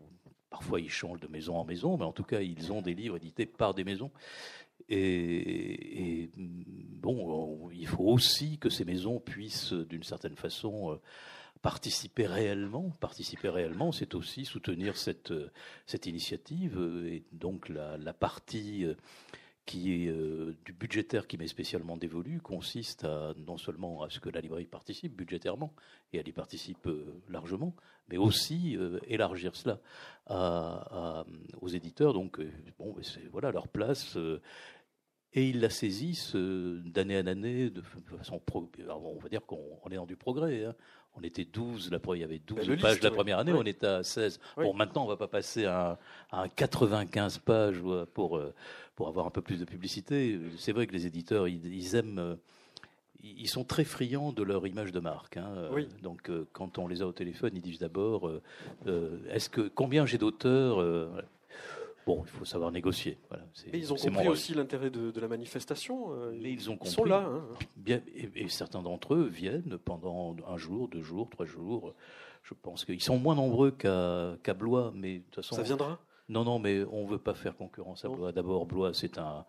parfois, 0.51 0.79
ils 0.79 0.91
changent 0.91 1.21
de 1.21 1.27
maison 1.27 1.57
en 1.57 1.65
maison, 1.65 1.97
mais 1.97 2.05
en 2.05 2.11
tout 2.11 2.23
cas, 2.23 2.41
ils 2.41 2.71
ont 2.71 2.83
des 2.83 2.93
livres 2.93 3.17
édités 3.17 3.47
par 3.47 3.73
des 3.73 3.83
maisons. 3.83 4.11
Et, 4.89 6.29
bon, 6.37 7.71
il 7.71 7.87
faut 7.87 8.03
aussi 8.03 8.59
que 8.59 8.69
ces 8.69 8.85
maisons 8.85 9.19
puissent, 9.19 9.73
d'une 9.73 10.03
certaine 10.03 10.35
façon, 10.35 10.91
euh, 10.91 11.01
participer 11.63 12.27
réellement. 12.27 12.91
Participer 12.99 13.49
réellement, 13.49 13.91
c'est 13.91 14.13
aussi 14.13 14.45
soutenir 14.45 14.97
cette, 14.97 15.33
cette 15.87 16.05
initiative. 16.05 16.77
Et 17.07 17.23
donc, 17.31 17.69
la 17.69 18.13
partie 18.13 18.85
qui 19.65 20.05
est 20.05 20.09
euh, 20.09 20.55
du 20.63 20.73
budgétaire 20.73 21.27
qui 21.27 21.37
m'est 21.37 21.47
spécialement 21.47 21.97
dévolu 21.97 22.39
consiste 22.39 23.03
à 23.03 23.33
non 23.47 23.57
seulement 23.57 24.03
à 24.03 24.09
ce 24.09 24.19
que 24.19 24.29
la 24.29 24.41
librairie 24.41 24.65
participe 24.65 25.15
budgétairement 25.15 25.73
et 26.13 26.17
elle 26.17 26.27
y 26.27 26.31
participe 26.31 26.85
euh, 26.87 27.21
largement, 27.29 27.75
mais 28.07 28.17
aussi 28.17 28.77
euh, 28.77 28.99
élargir 29.07 29.55
cela 29.55 29.79
aux 31.61 31.67
éditeurs. 31.67 32.13
Donc 32.13 32.39
bon, 32.79 32.95
c'est 33.01 33.27
voilà 33.31 33.51
leur 33.51 33.67
place. 33.67 34.17
et 35.33 35.49
ils 35.49 35.59
la 35.59 35.69
saisissent 35.69 36.35
d'année 36.35 37.19
en 37.19 37.27
année 37.27 37.69
de 37.69 37.81
façon. 38.17 38.41
on 38.89 39.19
va 39.19 39.29
dire 39.29 39.45
qu'on 39.45 39.89
est 39.91 39.95
dans 39.95 40.07
du 40.07 40.15
progrès. 40.15 40.65
Hein. 40.65 40.75
On 41.17 41.23
était 41.23 41.45
12, 41.45 41.91
la, 41.91 41.99
il 42.13 42.19
y 42.19 42.23
avait 42.23 42.39
12 42.39 42.81
pages 42.81 43.01
la 43.01 43.11
première 43.11 43.39
année, 43.39 43.53
on 43.53 43.63
était 43.63 43.87
à 43.87 44.03
16. 44.03 44.39
Bon, 44.57 44.73
maintenant, 44.73 45.03
on 45.03 45.05
ne 45.05 45.11
va 45.11 45.17
pas 45.17 45.27
passer 45.27 45.65
à, 45.65 45.97
à 46.31 46.49
95 46.49 47.37
pages 47.39 47.81
pour, 48.13 48.39
pour 48.95 49.07
avoir 49.07 49.27
un 49.27 49.29
peu 49.29 49.41
plus 49.41 49.59
de 49.59 49.65
publicité. 49.65 50.39
C'est 50.57 50.71
vrai 50.71 50.87
que 50.87 50.93
les 50.93 51.05
éditeurs, 51.05 51.47
ils, 51.47 51.95
aiment 51.95 52.19
euh, 52.19 52.35
ils 53.23 53.47
sont 53.47 53.63
très 53.63 53.83
friands 53.83 54.31
de 54.31 54.43
leur 54.43 54.65
image 54.65 54.91
de 54.91 54.99
marque. 54.99 55.37
Hein. 55.37 55.53
Donc, 56.01 56.29
euh, 56.29 56.47
quand 56.53 56.77
on 56.77 56.87
les 56.87 57.01
a 57.01 57.07
au 57.07 57.11
téléphone, 57.11 57.51
ils 57.55 57.61
disent 57.61 57.79
d'abord 57.79 58.27
euh, 58.27 59.19
est-ce 59.29 59.49
que 59.49 59.61
combien 59.67 60.05
j'ai 60.05 60.17
d'auteurs 60.17 60.79
Bon, 62.05 62.21
il 62.23 62.29
faut 62.29 62.45
savoir 62.45 62.71
négocier. 62.71 63.17
et 63.71 63.77
ils 63.77 63.91
ont 63.91 63.95
compris 63.95 64.27
aussi 64.27 64.53
l'intérêt 64.53 64.89
de, 64.89 65.19
la 65.19 65.27
manifestation. 65.27 66.09
Mais 66.33 66.51
ils 66.51 66.69
ont 66.69 66.77
compris. 66.77 66.93
sont 66.93 67.03
là. 67.03 67.25
Hein. 67.27 67.43
Bien, 67.75 68.01
et, 68.15 68.47
certains 68.47 68.81
d'entre 68.81 69.15
eux 69.15 69.25
viennent 69.25 69.77
pendant 69.77 70.35
un 70.47 70.57
jour, 70.57 70.87
deux 70.87 71.01
jours, 71.01 71.29
trois 71.29 71.45
jours. 71.45 71.93
Je 72.43 72.53
pense 72.53 72.85
qu'ils 72.85 73.01
sont 73.01 73.17
moins 73.17 73.35
nombreux 73.35 73.71
qu'à 73.71 74.53
Blois, 74.53 74.91
mais 74.93 75.17
de 75.17 75.23
toute 75.23 75.35
façon. 75.35 75.55
Ça 75.55 75.63
viendra? 75.63 75.99
Non, 76.27 76.43
non, 76.43 76.59
mais 76.59 76.83
on 76.91 77.03
ne 77.03 77.09
veut 77.09 77.19
pas 77.19 77.35
faire 77.35 77.55
concurrence 77.55 78.03
à 78.05 78.09
Blois. 78.09 78.31
D'abord, 78.31 78.65
Blois, 78.65 78.93
c'est 78.93 79.17
un, 79.17 79.45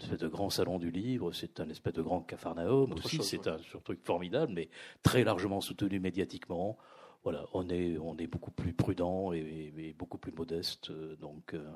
espèce 0.00 0.18
de 0.18 0.28
grand 0.28 0.50
salon 0.50 0.78
du 0.78 0.90
livre, 0.90 1.32
c'est 1.32 1.60
un 1.60 1.68
espèce 1.68 1.92
de 1.92 2.02
grand 2.02 2.20
cafarnaum 2.20 2.92
aussi, 2.92 3.22
c'est 3.22 3.46
un, 3.46 3.58
truc 3.84 4.00
formidable, 4.02 4.52
mais 4.52 4.68
très 5.02 5.24
largement 5.24 5.60
soutenu 5.60 6.00
médiatiquement. 6.00 6.78
Voilà, 7.26 7.44
on 7.54 7.68
est, 7.70 7.98
on 7.98 8.16
est 8.18 8.28
beaucoup 8.28 8.52
plus 8.52 8.72
prudent 8.72 9.32
et, 9.32 9.92
beaucoup 9.98 10.16
plus 10.16 10.30
modeste, 10.30 10.92
donc 11.18 11.54
euh, 11.54 11.70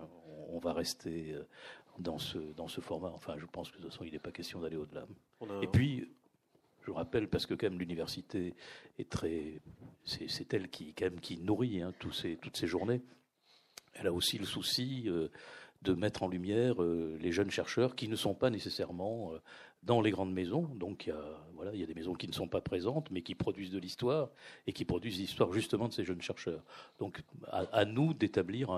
on, 0.48 0.60
va 0.60 0.72
rester 0.72 1.32
euh, 1.32 1.42
dans 1.98 2.18
ce, 2.18 2.38
dans 2.38 2.68
ce 2.68 2.80
format. 2.80 3.10
Enfin, 3.12 3.34
je 3.36 3.46
pense 3.46 3.72
que 3.72 3.78
de 3.78 3.82
toute 3.82 3.90
façon, 3.90 4.04
il 4.04 4.12
n'est 4.12 4.20
pas 4.20 4.30
question 4.30 4.60
d'aller 4.60 4.76
au-delà. 4.76 5.08
Et 5.60 5.66
puis, 5.66 6.08
je 6.82 6.92
rappelle, 6.92 7.28
parce 7.28 7.46
que 7.46 7.54
quand 7.54 7.68
même 7.68 7.80
l'université 7.80 8.54
est 9.00 9.10
très, 9.10 9.60
c'est 10.04 10.54
elle 10.54 10.70
qui, 10.70 10.94
quand 10.94 11.06
même, 11.06 11.18
qui 11.18 11.36
nourrit 11.38 11.82
hein, 11.82 11.92
tous 11.98 12.12
ces, 12.12 12.36
toutes 12.36 12.56
ces 12.56 12.68
journées 12.68 13.02
elle 13.94 14.06
a 14.06 14.12
aussi 14.12 14.38
le 14.38 14.44
souci 14.44 15.04
euh, 15.06 15.28
de 15.82 15.94
mettre 15.94 16.22
en 16.22 16.28
lumière 16.28 16.82
euh, 16.82 17.16
les 17.20 17.32
jeunes 17.32 17.50
chercheurs 17.50 17.96
qui 17.96 18.08
ne 18.08 18.16
sont 18.16 18.34
pas 18.34 18.50
nécessairement 18.50 19.32
euh, 19.32 19.38
dans 19.82 20.00
les 20.00 20.10
grandes 20.10 20.32
maisons. 20.32 20.62
Donc 20.74 21.06
il 21.06 21.10
y, 21.10 21.12
a, 21.12 21.40
voilà, 21.54 21.72
il 21.74 21.80
y 21.80 21.82
a 21.82 21.86
des 21.86 21.94
maisons 21.94 22.14
qui 22.14 22.28
ne 22.28 22.32
sont 22.32 22.48
pas 22.48 22.60
présentes, 22.60 23.10
mais 23.10 23.22
qui 23.22 23.34
produisent 23.34 23.70
de 23.70 23.78
l'histoire 23.78 24.30
et 24.66 24.72
qui 24.72 24.84
produisent 24.84 25.18
l'histoire 25.18 25.52
justement 25.52 25.88
de 25.88 25.92
ces 25.92 26.04
jeunes 26.04 26.22
chercheurs. 26.22 26.62
Donc 26.98 27.22
à, 27.48 27.84
nous 27.84 28.14
d'établir 28.14 28.70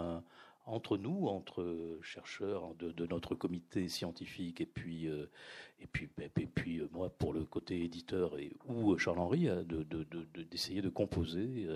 entre 0.64 0.96
nous, 0.96 1.26
entre 1.26 1.98
chercheurs 2.03 2.74
de, 2.76 3.07
notre 3.07 3.34
comité 3.34 3.88
scientifique 3.88 4.61
et 4.61 4.66
puis, 4.66 5.07
et 5.07 5.86
puis, 5.90 6.09
et 6.18 6.46
puis 6.46 6.82
moi 6.92 7.11
pour 7.11 7.32
le 7.32 7.44
côté 7.44 7.82
éditeur 7.82 8.38
et, 8.38 8.53
ou 8.66 8.96
Charles-Henri, 8.96 9.48
d'essayer 10.50 10.80
de, 10.82 10.88
de, 10.88 10.92
composer 10.92 11.68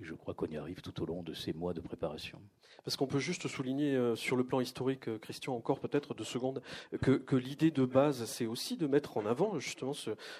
je 0.00 0.14
crois 0.14 0.34
qu'on 0.34 0.46
y 0.46 0.56
arrive 0.56 0.80
tout 0.80 1.02
au 1.02 1.06
long 1.06 1.22
de 1.22 1.34
ces 1.34 1.52
mois 1.52 1.72
de 1.72 1.80
préparation. 1.80 2.40
Parce 2.84 2.96
qu'on 2.96 3.06
peut 3.06 3.18
juste 3.18 3.48
souligner 3.48 3.94
euh, 3.94 4.16
sur 4.16 4.36
le 4.36 4.44
plan 4.44 4.60
historique, 4.60 5.08
euh, 5.08 5.18
Christian, 5.18 5.54
encore 5.54 5.78
peut-être 5.78 6.14
deux 6.14 6.24
secondes, 6.24 6.62
que, 7.02 7.36
l'idée 7.36 7.70
de 7.70 7.84
base, 7.84 8.24
c'est 8.24 8.46
aussi 8.46 8.76
de 8.76 8.86
mettre 8.86 9.16
en 9.16 9.26
avant 9.26 9.58
justement 9.58 9.92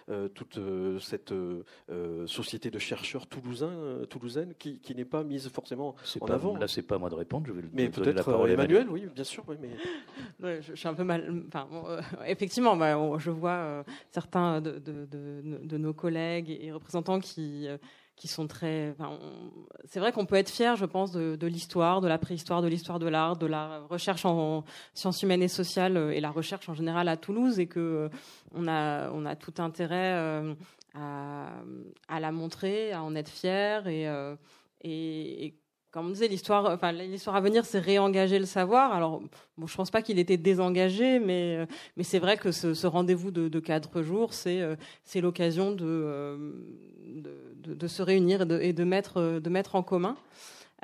euh, 0.08 0.28
toute 0.28 0.58
cette 1.00 1.34
société 2.26 2.70
de 2.70 2.78
chercheurs 2.78 3.26
toulousains, 3.26 4.04
toulousaines 4.08 4.54
qui, 4.54 4.94
n'est 4.94 5.04
pas 5.04 5.24
mise 5.24 5.48
forcément 5.48 5.94
en 6.20 6.26
avant. 6.26 6.56
Là, 6.56 6.68
c'est 6.68 6.82
pas 6.82 6.98
moi 6.98 7.10
de 7.10 7.14
répondre. 7.14 7.46
Je 7.46 7.52
vais 7.52 7.62
mais 7.72 7.88
peut-être 7.90 8.48
Emmanuel, 8.48 8.88
oui, 8.90 9.06
bien 9.14 9.24
sûr. 9.24 9.44
Oui, 9.46 9.56
mais... 9.60 10.60
je, 10.62 10.74
suis 10.74 10.88
un 10.88 10.94
peu 10.94 11.04
mal. 11.04 11.44
Enfin, 11.48 11.68
effectivement, 12.26 12.76
bah, 12.76 12.96
je 13.18 13.30
vois 13.30 13.84
certains 14.10 14.60
de, 14.60 14.78
de, 14.78 15.76
nos 15.78 15.92
collègues 15.92 16.56
et 16.60 16.72
représentants 16.72 17.20
qui 17.20 17.68
qui 18.18 18.28
sont 18.28 18.48
très. 18.48 18.94
c'est 19.84 20.00
vrai 20.00 20.12
qu'on 20.12 20.26
peut 20.26 20.34
être 20.34 20.50
fier, 20.50 20.76
je 20.76 20.84
pense, 20.84 21.12
de, 21.12 21.46
l'histoire, 21.46 22.00
de 22.00 22.08
la 22.08 22.18
préhistoire, 22.18 22.62
de 22.62 22.68
l'histoire 22.68 22.98
de 22.98 23.06
l'art, 23.06 23.36
de 23.36 23.46
la 23.46 23.80
recherche 23.88 24.24
en 24.24 24.64
sciences 24.92 25.22
humaines 25.22 25.42
et 25.42 25.48
sociales 25.48 25.96
euh, 25.96 26.10
et 26.10 26.20
la 26.20 26.30
recherche 26.30 26.68
en 26.68 26.74
général 26.74 27.08
à 27.08 27.16
Toulouse, 27.16 27.60
et 27.60 27.66
que 27.66 28.10
euh, 28.58 29.10
on 29.12 29.24
a 29.26 29.36
tout 29.36 29.54
intérêt 29.58 30.14
euh, 30.16 30.54
à, 30.94 32.20
la 32.20 32.32
montrer, 32.32 32.92
à 32.92 33.02
en 33.02 33.14
être 33.14 33.30
fier 33.30 33.86
et, 33.86 35.54
comme 35.90 36.06
on 36.06 36.10
disait, 36.10 36.28
l'histoire, 36.28 36.70
enfin, 36.70 36.92
l'histoire 36.92 37.36
à 37.36 37.40
venir, 37.40 37.64
c'est 37.64 37.78
réengager 37.78 38.38
le 38.38 38.44
savoir. 38.44 38.92
Alors, 38.92 39.22
bon, 39.56 39.66
je 39.66 39.74
pense 39.74 39.90
pas 39.90 40.02
qu'il 40.02 40.18
était 40.18 40.36
désengagé, 40.36 41.18
mais, 41.18 41.66
c'est 42.02 42.18
vrai 42.18 42.36
que 42.36 42.52
ce, 42.52 42.86
rendez-vous 42.86 43.30
de, 43.30 43.48
de, 43.48 43.60
quatre 43.60 44.02
jours, 44.02 44.34
c'est, 44.34 44.76
l'occasion 45.14 45.72
de, 45.72 46.36
se 47.86 48.02
réunir 48.02 48.42
et 48.42 48.72
de, 48.72 48.84
de 49.38 49.50
mettre 49.50 49.74
en 49.74 49.82
commun. 49.82 50.16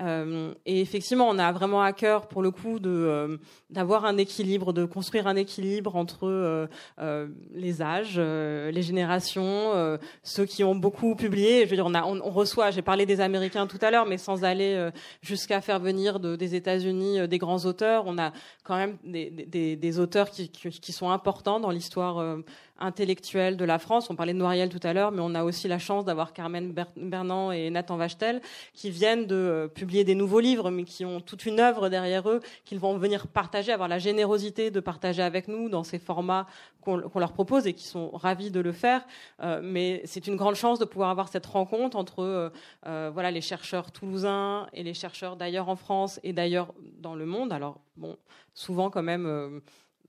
Euh, 0.00 0.54
et 0.66 0.80
effectivement, 0.80 1.28
on 1.28 1.38
a 1.38 1.52
vraiment 1.52 1.82
à 1.82 1.92
cœur, 1.92 2.26
pour 2.26 2.42
le 2.42 2.50
coup, 2.50 2.78
de 2.78 2.90
euh, 2.90 3.36
d'avoir 3.70 4.04
un 4.04 4.16
équilibre, 4.16 4.72
de 4.72 4.84
construire 4.84 5.26
un 5.26 5.36
équilibre 5.36 5.94
entre 5.94 6.26
euh, 6.26 7.28
les 7.52 7.82
âges, 7.82 8.18
les 8.18 8.82
générations, 8.82 9.98
ceux 10.22 10.44
qui 10.44 10.64
ont 10.64 10.74
beaucoup 10.74 11.14
publié. 11.14 11.64
Je 11.64 11.70
veux 11.70 11.76
dire, 11.76 11.86
on, 11.86 11.94
a, 11.94 12.04
on, 12.04 12.30
reçoit. 12.30 12.70
J'ai 12.70 12.82
parlé 12.82 13.06
des 13.06 13.20
Américains 13.20 13.66
tout 13.66 13.78
à 13.80 13.90
l'heure, 13.90 14.06
mais 14.06 14.18
sans 14.18 14.44
aller 14.44 14.90
jusqu'à 15.22 15.60
faire 15.60 15.78
venir 15.78 16.20
de, 16.20 16.36
des 16.36 16.54
États-Unis 16.54 17.28
des 17.28 17.38
grands 17.38 17.64
auteurs. 17.64 18.04
On 18.06 18.18
a 18.18 18.32
quand 18.64 18.76
même 18.76 18.96
des, 19.04 19.30
des, 19.30 19.76
des 19.76 19.98
auteurs 19.98 20.30
qui, 20.30 20.48
qui, 20.48 20.92
sont 20.92 21.10
importants 21.10 21.60
dans 21.60 21.70
l'histoire 21.70 22.42
intellectuels 22.78 23.56
de 23.56 23.64
la 23.64 23.78
France. 23.78 24.10
On 24.10 24.16
parlait 24.16 24.32
de 24.32 24.38
Noiriel 24.38 24.68
tout 24.68 24.80
à 24.82 24.92
l'heure, 24.92 25.12
mais 25.12 25.20
on 25.22 25.34
a 25.34 25.44
aussi 25.44 25.68
la 25.68 25.78
chance 25.78 26.04
d'avoir 26.04 26.32
Carmen 26.32 26.74
Bernand 26.96 27.52
et 27.52 27.70
Nathan 27.70 27.96
Vachtel 27.96 28.40
qui 28.74 28.90
viennent 28.90 29.26
de 29.26 29.34
euh, 29.34 29.68
publier 29.84 30.04
des 30.04 30.14
nouveaux 30.14 30.40
livres, 30.40 30.70
mais 30.70 30.84
qui 30.84 31.04
ont 31.04 31.20
toute 31.20 31.44
une 31.44 31.60
œuvre 31.60 31.90
derrière 31.90 32.26
eux, 32.30 32.40
qu'ils 32.64 32.78
vont 32.78 32.96
venir 32.96 33.26
partager, 33.26 33.70
avoir 33.70 33.86
la 33.86 33.98
générosité 33.98 34.70
de 34.70 34.80
partager 34.80 35.20
avec 35.20 35.46
nous 35.46 35.68
dans 35.68 35.84
ces 35.84 35.98
formats 35.98 36.46
qu'on 36.80 37.18
leur 37.18 37.32
propose 37.32 37.66
et 37.66 37.74
qui 37.74 37.84
sont 37.84 38.08
ravis 38.14 38.50
de 38.50 38.60
le 38.60 38.72
faire. 38.72 39.04
Euh, 39.42 39.60
mais 39.62 40.00
c'est 40.06 40.26
une 40.26 40.36
grande 40.36 40.54
chance 40.54 40.78
de 40.78 40.86
pouvoir 40.86 41.10
avoir 41.10 41.28
cette 41.28 41.44
rencontre 41.44 41.98
entre 41.98 42.50
euh, 42.86 43.10
voilà 43.12 43.30
les 43.30 43.42
chercheurs 43.42 43.92
toulousains 43.92 44.68
et 44.72 44.82
les 44.82 44.94
chercheurs 44.94 45.36
d'ailleurs 45.36 45.68
en 45.68 45.76
France 45.76 46.18
et 46.22 46.32
d'ailleurs 46.32 46.72
dans 46.98 47.14
le 47.14 47.26
monde. 47.26 47.52
Alors 47.52 47.80
bon, 47.96 48.16
souvent 48.54 48.88
quand 48.88 49.02
même 49.02 49.60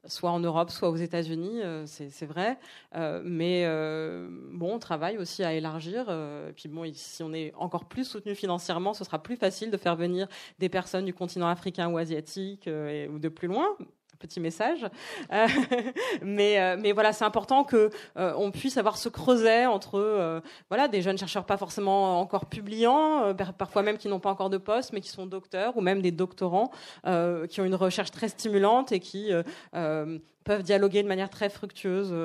soit 0.07 0.31
en 0.31 0.39
Europe, 0.39 0.69
soit 0.69 0.89
aux 0.89 0.95
États-Unis, 0.95 1.61
euh, 1.61 1.85
c'est 1.85 2.25
vrai. 2.25 2.57
Euh, 2.95 3.21
mais 3.23 3.63
euh, 3.65 4.27
bon, 4.51 4.75
on 4.75 4.79
travaille 4.79 5.17
aussi 5.17 5.43
à 5.43 5.53
élargir. 5.53 6.09
et 6.09 6.53
puis 6.53 6.69
bon, 6.69 6.89
si 6.93 7.23
on 7.23 7.33
est 7.33 7.53
encore 7.55 7.85
plus 7.85 8.05
soutenu 8.05 8.35
financièrement, 8.35 8.93
ce 8.93 9.03
sera 9.03 9.21
plus 9.21 9.35
facile 9.35 9.71
de 9.71 9.77
faire 9.77 9.95
venir 9.95 10.27
des 10.59 10.69
personnes 10.69 11.05
du 11.05 11.13
continent 11.13 11.47
africain 11.47 11.89
ou 11.89 11.97
asiatique 11.97 12.67
ou 12.67 13.19
de 13.19 13.29
plus 13.29 13.47
loin 13.47 13.67
petit 14.25 14.39
message. 14.39 14.85
Euh, 15.31 15.47
mais, 16.21 16.61
euh, 16.61 16.77
mais 16.79 16.91
voilà, 16.91 17.11
c'est 17.11 17.25
important 17.25 17.63
que 17.63 17.89
euh, 18.17 18.33
on 18.37 18.51
puisse 18.51 18.77
avoir 18.77 18.97
ce 18.97 19.09
creuset 19.09 19.65
entre 19.65 20.41
voilà 20.69 20.87
des 20.87 21.01
jeunes 21.01 21.17
chercheurs 21.17 21.45
pas 21.45 21.57
forcément 21.57 22.19
encore 22.19 22.45
publiants, 22.45 23.33
parfois 23.57 23.81
même 23.81 23.97
qui 23.97 24.07
n'ont 24.07 24.19
pas 24.19 24.29
encore 24.29 24.49
de 24.49 24.57
poste, 24.57 24.93
mais 24.93 25.01
qui 25.01 25.09
sont 25.09 25.25
docteurs 25.25 25.75
ou 25.77 25.81
même 25.81 26.01
des 26.01 26.11
doctorants 26.11 26.71
qui 27.03 27.61
ont 27.61 27.65
une 27.65 27.75
recherche 27.75 28.11
très 28.11 28.29
stimulante 28.29 28.91
et 28.91 28.99
qui 28.99 29.31
peuvent 30.45 30.63
dialoguer 30.63 31.03
de 31.03 31.07
manière 31.09 31.29
très 31.29 31.49
fructueuse 31.49 32.15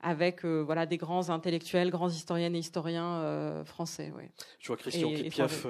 avec 0.00 0.44
voilà 0.44 0.86
des 0.86 0.96
grands 0.96 1.28
intellectuels, 1.28 1.90
grands 1.90 2.08
historiennes 2.08 2.54
et 2.54 2.60
historiens 2.60 3.62
français. 3.64 4.12
Je 4.58 4.68
vois 4.68 4.76
Christian 4.76 5.12
qui 5.12 5.28
piaffe. 5.28 5.66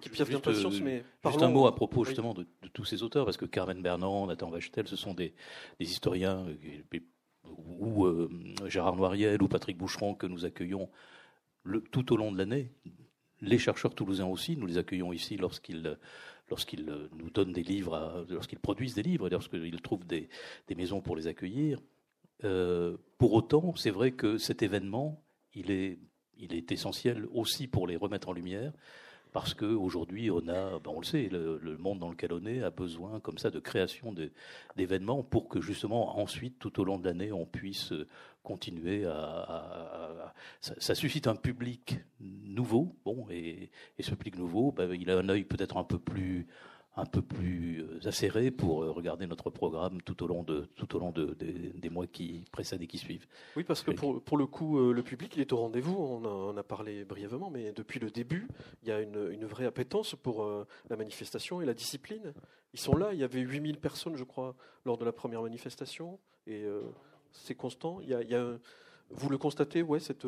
qui 0.00 0.08
piaffent 0.08 0.30
d'impatience, 0.30 0.80
mais 0.80 1.04
Juste 1.26 1.42
un 1.42 1.48
mot 1.48 1.66
à 1.66 1.74
propos 1.74 2.04
justement 2.04 2.32
de, 2.32 2.46
tous 2.72 2.86
ces 2.86 3.02
auteurs, 3.02 3.26
parce 3.26 3.36
que 3.36 3.44
Carmen 3.44 3.82
Bernand, 3.82 4.26
Nathan 4.26 4.48
Vachetel, 4.48 4.88
ce 4.88 4.96
sont 4.96 5.12
des, 5.12 5.34
historiens, 5.80 6.46
ou 7.44 8.06
Gérard 8.66 8.96
Noiriel 8.96 9.42
ou 9.42 9.48
Patrick 9.48 9.76
Boucheron 9.76 10.14
que 10.14 10.26
nous 10.26 10.44
accueillons 10.44 10.88
le, 11.68 11.80
tout 11.80 12.12
au 12.12 12.16
long 12.16 12.32
de 12.32 12.38
l'année. 12.38 12.72
Les 13.40 13.58
chercheurs 13.58 13.94
toulousains 13.94 14.26
aussi, 14.26 14.56
nous 14.56 14.66
les 14.66 14.78
accueillons 14.78 15.12
ici 15.12 15.36
lorsqu'ils 15.36 15.96
lorsqu'ils 16.50 16.86
nous 17.16 17.30
donnent 17.30 17.52
des 17.52 17.62
livres, 17.62 18.26
lorsqu'ils 18.28 18.58
produisent 18.58 18.94
des 18.94 19.02
livres, 19.02 19.28
lorsqu'ils 19.28 19.80
trouvent 19.80 20.06
des, 20.06 20.28
maisons 20.76 21.00
pour 21.00 21.16
les 21.16 21.26
accueillir. 21.26 21.80
Euh, 22.44 22.96
pour 23.18 23.32
autant, 23.32 23.74
c'est 23.76 23.90
vrai 23.90 24.12
que 24.12 24.38
cet 24.38 24.62
événement, 24.62 25.22
il 25.54 25.70
est 25.70 26.72
essentiel 26.72 27.26
aussi 27.32 27.66
pour 27.66 27.86
les 27.86 27.96
remettre 27.96 28.28
en 28.28 28.32
lumière, 28.32 28.72
parce 29.32 29.54
qu'aujourd'hui, 29.54 30.30
on 30.30 30.46
a, 30.48 30.78
ben 30.78 30.90
on 30.94 31.00
le 31.00 31.04
sait, 31.04 31.28
le, 31.30 31.76
monde 31.78 31.98
dans 31.98 32.10
lequel 32.10 32.32
on 32.32 32.44
est 32.46 32.62
a 32.62 32.70
besoin 32.70 33.20
comme 33.20 33.38
ça 33.38 33.50
de 33.50 33.60
création 33.60 34.14
d'événements 34.76 35.22
pour 35.22 35.48
que 35.48 35.60
justement 35.60 36.18
ensuite, 36.18 36.58
tout 36.58 36.80
au 36.80 36.84
long 36.84 36.98
de 36.98 37.04
l'année, 37.04 37.32
on 37.32 37.46
puisse 37.46 37.92
continuer 38.42 39.04
à, 39.04 40.34
ça, 40.60 40.94
suscite 40.94 41.26
un 41.26 41.36
public 41.36 41.98
nouveau, 42.20 42.96
bon, 43.04 43.26
et, 43.30 43.70
ce 44.00 44.10
public 44.14 44.38
nouveau, 44.38 44.72
ben, 44.72 44.92
il 44.94 45.10
a 45.10 45.18
un 45.18 45.28
œil 45.28 45.44
peut-être 45.44 45.76
un 45.76 45.84
peu 45.84 45.98
plus 45.98 46.46
un 46.98 47.06
peu 47.06 47.22
plus 47.22 47.80
euh, 47.80 48.08
acéré 48.08 48.50
pour 48.50 48.82
euh, 48.82 48.90
regarder 48.90 49.26
notre 49.26 49.50
programme 49.50 50.02
tout 50.02 50.22
au 50.24 50.26
long, 50.26 50.42
de, 50.42 50.68
tout 50.74 50.96
au 50.96 50.98
long 50.98 51.12
de, 51.12 51.36
des 51.38 51.90
mois 51.90 52.06
qui 52.06 52.44
précèdent 52.50 52.82
et 52.82 52.86
qui 52.88 52.98
suivent. 52.98 53.26
Oui, 53.56 53.62
parce 53.62 53.82
que 53.82 53.92
pour, 53.92 54.20
pour 54.22 54.36
le 54.36 54.46
coup, 54.46 54.78
euh, 54.78 54.92
le 54.92 55.02
public, 55.02 55.36
il 55.36 55.40
est 55.40 55.52
au 55.52 55.58
rendez-vous. 55.58 55.94
On, 55.94 56.24
on, 56.24 56.56
a 56.56 56.62
parlé 56.64 57.04
brièvement, 57.04 57.50
mais 57.50 57.72
depuis 57.72 58.00
le 58.00 58.10
début, 58.10 58.48
il 58.82 58.88
y 58.88 58.92
a 58.92 59.00
une, 59.00 59.30
une 59.30 59.44
vraie 59.44 59.66
appétence 59.66 60.16
pour 60.16 60.46
la 60.90 60.96
manifestation 60.96 61.60
et 61.60 61.66
la 61.66 61.74
discipline. 61.74 62.34
Ils 62.74 62.80
sont 62.80 62.96
là. 62.96 63.10
Il 63.12 63.18
y 63.18 63.24
avait 63.24 63.40
8000 63.40 63.78
personnes, 63.78 64.16
je 64.16 64.24
crois, 64.24 64.56
lors 64.84 64.98
de 64.98 65.04
la 65.04 65.12
première 65.12 65.42
manifestation. 65.42 66.18
Et 66.46 66.64
c'est 67.30 67.54
constant. 67.54 68.00
Il 68.00 68.08
y 68.08 68.14
a, 68.14 68.22
il 68.22 68.28
y 68.28 68.34
a 68.34 68.58
vous 69.10 69.30
le 69.30 69.38
constatez, 69.38 69.82
ouais, 69.82 70.00
cette. 70.00 70.26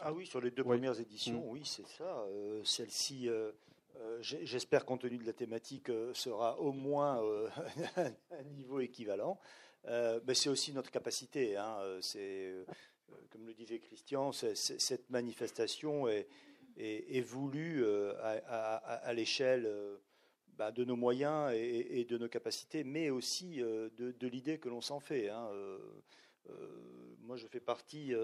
Ah 0.00 0.12
oui, 0.12 0.26
sur 0.26 0.40
les 0.40 0.50
deux 0.50 0.64
premières 0.64 0.98
éditions, 0.98 1.40
mm. 1.40 1.50
oui, 1.50 1.62
c'est 1.64 1.86
ça. 1.86 2.24
Celle-ci, 2.62 3.28
euh, 3.28 3.52
j'espère, 4.20 4.84
compte 4.84 5.02
tenu 5.02 5.18
de 5.18 5.26
la 5.26 5.32
thématique, 5.32 5.90
euh, 5.90 6.14
sera 6.14 6.58
au 6.58 6.72
moins 6.72 7.22
euh, 7.22 7.48
un 8.30 8.42
niveau 8.54 8.80
équivalent. 8.80 9.38
mais 9.86 10.34
c'est 10.34 10.48
aussi 10.48 10.72
notre 10.72 10.90
capacité. 10.90 11.56
Hein, 11.56 11.78
c'est, 12.00 12.54
comme 13.30 13.46
le 13.46 13.54
disait 13.54 13.78
Christian, 13.78 14.32
cette 14.32 15.10
manifestation 15.10 16.08
est, 16.08 16.26
est, 16.76 17.20
voulue 17.20 17.84
à, 18.22 19.12
l'échelle 19.12 19.70
bah, 20.56 20.72
de 20.72 20.84
nos 20.84 20.96
moyens 20.96 21.52
et, 21.54 22.06
de 22.08 22.16
nos 22.16 22.28
capacités, 22.28 22.82
mais 22.82 23.10
aussi 23.10 23.56
de, 23.58 24.26
l'idée 24.26 24.58
que 24.58 24.70
l'on 24.70 24.80
s'en 24.80 25.00
fait. 25.00 25.28
Hein. 25.28 25.50
moi, 27.20 27.36
je 27.36 27.46
fais 27.46 27.60
partie 27.60 28.14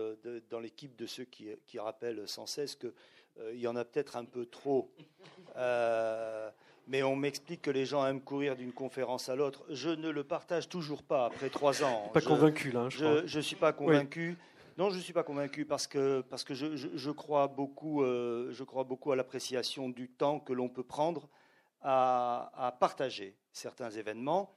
dans 0.49 0.61
l'équipe 0.61 0.97
de 0.97 1.05
ceux 1.07 1.25
qui, 1.25 1.79
rappellent 1.79 2.27
sans 2.27 2.47
cesse 2.47 2.75
que 2.75 2.87
euh, 2.87 2.93
il 3.53 3.61
y 3.61 3.67
en 3.67 3.77
a 3.77 3.85
peut-être 3.85 4.17
un 4.17 4.25
peu 4.25 4.47
trop. 4.47 4.91
Euh, 5.57 6.51
mais 6.87 7.03
on 7.03 7.15
m'explique 7.15 7.63
que 7.63 7.71
les 7.71 7.87
gens 7.87 8.05
aiment 8.07 8.21
courir 8.21 8.57
d'une 8.57 8.73
conférence 8.73 9.29
à 9.29 9.37
l'autre. 9.37 9.65
Je 9.69 9.91
ne 9.91 10.11
le 10.11 10.25
partage 10.25 10.69
toujours 10.69 11.03
pas 11.03 11.27
après 11.27 11.51
trois 11.51 11.85
ans. 11.85 12.11
Pas 12.13 12.21
convaincu 12.21 12.73
là, 12.73 12.89
je, 12.89 13.37
ne 13.37 13.43
suis 13.43 13.57
pas 13.57 13.73
convaincu. 13.73 14.37
Non, 14.77 14.91
je 14.91 14.97
ne 14.97 15.01
suis 15.01 15.13
pas 15.13 15.23
convaincu 15.23 15.67
parce 15.67 15.87
que, 15.87 16.23
parce 16.23 16.43
que 16.43 16.55
je, 16.55 16.77
je 16.77 17.11
crois 17.11 17.49
beaucoup, 17.49 18.03
euh, 18.03 18.51
je 18.53 18.65
crois 18.65 18.85
beaucoup 18.85 19.13
à 19.13 19.17
l'appréciation 19.17 19.89
du 19.89 20.09
temps 20.09 20.41
que 20.41 20.53
l'on 20.53 20.69
peut 20.69 20.83
prendre 20.83 21.29
à, 21.83 22.51
à, 22.55 22.73
partager 22.73 23.37
certains 23.53 23.91
événements 23.91 24.57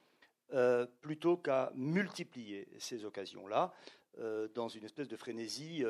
plutôt 1.01 1.35
qu'à 1.35 1.71
multiplier 1.73 2.67
ces 2.77 3.05
occasions-là 3.05 3.73
dans 4.53 4.67
une 4.67 4.83
espèce 4.83 5.07
de 5.07 5.17
frénésie 5.17 5.83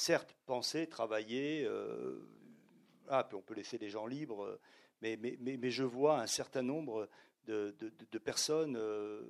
certes, 0.00 0.34
penser, 0.46 0.86
travailler, 0.86 1.64
euh, 1.66 2.18
ah, 3.08 3.28
on 3.34 3.42
peut 3.42 3.54
laisser 3.54 3.76
les 3.76 3.90
gens 3.90 4.06
libres, 4.06 4.58
mais, 5.02 5.18
je 5.70 5.84
vois 5.84 6.20
un 6.20 6.26
certain 6.26 6.62
nombre 6.62 7.08
de, 7.46 7.74
de, 8.10 8.18
personnes 8.18 8.76
euh, 8.76 9.22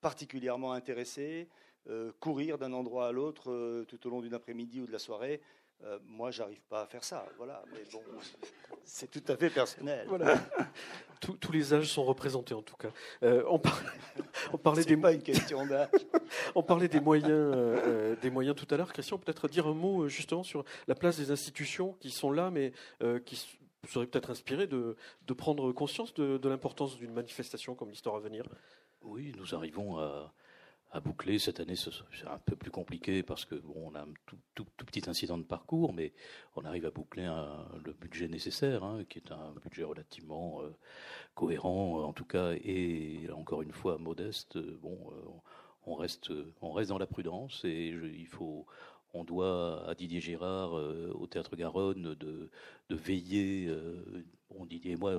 particulièrement 0.00 0.72
intéressées 0.72 1.48
euh, 1.88 2.12
courir 2.20 2.58
d'un 2.58 2.72
endroit 2.72 3.08
à 3.08 3.12
l'autre 3.12 3.84
tout 3.88 4.06
au 4.06 4.10
long 4.10 4.20
d'une 4.20 4.34
après-midi 4.34 4.80
ou 4.80 4.86
de 4.86 4.92
la 4.92 4.98
soirée 4.98 5.40
euh, 5.84 5.98
moi, 6.06 6.30
j'arrive 6.30 6.60
pas 6.68 6.82
à 6.82 6.86
faire 6.86 7.04
ça. 7.04 7.26
Voilà, 7.36 7.62
mais 7.72 7.84
bon, 7.92 8.02
c'est 8.84 9.10
tout 9.10 9.22
à 9.28 9.36
fait 9.36 9.50
personnel. 9.50 10.06
Voilà. 10.08 10.36
tous 11.40 11.52
les 11.52 11.74
âges 11.74 11.88
sont 11.88 12.04
représentés 12.04 12.54
en 12.54 12.62
tout 12.62 12.76
cas. 12.76 12.90
Euh, 13.22 13.44
on, 13.48 13.60
on, 14.52 14.58
parlait 14.58 14.84
des 14.84 14.96
pas 14.96 15.12
une 15.12 15.22
question 15.22 15.66
d'âge. 15.66 15.90
on 16.54 16.62
parlait 16.62 16.88
des 16.88 17.00
moyens, 17.00 17.30
euh, 17.30 18.16
des 18.16 18.30
moyens 18.30 18.56
tout 18.56 18.72
à 18.72 18.76
l'heure. 18.76 18.92
Christian, 18.92 19.18
peut-être 19.18 19.48
dire 19.48 19.66
un 19.66 19.74
mot 19.74 20.08
justement 20.08 20.42
sur 20.42 20.64
la 20.88 20.94
place 20.94 21.16
des 21.16 21.30
institutions 21.30 21.94
qui 22.00 22.10
sont 22.10 22.30
là, 22.32 22.50
mais 22.50 22.72
qui 23.24 23.48
seraient 23.88 24.06
peut-être 24.06 24.30
inspirées 24.30 24.66
de, 24.66 24.96
de, 25.26 25.32
prendre 25.32 25.72
conscience 25.72 26.12
de, 26.14 26.38
de 26.38 26.48
l'importance 26.48 26.96
d'une 26.96 27.12
manifestation 27.12 27.74
comme 27.74 27.90
l'histoire 27.90 28.16
à 28.16 28.20
venir. 28.20 28.44
Oui, 29.02 29.32
nous 29.38 29.54
arrivons 29.54 29.98
à 29.98 30.32
à 30.90 31.00
boucler. 31.00 31.38
Cette 31.38 31.60
année, 31.60 31.76
c'est 31.76 32.26
un 32.26 32.38
peu 32.38 32.56
plus 32.56 32.70
compliqué 32.70 33.22
parce 33.22 33.44
que 33.44 33.54
bon, 33.54 33.90
on 33.90 33.94
a 33.94 34.02
un 34.02 34.12
tout, 34.54 34.64
petit 34.86 35.08
incident 35.08 35.38
de 35.38 35.42
parcours, 35.42 35.92
mais 35.92 36.12
on 36.56 36.64
arrive 36.64 36.86
à 36.86 36.90
boucler 36.90 37.30
le 37.84 37.92
budget 37.92 38.28
nécessaire, 38.28 38.84
hein, 38.84 39.04
qui 39.08 39.18
est 39.18 39.32
un 39.32 39.52
budget 39.62 39.84
relativement 39.84 40.62
euh, 40.62 40.74
cohérent, 41.34 42.02
en 42.04 42.12
tout 42.12 42.24
cas, 42.24 42.52
et 42.52 43.28
encore 43.34 43.62
une 43.62 43.72
fois 43.72 43.98
modeste. 43.98 44.58
Bon, 44.58 44.98
euh, 45.12 45.28
on 45.86 45.94
reste, 45.94 46.32
on 46.60 46.72
reste 46.72 46.90
dans 46.90 46.98
la 46.98 47.06
prudence 47.06 47.64
et 47.64 47.88
il 47.88 48.26
faut, 48.26 48.66
on 49.14 49.24
doit 49.24 49.88
à 49.88 49.94
Didier 49.94 50.20
Girard 50.20 50.76
euh, 50.76 51.12
au 51.14 51.26
Théâtre 51.26 51.56
Garonne 51.56 52.14
de, 52.14 52.50
de 52.88 52.96
veiller 52.96 53.70
bon, 54.50 54.66
Didier 54.66 54.92
et 54.92 54.96
moi, 54.96 55.14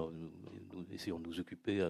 nous, 0.74 0.86
essayons 0.94 1.20
de 1.20 1.28
nous 1.28 1.40
occuper 1.40 1.88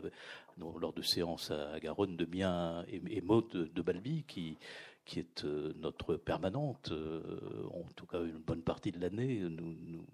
lors 0.58 0.94
de 0.94 1.02
séances 1.02 1.52
à, 1.52 1.80
Garonne 1.80 2.18
de 2.18 2.26
bien 2.26 2.86
et, 2.88 3.22
Maud 3.22 3.50
de, 3.52 3.82
Balbi, 3.82 4.24
qui, 4.28 4.58
qui 5.06 5.20
est 5.20 5.44
euh, 5.44 5.74
notre 5.80 6.16
permanente, 6.16 6.92
euh, 6.92 7.22
en 7.74 7.84
tout 7.96 8.06
cas 8.06 8.22
une 8.22 8.38
bonne 8.40 8.62
partie 8.62 8.92
de 8.92 9.00
l'année, 9.00 9.40
nous, 9.40 10.06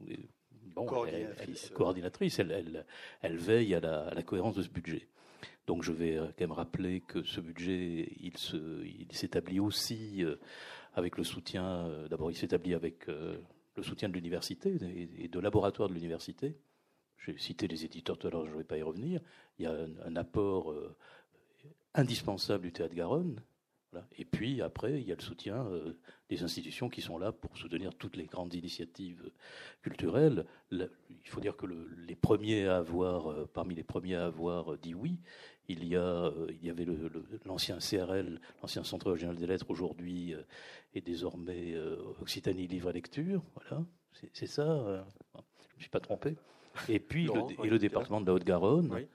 coordinatrice. 1.73 2.39
Elle, 2.39 2.85
elle, 3.21 3.37
veille 3.37 3.75
à 3.75 3.79
la, 3.79 4.23
cohérence 4.23 4.55
de 4.55 4.61
ce 4.61 4.69
budget. 4.69 5.07
Donc 5.67 5.83
je 5.83 5.91
vais 5.91 6.17
euh, 6.17 6.27
quand 6.27 6.41
même 6.41 6.51
rappeler 6.51 7.01
que 7.01 7.23
ce 7.23 7.41
budget, 7.41 8.13
il, 8.21 8.37
se, 8.37 8.85
il 8.85 9.07
s'établit 9.11 9.59
aussi 9.59 10.23
avec 10.93 11.17
le 11.17 11.23
soutien, 11.23 11.89
d'abord 12.09 12.31
il 12.31 12.35
s'établit 12.37 12.73
avec 12.73 13.07
le 13.07 13.83
soutien 13.83 14.07
de 14.07 14.13
l'université 14.13 14.77
et 15.19 15.27
de 15.27 15.39
laboratoires 15.39 15.89
de 15.89 15.93
l'université, 15.93 16.55
j'ai 17.25 17.37
cité 17.37 17.67
les 17.67 17.85
éditeurs 17.85 18.17
tout 18.17 18.27
à 18.27 18.29
l'heure, 18.29 18.45
je 18.45 18.51
ne 18.51 18.57
vais 18.57 18.63
pas 18.63 18.77
y 18.77 18.83
revenir. 18.83 19.21
Il 19.57 19.63
y 19.63 19.67
a 19.67 19.75
un, 20.05 20.15
apport 20.15 20.71
euh, 20.71 20.95
indispensable 21.93 22.63
du 22.63 22.71
Théâtre 22.71 22.95
Garonne. 22.95 23.41
Et 24.17 24.25
puis 24.25 24.61
après, 24.61 24.99
il 24.99 25.07
y 25.07 25.13
a 25.13 25.15
le 25.15 25.21
soutien 25.21 25.65
euh, 25.67 25.97
des 26.29 26.43
institutions 26.43 26.89
qui 26.89 26.99
sont 27.01 27.17
là 27.17 27.31
pour 27.31 27.57
soutenir 27.57 27.95
toutes 27.95 28.17
les 28.17 28.25
grandes 28.25 28.53
initiatives 28.53 29.31
culturelles. 29.81 30.45
il 30.69 31.29
faut 31.29 31.39
dire 31.39 31.55
que 31.55 31.65
les 31.65 32.15
premiers 32.15 32.67
à 32.67 32.77
avoir, 32.77 33.31
euh, 33.31 33.49
parmi 33.53 33.73
les 33.73 33.85
premiers 33.85 34.15
à 34.15 34.25
avoir 34.25 34.77
dit 34.77 34.93
oui, 34.93 35.17
il 35.69 35.87
y 35.87 35.95
a, 35.95 36.29
il 36.49 36.65
y 36.65 36.69
avait 36.69 36.85
l'ancien 37.45 37.77
CRL, 37.77 38.41
l'ancien 38.61 38.83
Centre 38.83 39.11
régional 39.11 39.37
des 39.37 39.47
lettres 39.47 39.71
aujourd'hui 39.71 40.35
et 40.93 41.01
désormais 41.01 41.75
Occitanie 42.21 42.67
Livre 42.67 42.91
et 42.91 42.93
Lecture. 42.93 43.41
Voilà, 43.55 43.83
c'est 44.33 44.45
ça. 44.45 44.63
je 44.63 45.39
ne 45.39 45.75
me 45.77 45.79
suis 45.79 45.89
pas 45.89 46.01
trompé. 46.01 46.35
Et 46.89 46.99
puis 46.99 47.25
le, 47.25 47.65
et 47.65 47.69
le 47.69 47.79
département 47.79 48.21
de 48.21 48.27
la 48.27 48.33
Haute-Garonne. 48.33 49.07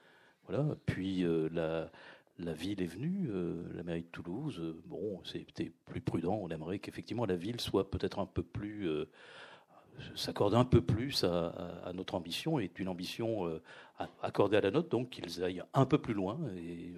Voilà. 0.49 0.77
Puis 0.87 1.25
euh, 1.25 1.49
la, 1.53 1.91
la 2.39 2.53
ville 2.53 2.83
est 2.83 2.87
venue, 2.87 3.29
euh, 3.31 3.63
la 3.75 3.83
mairie 3.83 4.03
de 4.03 4.09
Toulouse. 4.09 4.59
Euh, 4.61 4.81
bon, 4.87 5.21
c'était 5.25 5.73
plus 5.87 6.01
prudent. 6.01 6.39
On 6.41 6.49
aimerait 6.49 6.79
qu'effectivement 6.79 7.27
la 7.27 7.37
ville 7.37 7.61
soit 7.61 7.91
peut-être 7.91 8.19
un 8.19 8.27
peu 8.27 8.43
plus 8.43 8.89
s'accorde 10.15 10.55
un 10.55 10.65
peu 10.65 10.81
plus 10.81 11.25
à, 11.25 11.93
notre 11.93 12.15
ambition 12.15 12.59
et 12.59 12.71
une 12.79 12.89
ambition 12.89 13.61
accordée 14.23 14.57
à 14.57 14.63
la 14.63 14.71
nôtre, 14.71 14.89
donc 14.89 15.11
qu'ils 15.11 15.45
aillent 15.45 15.63
un 15.75 15.85
peu 15.85 15.99
plus 15.99 16.15
loin. 16.15 16.39
Et 16.57 16.95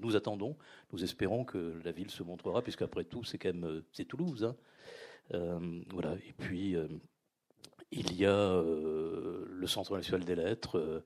nous 0.00 0.14
attendons, 0.14 0.56
nous 0.92 1.02
espérons 1.02 1.44
que 1.44 1.74
la 1.84 1.90
ville 1.90 2.10
se 2.10 2.22
montrera, 2.22 2.62
puisqu'après 2.62 3.02
tout, 3.02 3.24
c'est 3.24 3.36
quand 3.36 3.52
même 3.52 3.82
c'est 3.90 4.04
Toulouse. 4.04 4.54
Hein. 5.32 5.58
voilà. 5.90 6.14
Et 6.28 6.34
puis 6.38 6.76
il 7.90 8.14
y 8.14 8.26
a 8.26 8.62
le 9.56 9.66
Centre 9.66 9.96
national 9.96 10.24
des 10.24 10.34
lettres, 10.34 10.78
euh, 10.78 11.04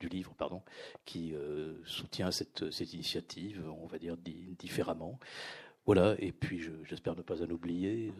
du 0.00 0.08
livre, 0.08 0.34
pardon, 0.36 0.62
qui 1.04 1.34
euh, 1.34 1.74
soutient 1.84 2.30
cette, 2.30 2.70
cette, 2.70 2.92
initiative, 2.92 3.62
on 3.80 3.86
va 3.86 3.98
dire 3.98 4.16
différemment. 4.16 5.18
Voilà, 5.86 6.16
et 6.18 6.32
puis 6.32 6.60
j'espère 6.84 7.16
ne 7.16 7.22
pas 7.22 7.42
en 7.42 7.50
oublier. 7.50 8.12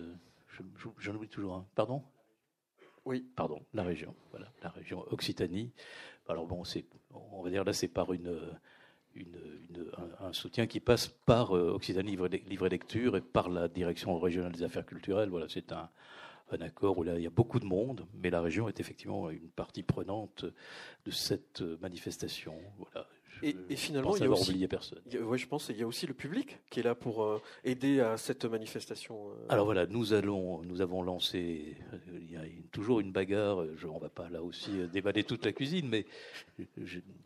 J'en 0.99 1.15
oublie 1.15 1.29
toujours 1.29 1.55
un. 1.55 1.67
Pardon? 1.75 2.03
Oui. 3.05 3.27
Pardon, 3.35 3.63
la 3.75 3.83
région. 3.83 4.15
Voilà, 4.31 4.47
la 4.63 4.71
région 4.71 5.05
Occitanie. 5.11 5.73
Alors 6.29 6.47
bon, 6.47 6.63
c'est, 6.63 6.85
on 7.13 7.43
va 7.43 7.51
dire 7.51 7.65
là, 7.65 7.73
c'est 7.73 7.89
par 7.89 8.13
une, 8.13 8.39
une, 9.15 9.91
un, 10.21 10.33
soutien 10.33 10.69
qui 10.69 10.79
passe 10.79 11.09
par 11.09 11.51
Occitanie 11.51 12.11
Livre, 12.13 12.29
Livre 12.29 12.67
et 12.67 12.71
Lecture 12.71 13.17
et 13.17 13.21
par 13.21 13.49
la 13.49 13.67
Direction 13.67 14.17
régionale 14.21 14.53
des 14.53 14.63
affaires 14.63 14.87
culturelles. 14.87 15.31
Voilà, 15.31 15.47
c'est 15.49 15.73
un, 15.73 15.91
un 16.55 16.61
accord 16.61 16.99
où 16.99 17.03
là, 17.03 17.17
il 17.17 17.23
y 17.23 17.27
a 17.27 17.31
beaucoup 17.31 17.61
de 17.61 17.67
monde, 17.67 18.07
mais 18.15 18.31
la 18.31 18.41
région 18.41 18.69
est 18.69 18.81
effectivement 18.81 19.31
une 19.31 19.51
partie 19.51 19.83
prenante 19.83 20.45
de 21.05 21.11
cette 21.11 21.63
manifestation. 21.81 22.55
Voilà. 22.79 23.07
Et, 23.43 23.77
finalement, 23.77 24.17
il 24.17 24.23
y 24.23 24.27
a 24.27 24.31
aussi, 24.31 24.51
oublié 24.51 24.69
personne. 24.69 25.01
Oui, 25.21 25.37
je 25.37 25.49
pense, 25.49 25.69
il 25.69 25.77
y 25.77 25.83
a 25.83 25.87
aussi 25.87 26.07
le 26.07 26.15
public 26.15 26.61
qui 26.71 26.79
est 26.79 26.83
là 26.83 26.95
pour 26.95 27.25
euh, 27.25 27.43
aider 27.65 28.01
à 28.01 28.17
cette 28.17 28.45
manifestation. 28.45 29.31
Euh. 29.31 29.47
Alors 29.49 29.65
voilà, 29.65 29.87
nous 29.87 30.13
allons, 30.13 30.63
nous 30.63 30.81
avons 30.81 31.03
lancé. 31.03 31.77
Euh, 31.93 32.19
il 32.21 32.31
y 32.31 32.37
a 32.37 32.43
toujours 32.71 33.01
une 33.01 33.11
bagarre. 33.11 33.65
Je, 33.77 33.89
on 33.89 33.99
va 33.99 34.11
pas 34.11 34.29
là 34.31 34.43
aussi 34.43 34.71
déballer 34.93 35.25
toute 35.25 35.45
la 35.45 35.53
cuisine, 35.53 35.89
mais 35.89 36.07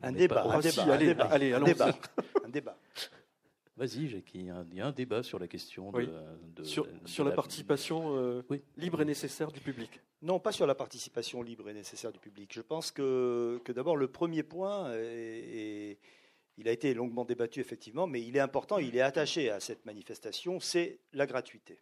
un, 0.03 0.13
débat, 0.13 0.45
un, 0.45 0.61
débat, 0.61 0.83
allez, 0.85 1.15
allez, 1.19 1.53
un 1.53 1.61
débat, 1.61 1.99
un 2.45 2.49
débat. 2.49 2.79
Vas-y, 3.77 4.09
Jackie, 4.09 4.39
il 4.39 4.75
y 4.75 4.81
a 4.81 4.87
un 4.87 4.93
débat 4.93 5.23
sur 5.23 5.39
la 5.39 5.47
question 5.47 5.93
de, 5.93 6.65
sur, 6.65 7.25
la, 7.25 7.33
participation 7.33 8.17
euh, 8.17 8.43
libre 8.79 9.03
et 9.03 9.05
nécessaire 9.05 9.53
du 9.53 9.61
public. 9.61 10.01
Non, 10.23 10.41
pas 10.41 10.51
sur 10.51 10.67
la 10.67 10.75
participation 10.75 11.43
libre 11.43 11.69
et 11.69 11.75
nécessaire 11.75 12.11
du 12.11 12.19
public. 12.19 12.55
Je 12.55 12.63
pense 12.63 12.91
que, 12.91 13.61
que 13.65 13.73
d'abord 13.73 13.99
le 13.99 14.09
premier 14.09 14.43
point, 14.43 14.95
et 14.95 15.99
il 16.57 16.69
a 16.69 16.73
été 16.73 16.95
longuement 16.95 17.27
débattu 17.27 17.61
effectivement, 17.61 18.07
mais 18.07 18.23
il 18.23 18.35
est 18.35 18.41
important, 18.41 18.79
il 18.79 18.97
est 18.97 19.03
attaché 19.03 19.51
à 19.51 19.61
cette 19.61 19.85
manifestation, 19.85 20.59
c'est 20.59 21.01
la 21.13 21.27
gratuité. 21.27 21.79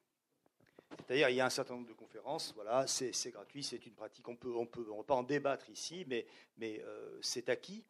C'est-à-dire, 1.06 1.28
il 1.28 1.36
y 1.36 1.40
a 1.40 1.46
un 1.46 1.50
certain 1.50 1.74
nombre 1.74 1.88
de 1.88 1.92
conférences, 1.92 2.52
voilà, 2.56 2.86
c'est 2.88 3.30
gratuit, 3.30 3.62
c'est 3.62 3.86
une 3.86 3.94
pratique, 3.94 4.28
on 4.28 4.34
peut, 4.34 4.52
on 4.56 4.66
peut, 4.66 4.86
on 4.90 5.04
pas 5.04 5.14
en 5.14 5.22
débattre 5.22 5.70
ici, 5.70 6.04
mais, 6.08 6.26
mais 6.56 6.80
euh, 6.84 7.18
c'est 7.20 7.48
acquis. 7.48 7.84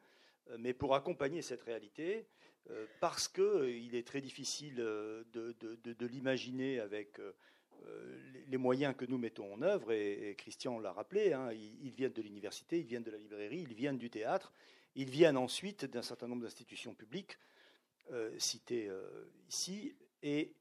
Mais 0.59 0.75
pour 0.75 0.95
accompagner 0.95 1.41
cette 1.41 1.63
réalité, 1.63 2.27
euh, 2.71 2.87
parce 3.01 3.29
qu'il 3.29 3.43
euh, 3.43 3.93
est 3.93 4.07
très 4.07 4.23
difficile 4.23 4.77
euh, 4.79 5.23
de, 5.33 6.07
l'imaginer 6.07 6.81
avec 6.81 7.21
les 8.47 8.57
moyens 8.57 8.95
que 8.97 9.05
nous 9.05 9.19
mettons 9.19 9.53
en 9.53 9.61
œuvre, 9.61 9.93
et, 9.93 10.35
Christian 10.39 10.79
l'a 10.79 10.93
rappelé, 10.93 11.35
hein, 11.35 11.53
ils, 11.53 11.91
viennent 11.91 12.13
de 12.13 12.23
l'université, 12.23 12.79
ils 12.81 12.87
viennent 12.87 13.03
de 13.03 13.11
la 13.11 13.19
librairie, 13.19 13.61
ils 13.69 13.75
viennent 13.75 13.99
du 13.99 14.09
théâtre, 14.09 14.53
ils 14.95 15.11
viennent 15.11 15.37
ensuite 15.37 15.85
d'un 15.85 16.01
certain 16.01 16.27
nombre 16.27 16.43
d'institutions 16.43 16.95
publiques 16.95 17.39
citées 18.39 18.91
ici, 19.49 19.95
et 20.23 20.55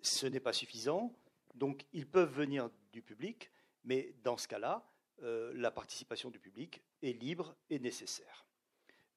ce 0.00 0.26
n'est 0.26 0.40
pas 0.40 0.54
suffisant, 0.54 1.14
donc 1.54 1.84
ils 1.92 2.06
peuvent 2.06 2.32
venir 2.32 2.70
du 2.92 3.02
public, 3.02 3.50
mais 3.84 4.14
dans 4.22 4.38
ce 4.38 4.48
cas-là, 4.48 4.88
la 5.20 5.70
participation 5.70 6.30
du 6.30 6.38
public 6.38 6.82
est 7.02 7.12
libre 7.12 7.54
et 7.68 7.78
nécessaire. 7.78 8.45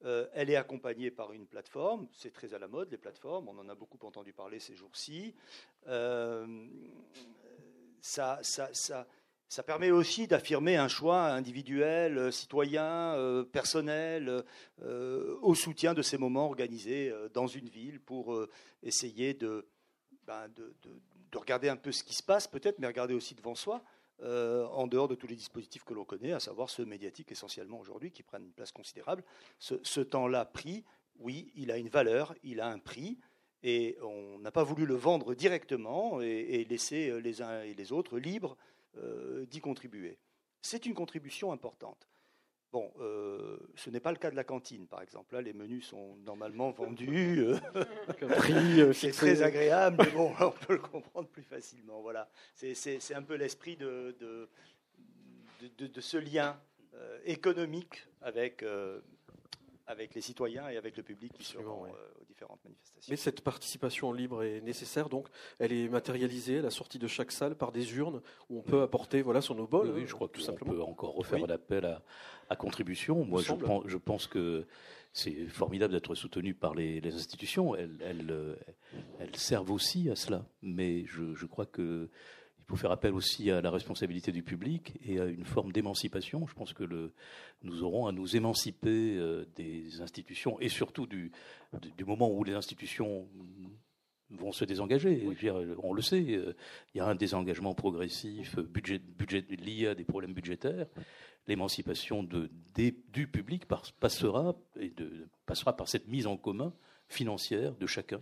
Euh, 0.05 0.27
elle 0.33 0.49
est 0.49 0.55
accompagnée 0.55 1.11
par 1.11 1.33
une 1.33 1.45
plateforme, 1.45 2.07
c'est 2.13 2.31
très 2.31 2.53
à 2.53 2.59
la 2.59 2.69
mode 2.69 2.89
les 2.89 2.97
plateformes, 2.97 3.49
on 3.49 3.57
en 3.59 3.67
a 3.67 3.75
beaucoup 3.75 3.99
entendu 4.05 4.31
parler 4.31 4.59
ces 4.59 4.73
jours-ci. 4.73 5.35
Euh, 5.87 6.67
ça, 7.99 8.39
permet 9.65 9.91
aussi 9.91 10.25
d'affirmer 10.25 10.77
un 10.77 10.87
choix 10.87 11.25
individuel, 11.31 12.31
citoyen, 12.31 13.45
personnel, 13.51 14.45
euh, 14.83 15.37
au 15.41 15.53
soutien 15.53 15.93
de 15.93 16.01
ces 16.01 16.17
moments 16.17 16.45
organisés 16.45 17.13
dans 17.33 17.47
une 17.47 17.67
ville 17.67 17.99
pour 17.99 18.39
essayer 18.81 19.37
ben, 20.25 20.47
de, 20.55 20.73
regarder 21.35 21.67
un 21.67 21.75
peu 21.75 21.91
ce 21.91 22.05
qui 22.05 22.13
se 22.13 22.23
passe 22.23 22.47
peut-être, 22.47 22.79
mais 22.79 22.87
regarder 22.87 23.13
aussi 23.13 23.35
devant 23.35 23.55
soi. 23.55 23.83
Euh, 24.21 24.65
en 24.67 24.87
dehors 24.87 25.07
de 25.07 25.15
tous 25.15 25.27
les 25.27 25.35
dispositifs 25.35 25.85
que 25.85 25.93
l'on 25.93 26.03
connaît, 26.03 26.33
à 26.33 26.41
savoir 26.41 26.69
ceux 26.69 26.83
médiatiques 26.83 27.31
essentiellement 27.31 27.79
aujourd'hui, 27.79 28.11
qui 28.11 28.21
prennent 28.21 28.43
une 28.43 28.51
place 28.51 28.73
considérable. 28.73 29.23
Ce, 29.59 30.01
temps-là 30.01 30.43
pris, 30.43 30.83
oui, 31.19 31.51
il 31.55 31.71
a 31.71 31.77
une 31.77 31.87
valeur, 31.87 32.35
il 32.43 32.59
a 32.59 32.67
un 32.67 32.79
prix, 32.79 33.17
et 33.63 33.97
on 34.01 34.39
n'a 34.39 34.51
pas 34.51 34.63
voulu 34.63 34.85
le 34.85 34.95
vendre 34.95 35.35
directement 35.35 36.19
et, 36.21 36.65
laisser 36.69 37.21
les 37.21 37.41
uns 37.41 37.61
et 37.61 37.73
les 37.73 37.93
autres 37.93 38.19
libres 38.19 38.57
euh, 38.97 39.45
d'y 39.45 39.61
contribuer. 39.61 40.17
C'est 40.61 40.85
une 40.85 40.93
contribution 40.93 41.53
importante. 41.53 42.09
Bon, 42.71 42.91
euh, 42.99 43.57
ce 43.75 43.89
n'est 43.89 43.99
pas 43.99 44.11
le 44.11 44.17
cas 44.17 44.29
de 44.29 44.35
la 44.35 44.43
cantine, 44.43 44.85
par 44.85 45.01
exemple. 45.01 45.33
Là, 45.33 45.41
les 45.41 45.53
menus 45.53 45.87
sont 45.87 46.15
normalement 46.25 46.71
vendus. 46.71 47.45
Euh, 48.21 48.27
euh, 48.51 48.93
c'est 48.93 49.11
très 49.11 49.41
agréable, 49.41 49.97
mais 49.99 50.11
bon, 50.11 50.33
on 50.39 50.51
peut 50.51 50.73
le 50.73 50.79
comprendre 50.79 51.27
plus 51.29 51.43
facilement. 51.43 52.01
Voilà, 52.01 52.29
c'est 52.53 53.13
un 53.13 53.21
peu 53.21 53.35
l'esprit 53.35 53.75
de 53.77 54.15
de, 54.19 56.01
ce 56.01 56.17
lien 56.17 56.59
économique 57.25 58.07
avec 58.21 58.63
avec 59.89 60.13
les 60.13 60.21
citoyens 60.21 60.69
et 60.69 60.77
avec 60.77 60.95
le 60.97 61.03
public 61.03 61.33
qui 61.33 61.43
seront 61.43 61.87
aux 62.21 62.25
différentes 62.25 62.63
manifestations. 62.63 63.09
Mais 63.09 63.17
cette 63.17 63.41
participation 63.41 64.13
libre 64.13 64.43
est 64.43 64.61
nécessaire, 64.61 65.09
donc 65.09 65.27
elle 65.57 65.73
est 65.73 65.89
matérialisée 65.89 66.59
à 66.59 66.61
la 66.61 66.69
sortie 66.69 66.99
de 66.99 67.07
chaque 67.07 67.31
salle 67.31 67.55
par 67.55 67.71
des 67.71 67.97
urnes 67.97 68.21
où 68.49 68.59
on 68.59 68.61
peut 68.61 68.83
apporter 68.83 69.23
voilà, 69.23 69.41
son 69.41 69.57
obol. 69.57 69.89
Oui, 69.89 70.05
je 70.05 70.13
crois 70.13 70.27
que 70.27 70.39
simplement. 70.39 70.73
peut 70.73 70.81
encore 70.83 71.15
refaire 71.15 71.43
un 71.43 71.49
appel 71.49 71.85
à, 71.85 72.03
à 72.49 72.55
contribution. 72.55 73.25
Moi, 73.25 73.41
je 73.41 73.53
pense, 73.53 73.83
je 73.87 73.97
pense, 73.97 74.27
que 74.27 74.67
c'est 75.11 75.47
formidable 75.47 75.91
d'être 75.93 76.13
soutenu 76.13 76.53
par 76.53 76.75
les, 76.75 77.01
institutions. 77.07 77.75
Elles, 77.75 77.97
elles, 78.01 78.57
elles, 79.19 79.35
servent 79.35 79.71
aussi 79.71 80.07
à 80.11 80.15
cela. 80.15 80.45
Mais 80.61 81.05
je, 81.07 81.33
je 81.33 81.45
crois 81.47 81.65
que 81.65 82.09
faut 82.69 82.75
faire 82.75 82.91
appel 82.91 83.13
aussi 83.13 83.51
à 83.51 83.61
la 83.61 83.71
responsabilité 83.71 84.31
du 84.31 84.43
public 84.43 84.93
et 85.05 85.19
à 85.19 85.25
une 85.25 85.45
forme 85.45 85.71
d'émancipation. 85.71 86.45
Je 86.47 86.53
pense 86.53 86.73
que 86.73 86.83
le, 86.83 87.13
nous 87.63 87.83
aurons 87.83 88.07
à 88.07 88.11
nous 88.11 88.35
émanciper 88.35 89.17
euh, 89.17 89.45
des 89.55 90.01
institutions 90.01 90.59
et 90.59 90.69
surtout 90.69 91.07
du, 91.07 91.31
du 91.97 92.05
moment 92.05 92.29
où 92.31 92.43
les 92.43 92.53
institutions 92.53 93.27
vont 94.29 94.51
se 94.51 94.63
désengager. 94.65 95.27
on 95.81 95.93
le 95.93 96.01
sait, 96.01 96.23
euh, 96.29 96.55
il 96.93 96.99
y 96.99 97.01
a 97.01 97.07
un 97.07 97.15
désengagement 97.15 97.73
progressif 97.73 98.59
budget, 98.59 98.99
budget, 98.99 99.43
lié 99.49 99.87
à 99.87 99.95
des 99.95 100.05
problèmes 100.05 100.33
budgétaires 100.33 100.85
l'émancipation 101.49 102.23
du 102.23 103.27
public 103.27 103.65
passera, 103.99 104.55
et 104.79 104.89
de, 104.89 105.27
passera 105.45 105.75
par 105.75 105.89
cette 105.89 106.07
mise 106.07 106.27
en 106.27 106.37
commun 106.37 106.73
financière 107.07 107.75
de 107.75 107.87
chacun 107.87 108.21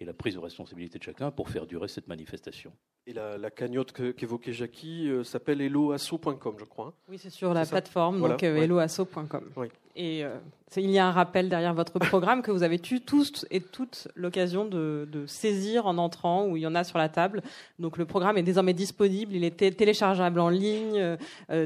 et 0.00 0.04
la 0.04 0.14
prise 0.14 0.34
de 0.34 0.38
responsabilité 0.38 0.98
de 0.98 1.02
chacun 1.02 1.30
pour 1.30 1.50
faire 1.50 1.66
durer 1.66 1.88
cette 1.88 2.06
manifestation. 2.06 2.72
Et 3.08 3.14
la, 3.14 3.50
cagnotte 3.50 3.94
qu'évoquait 4.12 4.52
Jackie 4.52 5.08
euh, 5.08 5.24
s'appelle 5.24 5.62
helloasso.com, 5.62 6.56
je 6.58 6.64
crois. 6.66 6.88
Hein. 6.88 6.92
Oui, 7.08 7.16
c'est 7.16 7.30
sur 7.30 7.54
la 7.54 7.64
plateforme, 7.64 8.20
donc 8.20 8.42
euh, 8.42 8.56
helloasso.com. 8.56 9.50
Et 9.96 10.22
euh, 10.26 10.36
il 10.76 10.90
y 10.90 10.98
a 10.98 11.06
un 11.06 11.10
rappel 11.10 11.48
derrière 11.48 11.72
votre 11.72 11.98
programme 11.98 12.42
que 12.42 12.50
vous 12.50 12.62
avez 12.62 12.78
eu 12.90 13.00
tous 13.00 13.46
et 13.50 13.62
toutes 13.62 14.08
l'occasion 14.14 14.66
de, 14.66 15.24
saisir 15.26 15.86
en 15.86 15.96
entrant, 15.96 16.48
où 16.48 16.58
il 16.58 16.60
y 16.60 16.66
en 16.66 16.74
a 16.74 16.84
sur 16.84 16.98
la 16.98 17.08
table. 17.08 17.40
Donc 17.78 17.96
le 17.96 18.04
programme 18.04 18.36
est 18.36 18.42
désormais 18.42 18.74
disponible, 18.74 19.34
il 19.34 19.42
est 19.42 19.56
téléchargeable 19.74 20.38
en 20.38 20.50
ligne, 20.50 21.16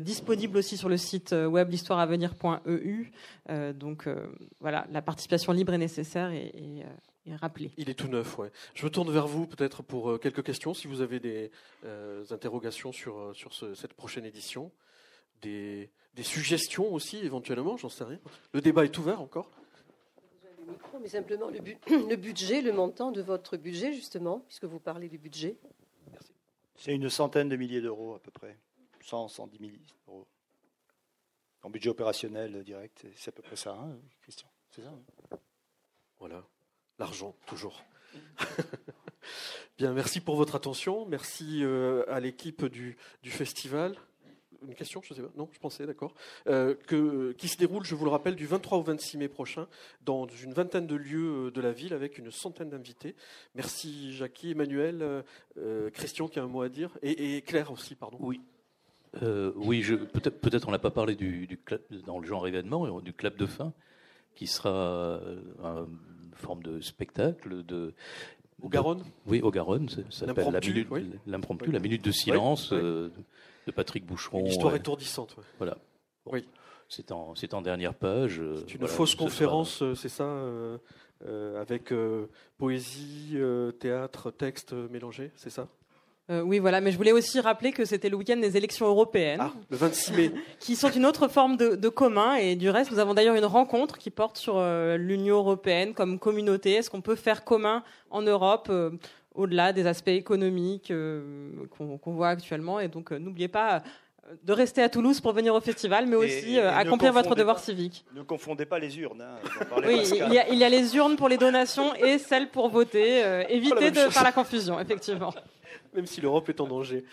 disponible 0.00 0.58
aussi 0.58 0.76
sur 0.76 0.88
le 0.88 0.96
site 0.96 1.34
web 1.34 1.68
l'histoireavenir.eu. 1.70 3.12
donc 3.74 4.08
voilà, 4.60 4.86
la 4.92 5.02
participation 5.02 5.52
libre 5.52 5.74
est 5.74 5.78
nécessaire 5.78 6.30
et, 6.30 6.52
et 6.54 6.84
il 7.24 7.88
est 7.88 7.94
tout 7.94 8.08
neuf, 8.08 8.38
ouais. 8.38 8.50
Je 8.74 8.84
me 8.84 8.90
tourne 8.90 9.10
vers 9.12 9.26
vous 9.26 9.46
peut-être 9.46 9.82
pour 9.82 10.10
euh, 10.10 10.18
quelques 10.18 10.42
questions, 10.42 10.74
si 10.74 10.88
vous 10.88 11.00
avez 11.00 11.20
des 11.20 11.50
euh, 11.84 12.24
interrogations 12.30 12.92
sur, 12.92 13.18
euh, 13.18 13.34
sur 13.34 13.54
cette 13.54 13.94
prochaine 13.94 14.24
édition. 14.24 14.72
Des, 15.40 15.90
suggestions 16.22 16.92
aussi, 16.92 17.18
éventuellement, 17.18 17.76
j'en 17.76 17.88
sais 17.88 18.04
rien. 18.04 18.20
Le 18.52 18.60
débat 18.60 18.84
est 18.84 18.96
ouvert 18.98 19.20
encore. 19.20 19.50
mais 21.00 21.08
simplement 21.08 21.48
le, 21.48 21.58
le, 22.08 22.16
budget, 22.16 22.60
le 22.60 22.72
montant 22.72 23.12
de 23.12 23.22
votre 23.22 23.56
budget, 23.56 23.92
justement, 23.92 24.40
puisque 24.40 24.64
vous 24.64 24.80
parlez 24.80 25.08
du 25.08 25.18
budget. 25.18 25.58
Merci. 26.10 26.32
C'est 26.76 26.94
une 26.94 27.08
centaine 27.08 27.48
de 27.48 27.56
milliers 27.56 27.80
d'euros 27.80 28.14
à 28.14 28.20
peu 28.20 28.30
près. 28.30 28.56
100, 29.00 29.28
110 29.28 29.60
milliers 29.60 29.80
d'euros. 30.06 30.26
En 31.62 31.70
budget 31.70 31.90
opérationnel 31.90 32.64
direct, 32.64 33.06
c'est 33.14 33.28
à 33.28 33.32
peu 33.32 33.42
près 33.42 33.56
ça, 33.56 33.74
hein, 33.74 33.96
Christian 34.22 34.48
C'est 34.70 34.82
ça 34.82 34.88
hein? 34.88 35.38
Voilà. 36.18 36.44
L'argent, 37.02 37.34
toujours. 37.46 37.82
Bien, 39.76 39.92
merci 39.92 40.20
pour 40.20 40.36
votre 40.36 40.54
attention. 40.54 41.04
Merci 41.04 41.64
euh, 41.64 42.04
à 42.06 42.20
l'équipe 42.20 42.64
du, 42.66 42.96
festival. 43.24 43.96
Une 44.64 44.76
question, 44.76 45.02
je 45.02 45.12
sais 45.12 45.20
pas. 45.20 45.32
Non, 45.36 45.48
je 45.50 45.58
pensais, 45.58 45.84
d'accord. 45.84 46.14
Euh, 46.46 46.76
qui 47.36 47.48
se 47.48 47.56
déroule, 47.56 47.84
je 47.84 47.96
vous 47.96 48.04
le 48.04 48.10
rappelle, 48.12 48.36
du 48.36 48.46
23 48.46 48.78
au 48.78 48.82
26 48.82 49.18
mai 49.18 49.26
prochain, 49.26 49.66
dans 50.04 50.28
une 50.28 50.52
vingtaine 50.52 50.86
de 50.86 50.94
lieux 50.94 51.46
euh, 51.46 51.50
de 51.50 51.60
la 51.60 51.72
ville, 51.72 51.92
avec 51.92 52.18
une 52.18 52.30
centaine 52.30 52.70
d'invités. 52.70 53.16
Merci 53.56 54.12
Jackie, 54.12 54.52
Emmanuel, 54.52 55.24
Christian 55.92 56.28
qui 56.28 56.38
a 56.38 56.44
un 56.44 56.46
mot 56.46 56.62
à 56.62 56.68
dire, 56.68 56.96
et, 57.02 57.42
Claire 57.42 57.72
aussi, 57.72 57.96
pardon. 57.96 58.18
Oui. 58.20 58.40
oui, 59.56 59.84
peut-être 60.12 60.40
peut 60.40 60.56
on 60.68 60.70
n'a 60.70 60.78
pas 60.78 60.92
parlé 60.92 61.16
du, 61.16 61.58
club, 61.64 61.82
dans 62.06 62.20
le 62.20 62.28
genre 62.28 62.46
événement, 62.46 63.00
du 63.00 63.12
club 63.12 63.34
de 63.34 63.46
fin, 63.46 63.72
qui 64.36 64.46
sera 64.46 65.20
un 65.64 65.88
forme 66.36 66.62
de 66.62 66.80
spectacle, 66.80 67.64
de, 67.64 67.94
Au 68.62 68.68
Garonne 68.68 69.02
Oui, 69.26 69.40
au 69.42 69.50
Garonne. 69.50 69.88
Ça 69.88 69.96
s'appelle 70.10 70.36
la 70.36 70.42
L'impromptu, 70.52 70.70
minute, 70.72 70.88
oui. 70.90 71.10
l'impromptu, 71.26 71.66
Oui. 71.68 71.72
la 71.72 71.78
minute 71.80 72.04
de 72.04 72.10
silence 72.12 72.70
Oui, 72.70 72.78
oui. 72.78 72.84
euh, 72.84 73.08
de 73.66 73.72
Patrick 73.72 74.04
Boucheron. 74.06 74.40
Une 74.40 74.46
histoire 74.46 74.72
ouais. 74.72 74.78
étourdissante. 74.78 75.36
ouais. 75.36 75.44
Voilà. 75.58 75.76
Oui. 76.26 76.46
C'est 76.88 77.10
en, 77.10 77.34
dernière 77.62 77.94
page. 77.94 78.38
euh, 78.40 78.56
C'est 78.66 78.74
une 78.74 78.80
voilà, 78.80 78.94
fausse 78.94 79.12
sera- 79.12 79.24
conférence, 79.24 79.82
euh, 79.82 79.94
c'est 79.94 80.08
ça 80.10 80.24
euh, 80.24 80.78
Avec 81.60 81.92
poésie, 82.58 83.36
théâtre, 83.80 84.30
texte 84.30 84.72
mélangé, 84.72 85.30
c'est 85.36 85.50
ça? 85.50 85.68
Euh, 86.30 86.40
oui, 86.40 86.60
voilà, 86.60 86.80
mais 86.80 86.92
je 86.92 86.96
voulais 86.96 87.12
aussi 87.12 87.40
rappeler 87.40 87.72
que 87.72 87.84
c'était 87.84 88.08
le 88.08 88.16
week-end 88.16 88.36
des 88.36 88.56
élections 88.56 88.86
européennes, 88.86 89.40
Ah, 89.42 89.52
le 89.70 89.76
26 89.76 90.12
mai. 90.12 90.32
qui 90.60 90.76
sont 90.76 90.88
une 90.90 91.04
autre 91.04 91.26
forme 91.28 91.56
de, 91.56 91.74
de 91.74 91.88
commun. 91.88 92.36
Et 92.36 92.54
du 92.54 92.70
reste, 92.70 92.92
nous 92.92 93.00
avons 93.00 93.12
d'ailleurs 93.12 93.34
une 93.34 93.44
rencontre 93.44 93.98
qui 93.98 94.10
porte 94.10 94.38
sur 94.38 94.56
euh, 94.56 94.96
l'Union 94.96 95.36
européenne 95.38 95.94
comme 95.94 96.18
communauté. 96.20 96.74
Est-ce 96.74 96.90
qu'on 96.90 97.00
peut 97.00 97.16
faire 97.16 97.44
commun 97.44 97.82
en 98.10 98.22
Europe 98.22 98.68
euh, 98.70 98.90
au-delà 99.34 99.72
des 99.72 99.86
aspects 99.86 100.08
économiques 100.08 100.92
euh, 100.92 101.50
qu'on 101.76 101.98
qu'on 101.98 102.12
voit 102.12 102.28
actuellement? 102.28 102.78
Et 102.78 102.86
donc, 102.88 103.10
euh, 103.12 103.18
n'oubliez 103.18 103.48
pas 103.48 103.82
de 104.44 104.52
rester 104.52 104.82
à 104.82 104.88
Toulouse 104.88 105.20
pour 105.20 105.32
venir 105.32 105.54
au 105.54 105.60
festival, 105.60 106.06
mais 106.06 106.12
Et- 106.14 106.16
aussi 106.16 106.54
et- 106.54 106.58
euh, 106.60 106.72
accomplir 106.72 107.12
votre 107.12 107.34
devoir 107.34 107.56
pas. 107.56 107.62
civique. 107.62 108.04
Ne 108.14 108.22
confondez 108.22 108.64
pas 108.64 108.78
les 108.78 108.98
urnes. 108.98 109.20
Hein, 109.22 109.36
Oui, 109.86 110.00
il 110.10 110.32
y, 110.32 110.38
a, 110.38 110.48
il 110.48 110.58
y 110.58 110.64
a 110.64 110.68
les 110.68 110.96
urnes 110.96 111.16
pour 111.16 111.28
les 111.28 111.36
donations 111.36 111.94
et 111.96 112.18
celles 112.18 112.48
pour 112.48 112.68
voter. 112.70 113.24
Euh, 113.24 113.44
évitez 113.48 113.74
même 113.80 113.92
de 113.92 114.00
chose. 114.00 114.12
faire 114.12 114.22
la 114.24 114.32
confusion, 114.32 114.78
effectivement. 114.80 115.34
Même 115.94 116.06
si 116.06 116.20
l'Europe 116.22 116.48
est 116.48 116.58
en 116.60 116.66
danger. 116.66 117.04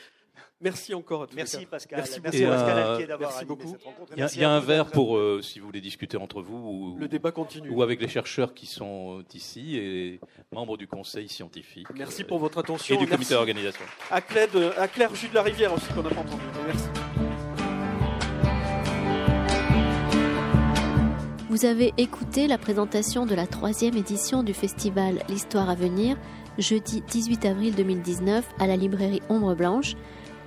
Merci 0.62 0.94
encore 0.94 1.24
à 1.24 1.28
tous. 1.28 1.32
les 1.36 1.38
Merci. 1.38 1.66
Pascal. 1.66 2.00
Merci 2.00 2.20
Merci, 2.22 2.40
beaucoup. 2.44 2.52
Pascal 2.52 2.78
euh, 2.78 2.92
Alquier 2.94 3.08
d'avoir 3.08 3.30
merci 3.30 3.44
animé 3.46 3.56
beaucoup. 3.56 3.72
cette 3.72 3.84
rencontre. 3.84 4.12
Et 4.12 4.16
Il 4.16 4.20
y 4.20 4.22
a, 4.22 4.24
merci 4.26 4.38
il 4.38 4.42
y 4.42 4.46
a 4.46 4.50
à 4.52 4.54
un 4.54 4.60
verre 4.60 4.86
pour 4.88 5.18
euh, 5.18 5.42
si 5.42 5.60
vous 5.60 5.66
voulez 5.68 5.82
discuter 5.82 6.18
entre 6.18 6.42
vous 6.42 6.58
ou, 6.58 6.98
Le 7.00 7.08
débat 7.08 7.32
continue. 7.32 7.70
ou 7.70 7.82
avec 7.82 8.02
les 8.02 8.08
chercheurs 8.08 8.54
qui 8.54 8.66
sont 8.66 9.24
ici 9.34 9.78
et 9.78 10.20
membres 10.52 10.76
du 10.78 10.88
conseil 10.88 11.30
scientifique. 11.30 11.88
Merci 11.96 12.24
euh, 12.24 12.28
pour 12.28 12.40
votre 12.40 12.58
attention. 12.58 12.96
et 12.96 12.98
du 12.98 13.08
comité 13.08 13.34
d'organisation. 13.36 13.86
à 14.12 14.22
Claire, 14.22 14.50
à 14.78 14.88
Claire 14.88 15.16
Jus 15.16 15.30
de 15.30 15.36
la 15.36 15.44
Rivière 15.44 15.74
aussi 15.74 15.88
qu'on 15.94 16.04
n'a 16.04 16.10
pas 16.10 16.22
entendu. 16.22 16.44
Merci. 16.68 16.90
Vous 21.50 21.66
avez 21.66 21.94
écouté 21.98 22.48
la 22.48 22.58
présentation 22.58 23.26
de 23.26 23.34
la 23.34 23.48
troisième 23.48 23.98
édition 23.98 24.44
du 24.44 24.54
festival 24.54 25.24
L'Histoire 25.30 25.70
à 25.70 25.76
venir, 25.76 26.16
jeudi 26.60 27.02
18 27.02 27.46
avril 27.46 27.76
2019 27.76 28.46
à 28.60 28.68
la 28.68 28.76
librairie 28.76 29.22
Ombre 29.30 29.56
Blanche, 29.56 29.96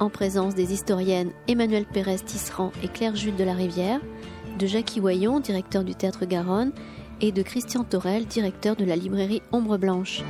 en 0.02 0.10
présence 0.10 0.56
des 0.56 0.72
historiennes 0.72 1.30
Emmanuel 1.46 1.84
Pérez 1.84 2.18
Tisserand 2.18 2.72
et 2.82 2.88
Claire 2.88 3.14
Jules 3.14 3.36
de 3.36 3.44
la 3.44 3.54
Rivière, 3.54 4.00
de 4.58 4.66
Jackie 4.66 5.00
Wayon, 5.00 5.38
directeur 5.38 5.84
du 5.84 5.94
Théâtre 5.94 6.26
Garonne, 6.26 6.72
et 7.20 7.30
de 7.30 7.42
Christian 7.42 7.84
Torel, 7.84 8.26
directeur 8.26 8.74
de 8.74 8.84
la 8.84 8.96
librairie 8.96 9.42
Ombre 9.52 9.78
Blanche. 9.78 10.24